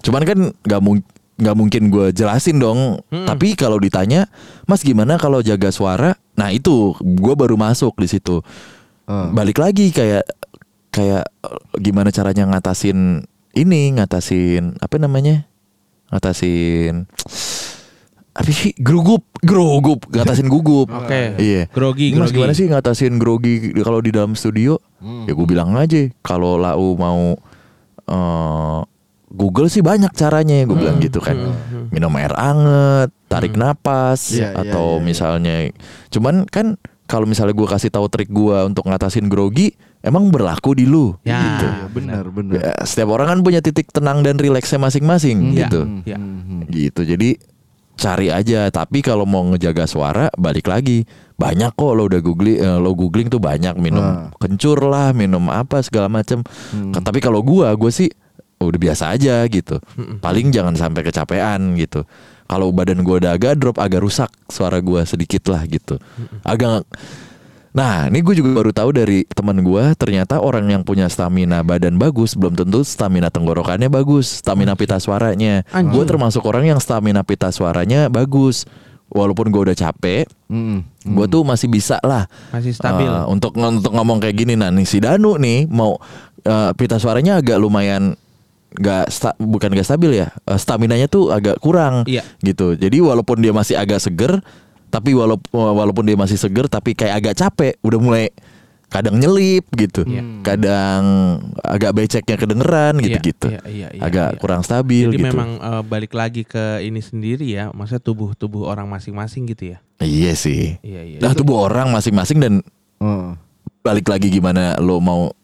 cuman 0.00 0.22
kan 0.22 0.38
nggak 0.60 0.80
mung- 0.80 1.08
nggak 1.34 1.56
mungkin 1.56 1.82
gue 1.88 2.12
jelasin 2.12 2.60
dong. 2.60 3.00
Hmm. 3.08 3.24
Tapi 3.24 3.56
kalau 3.56 3.80
ditanya, 3.80 4.28
Mas 4.64 4.84
gimana 4.84 5.16
kalau 5.16 5.40
jaga 5.40 5.72
suara? 5.72 6.12
Nah 6.36 6.52
itu 6.52 6.92
gue 6.94 7.34
baru 7.34 7.56
masuk 7.56 7.96
di 7.96 8.06
situ. 8.06 8.44
Ah. 9.04 9.32
Balik 9.32 9.58
lagi 9.58 9.88
kayak 9.90 10.24
kayak 10.88 11.26
gimana 11.76 12.08
caranya 12.08 12.46
ngatasin 12.46 13.26
ini, 13.54 13.94
ngatasin 13.94 14.76
apa 14.78 14.96
namanya? 14.96 15.46
Ngatasin 16.10 17.06
apa 18.34 18.50
sih 18.50 18.74
grugup 18.76 19.30
grugup 19.38 20.10
ngatasin 20.10 20.50
gugup 20.50 20.90
Oke. 21.00 21.38
iya 21.38 21.70
Grogi, 21.70 22.10
Ini 22.10 22.18
Mas 22.18 22.28
grogi. 22.28 22.36
gimana 22.36 22.52
sih 22.52 22.66
ngatasin 22.66 23.14
grogi 23.14 23.54
kalau 23.78 23.98
di 23.98 24.10
dalam 24.10 24.34
studio 24.34 24.74
Hmm. 24.98 25.22
ya 25.22 25.36
gue 25.36 25.44
bilang 25.44 25.76
aja 25.76 26.00
kalau 26.18 26.56
lau 26.56 26.96
mau 26.96 27.36
eh, 28.04 28.80
Google 29.28 29.68
sih 29.68 29.82
banyak 29.82 30.10
caranya 30.10 30.64
gue 30.64 30.74
bilang 30.74 30.96
gitu 30.96 31.20
kan 31.20 31.36
minum 31.90 32.08
air 32.14 32.32
anget 32.32 33.12
tarik 33.26 33.52
napas 33.52 34.32
Iya, 34.32 34.50
iya, 34.50 34.62
atau 34.64 34.86
iya, 34.88 34.96
iya. 34.96 35.04
misalnya 35.04 35.56
cuman 36.08 36.34
kan 36.44 36.74
kalau 37.04 37.28
misalnya 37.28 37.52
gue 37.52 37.68
kasih 37.68 37.92
tahu 37.92 38.08
trik 38.08 38.30
gue 38.30 38.56
untuk 38.64 38.82
ngatasin 38.84 39.28
grogi 39.28 39.76
emang 40.04 40.28
berlaku 40.28 40.72
di 40.72 40.84
lu 40.84 41.16
Ya. 41.20 41.40
gitu 41.40 41.66
Iya, 41.66 41.86
benar 41.88 42.24
benar. 42.28 42.52
Ya, 42.54 42.72
setiap 42.82 43.08
orang 43.10 43.26
kan 43.26 43.38
punya 43.40 43.58
titik 43.58 43.88
tenang 43.88 44.20
dan 44.20 44.36
rileksnya 44.36 44.76
masing-masing 44.78 45.50
Iya. 45.50 45.66
gitu 45.66 45.80
Ya. 46.04 46.16
Hmm. 46.16 46.62
gitu 46.66 47.02
jadi 47.02 47.40
cari 47.94 48.28
aja 48.28 48.68
tapi 48.68 49.00
kalau 49.00 49.22
mau 49.22 49.40
ngejaga 49.46 49.86
suara 49.86 50.26
balik 50.34 50.66
lagi 50.66 51.06
banyak 51.34 51.72
kok 51.72 51.92
lo 51.92 52.04
udah 52.04 52.20
googling 52.20 52.58
eh, 52.58 52.76
lo 52.76 52.90
googling 52.92 53.26
tuh 53.28 53.38
banyak 53.38 53.74
minum 53.76 54.02
Ah. 54.02 54.28
kencur 54.36 54.82
lah 54.82 55.10
minum 55.10 55.46
apa 55.46 55.80
segala 55.80 56.06
macem 56.08 56.42
Hmm. 56.68 56.90
Tapi 56.92 57.18
kalau 57.18 57.40
gua 57.40 57.70
gua 57.72 57.88
sih 57.88 58.10
udah 58.56 58.80
biasa 58.80 59.12
aja 59.12 59.44
gitu 59.46 59.78
paling 60.18 60.48
jangan 60.48 60.72
sampai 60.72 61.02
kecapean 61.02 61.76
gitu 61.76 62.02
kalau 62.44 62.70
badan 62.70 63.00
gua 63.00 63.18
udah 63.18 63.32
agak 63.32 63.56
drop 63.56 63.76
agak 63.76 64.00
rusak 64.00 64.30
suara 64.48 64.78
gua 64.78 65.04
sedikit 65.04 65.46
lah 65.48 65.62
gitu 65.64 66.00
agak 66.42 66.82
Nah, 67.74 68.06
ini 68.06 68.22
gue 68.22 68.34
juga 68.34 68.54
baru 68.54 68.70
tahu 68.70 68.94
dari 68.94 69.26
teman 69.26 69.58
gua 69.60 69.92
ternyata 69.92 70.38
orang 70.38 70.62
yang 70.68 70.80
punya 70.80 71.10
stamina 71.10 71.58
badan 71.60 71.98
bagus 71.98 72.32
belum 72.32 72.54
tentu 72.54 72.80
stamina 72.80 73.28
tenggorokannya 73.28 73.90
bagus, 73.90 74.38
stamina 74.38 74.72
pita 74.72 74.96
suaranya. 74.96 75.66
Gue 75.84 76.04
termasuk 76.04 76.40
orang 76.44 76.64
yang 76.64 76.78
stamina 76.78 77.20
pita 77.20 77.50
suaranya 77.50 78.06
bagus. 78.06 78.62
Walaupun 79.04 79.46
gue 79.48 79.62
udah 79.64 79.76
capek, 79.76 80.26
Hmm. 80.46 80.80
gue 81.04 81.26
tuh 81.28 81.42
masih 81.42 81.66
bisa 81.66 82.00
lah 82.00 82.24
Masih 82.50 82.72
stabil. 82.72 83.04
eh, 83.04 83.24
untuk 83.26 83.52
untuk 83.52 83.90
ngomong 83.90 84.18
kayak 84.18 84.34
gini. 84.36 84.54
Nah, 84.54 84.70
nih 84.70 84.86
si 84.86 84.98
Danu 84.98 85.34
nih 85.36 85.66
mau 85.66 85.98
eh, 86.40 86.70
pita 86.72 86.96
suaranya 86.96 87.38
agak 87.38 87.58
lumayan 87.58 88.14
nggak 88.72 89.06
sta- 89.06 89.36
bukan 89.36 89.70
gak 89.72 89.86
stabil 89.86 90.18
ya, 90.18 90.34
eh, 90.40 90.58
staminanya 90.58 91.06
tuh 91.06 91.30
agak 91.30 91.56
kurang 91.56 92.02
Iya. 92.04 92.26
gitu. 92.40 92.74
Jadi 92.74 92.98
walaupun 92.98 93.38
dia 93.38 93.50
masih 93.50 93.74
agak 93.74 93.98
seger, 93.98 94.42
tapi 94.94 95.10
walaupun 95.10 95.50
walaupun 95.74 96.06
dia 96.06 96.14
masih 96.14 96.38
seger, 96.38 96.70
tapi 96.70 96.94
kayak 96.94 97.18
agak 97.18 97.34
capek, 97.36 97.74
udah 97.82 97.98
mulai 97.98 98.24
kadang 98.86 99.18
nyelip 99.18 99.66
gitu, 99.74 100.06
Iya. 100.06 100.22
kadang 100.44 101.02
agak 101.58 101.90
beceknya 101.92 102.38
kedengeran 102.38 102.94
Iya, 102.94 103.02
gitu-gitu, 103.02 103.50
iya, 103.50 103.60
iya, 103.66 103.88
iya, 103.90 104.00
agak 104.00 104.28
iya. 104.30 104.38
kurang 104.38 104.62
stabil 104.62 105.10
Jadi 105.10 105.18
gitu. 105.18 105.26
memang 105.26 105.58
eh, 105.58 105.82
balik 105.82 106.14
lagi 106.14 106.46
ke 106.46 106.78
ini 106.78 107.02
sendiri 107.02 107.42
ya, 107.42 107.74
maksudnya 107.74 107.98
tubuh 107.98 108.38
tubuh 108.38 108.70
orang 108.70 108.86
masing-masing 108.86 109.50
gitu 109.50 109.74
ya. 109.74 109.78
Iya 109.98 110.38
sih. 110.38 110.78
Iya 110.78 111.02
iya. 111.02 111.18
Nah 111.18 111.34
tubuh 111.34 111.58
orang 111.60 111.90
masing-masing 111.90 112.38
dan 112.38 112.54
Oh. 112.96 113.34
balik 113.82 114.06
lagi 114.06 114.30
gimana 114.30 114.78
lo 114.78 114.96
mau 114.96 115.34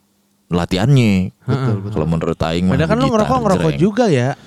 latihannya. 0.48 1.34
Betul. 1.42 1.90
Kalau 1.90 2.06
menurut 2.06 2.38
Aing 2.40 2.70
Padahal 2.70 2.86
kan 2.86 2.98
gitar, 2.98 3.10
ngerokok 3.10 3.38
ngerokok 3.44 3.72
juga 3.74 4.06
ya. 4.06 4.38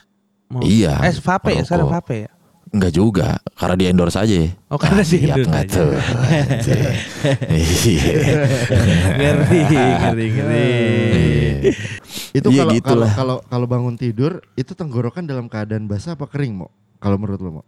Mau- 0.47 0.61
Iya, 0.61 0.99
Eh 1.01 1.15
vape 1.17 1.51
ya, 1.51 1.63
sekarang 1.65 1.89
vape 1.89 2.15
ya. 2.19 2.31
Enggak 2.73 2.89
juga, 2.91 3.37
karena 3.53 3.75
di 3.77 3.85
endorse 3.85 4.17
aja. 4.17 4.49
Oh, 4.73 4.81
karena 4.81 5.05
di 5.05 5.13
siap 5.13 5.37
endorse 5.37 5.45
nggak 5.45 5.65
aja. 5.69 5.77
tuh. 5.77 5.93
Iya. 7.53 8.13
ngeri, 9.13 9.61
ngeri, 9.61 10.27
ngeri. 10.33 10.67
Iya. 11.61 11.71
Itu 12.33 12.47
Iya, 12.49 12.65
kalau 12.65 12.73
kalau 12.73 12.73
gitulah. 12.73 13.11
kalau 13.13 13.37
kalau 13.45 13.65
bangun 13.69 13.93
tidur 13.93 14.41
itu 14.57 14.73
tenggorokan 14.73 15.29
dalam 15.29 15.45
keadaan 15.45 15.85
basah 15.85 16.17
apa 16.17 16.25
kering, 16.25 16.65
Mo? 16.65 16.73
Kalau 16.97 17.21
menurut 17.21 17.39
lo, 17.39 17.61
Mo? 17.61 17.63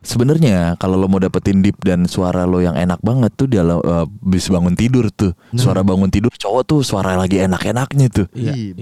Sebenarnya 0.00 0.78
kalau 0.78 0.94
lo 0.94 1.10
mau 1.10 1.18
dapetin 1.18 1.58
deep 1.58 1.82
dan 1.82 2.06
suara 2.06 2.46
lo 2.46 2.62
yang 2.62 2.78
enak 2.78 3.02
banget 3.02 3.34
tuh 3.34 3.50
dia 3.50 3.66
uh, 3.66 4.06
bis 4.22 4.46
bangun 4.46 4.72
tidur 4.78 5.10
tuh. 5.10 5.34
Suara 5.52 5.82
bangun 5.82 6.08
tidur 6.08 6.30
cowok 6.30 6.62
tuh 6.64 6.80
suara 6.86 7.18
lagi 7.18 7.42
enak-enaknya 7.42 8.06
tuh. 8.08 8.26
Iya, 8.32 8.54
Ih, 8.54 8.78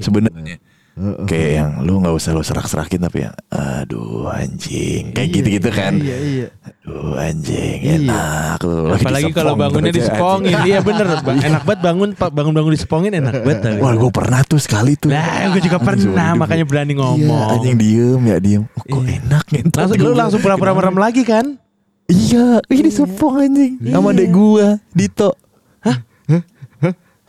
iya. 0.94 1.00
Sebenarnya 1.00 1.16
Heeh. 1.18 1.26
kayak 1.26 1.50
yang 1.50 1.70
lu 1.82 1.92
nggak 1.98 2.14
usah 2.14 2.30
lo 2.30 2.42
serak-serakin 2.42 3.00
tapi 3.00 3.18
yang 3.22 3.34
aduh 3.48 4.28
anjing 4.28 5.08
kayak 5.10 5.24
Iya, 5.24 5.34
gitu-gitu 5.34 5.68
kan. 5.70 5.92
Iya, 5.96 6.16
iya. 6.18 6.46
Aduh 6.62 7.16
anjing 7.16 7.78
Iya. 7.80 7.92
enak 7.98 8.58
lu. 8.60 8.76
lagi 8.86 9.00
Apalagi 9.00 9.30
kalau 9.30 9.54
bangunnya 9.54 9.88
ya, 9.88 9.98
disepongin. 9.98 10.56
Iya 10.62 10.78
bener. 10.80 11.06
Enak 11.48 11.62
banget 11.62 11.80
bangun 11.82 12.08
bangun-bangun 12.12 12.72
disepongin 12.72 13.12
enak 13.14 13.34
banget. 13.34 13.58
tapi. 13.62 13.80
Wah 13.80 13.94
gue 13.94 14.10
pernah 14.10 14.40
tuh 14.42 14.60
sekali 14.60 14.92
tuh. 14.94 15.08
Nah, 15.08 15.48
gue 15.48 15.60
juga 15.60 15.78
pernah 15.78 16.36
makanya 16.36 16.64
berani 16.64 16.92
Iya, 16.92 17.00
ngomong. 17.00 17.48
anjing 17.56 17.76
diem 17.76 18.20
ya 18.22 18.36
diem. 18.38 18.62
Oh, 18.68 18.82
kok 18.82 19.00
Iya. 19.02 19.16
enak 19.18 19.44
nih. 19.48 19.62
Langsung 19.70 19.96
lu 19.98 20.12
langsung 20.12 20.40
pura-pura 20.40 20.72
merem 20.72 20.96
lagi 20.96 21.22
kan? 21.22 21.56
Iya, 22.04 22.60
ini 22.68 22.90
sepong 22.90 23.40
anjing. 23.40 23.72
Sama 23.82 24.12
dek 24.12 24.28
gua, 24.28 24.76
Dito. 24.90 25.32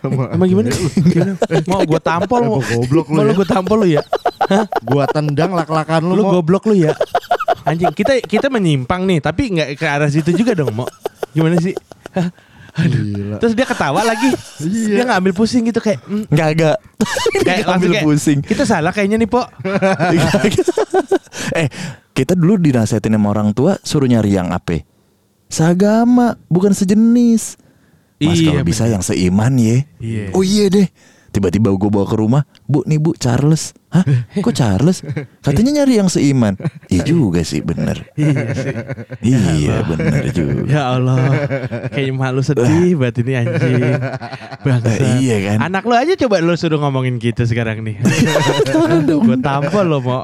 Emang 0.03 0.47
gimana? 0.47 0.67
Gimana? 1.13 1.33
Mau 1.71 1.81
gue 1.87 2.01
tampol 2.03 2.41
mau. 2.43 2.59
Goblok 2.59 3.07
lu 3.07 3.15
Mau 3.15 3.23
ya. 3.23 3.33
gue 3.33 3.47
tampol 3.47 3.77
lu 3.79 3.87
ya? 3.87 4.01
Gua 4.83 5.07
tendang 5.07 5.55
lak-lakan 5.55 6.01
lu, 6.03 6.13
Lu 6.19 6.23
Mo. 6.27 6.31
goblok 6.39 6.67
lu 6.67 6.75
ya. 6.75 6.91
Anjing, 7.63 7.95
kita 7.95 8.19
kita 8.19 8.51
menyimpang 8.51 9.07
nih, 9.07 9.23
tapi 9.23 9.55
nggak 9.55 9.79
ke 9.79 9.87
arah 9.87 10.11
situ 10.11 10.35
juga 10.35 10.51
dong, 10.51 10.75
Mo. 10.75 10.85
Gimana 11.31 11.55
sih? 11.63 11.71
Hah? 12.11 12.27
Gila. 12.73 13.37
Terus 13.39 13.53
dia 13.55 13.63
ketawa 13.63 14.01
lagi. 14.03 14.33
Iya. 14.59 14.99
Dia 14.99 15.03
nggak 15.07 15.19
ambil 15.23 15.33
pusing 15.37 15.63
gitu 15.69 15.79
kayak 15.79 16.01
mm, 16.03 16.25
Enggak 16.27 16.49
enggak. 16.57 16.77
kayak 17.47 17.63
ambil 17.63 17.71
langsung 17.71 17.93
kayak, 17.93 18.03
pusing. 18.03 18.39
Kita 18.43 18.63
salah 18.67 18.91
kayaknya 18.91 19.17
nih, 19.23 19.29
Po. 19.31 19.45
eh, 21.55 21.67
kita 22.11 22.33
dulu 22.35 22.57
dinasehatin 22.59 23.13
sama 23.15 23.27
orang 23.31 23.53
tua 23.53 23.77
suruh 23.79 24.09
nyari 24.09 24.35
yang 24.35 24.49
apa? 24.51 24.81
Seagama, 25.47 26.35
bukan 26.49 26.73
sejenis. 26.73 27.61
Mas 28.23 28.39
Iya, 28.39 28.47
kalau 28.51 28.63
bisa 28.63 28.83
bener. 28.83 28.93
yang 28.95 29.03
seiman 29.03 29.53
ye. 29.55 29.75
Iya. 29.99 30.23
Oh 30.31 30.43
iya 30.43 30.65
deh. 30.67 30.87
Tiba-tiba 31.33 31.73
gue 31.73 31.89
bawa 31.89 32.05
ke 32.05 32.13
rumah, 32.13 32.45
Bu 32.69 32.85
nih 32.85 33.01
Bu 33.01 33.17
Charles. 33.17 33.73
Hah? 33.89 34.05
Kok 34.37 34.53
Charles? 34.53 35.01
Katanya 35.41 35.81
nyari 35.81 35.97
yang 35.97 36.05
seiman. 36.05 36.53
Iya 36.89 37.01
juga 37.05 37.41
sih 37.41 37.61
bener. 37.61 38.05
Iya 38.13 38.53
sih. 38.53 38.73
Iya 39.25 39.81
bener 39.81 40.29
juga. 40.29 40.61
Ya 40.69 40.93
Allah. 40.93 41.17
Kayaknya 41.89 42.13
malu 42.13 42.45
sedih 42.45 42.97
banget 42.97 43.25
ini 43.25 43.33
anjing. 43.33 43.81
Bangsa. 44.61 44.93
Iya 45.17 45.37
kan? 45.41 45.57
Anak 45.69 45.89
lu 45.89 45.97
aja 45.97 46.13
coba 46.13 46.37
lu 46.41 46.53
suruh 46.53 46.77
ngomongin 46.77 47.17
gitu 47.17 47.49
sekarang 47.49 47.81
nih. 47.81 47.97
Gue 49.25 49.37
tampol 49.41 49.85
lo 49.89 50.05
mau. 50.05 50.21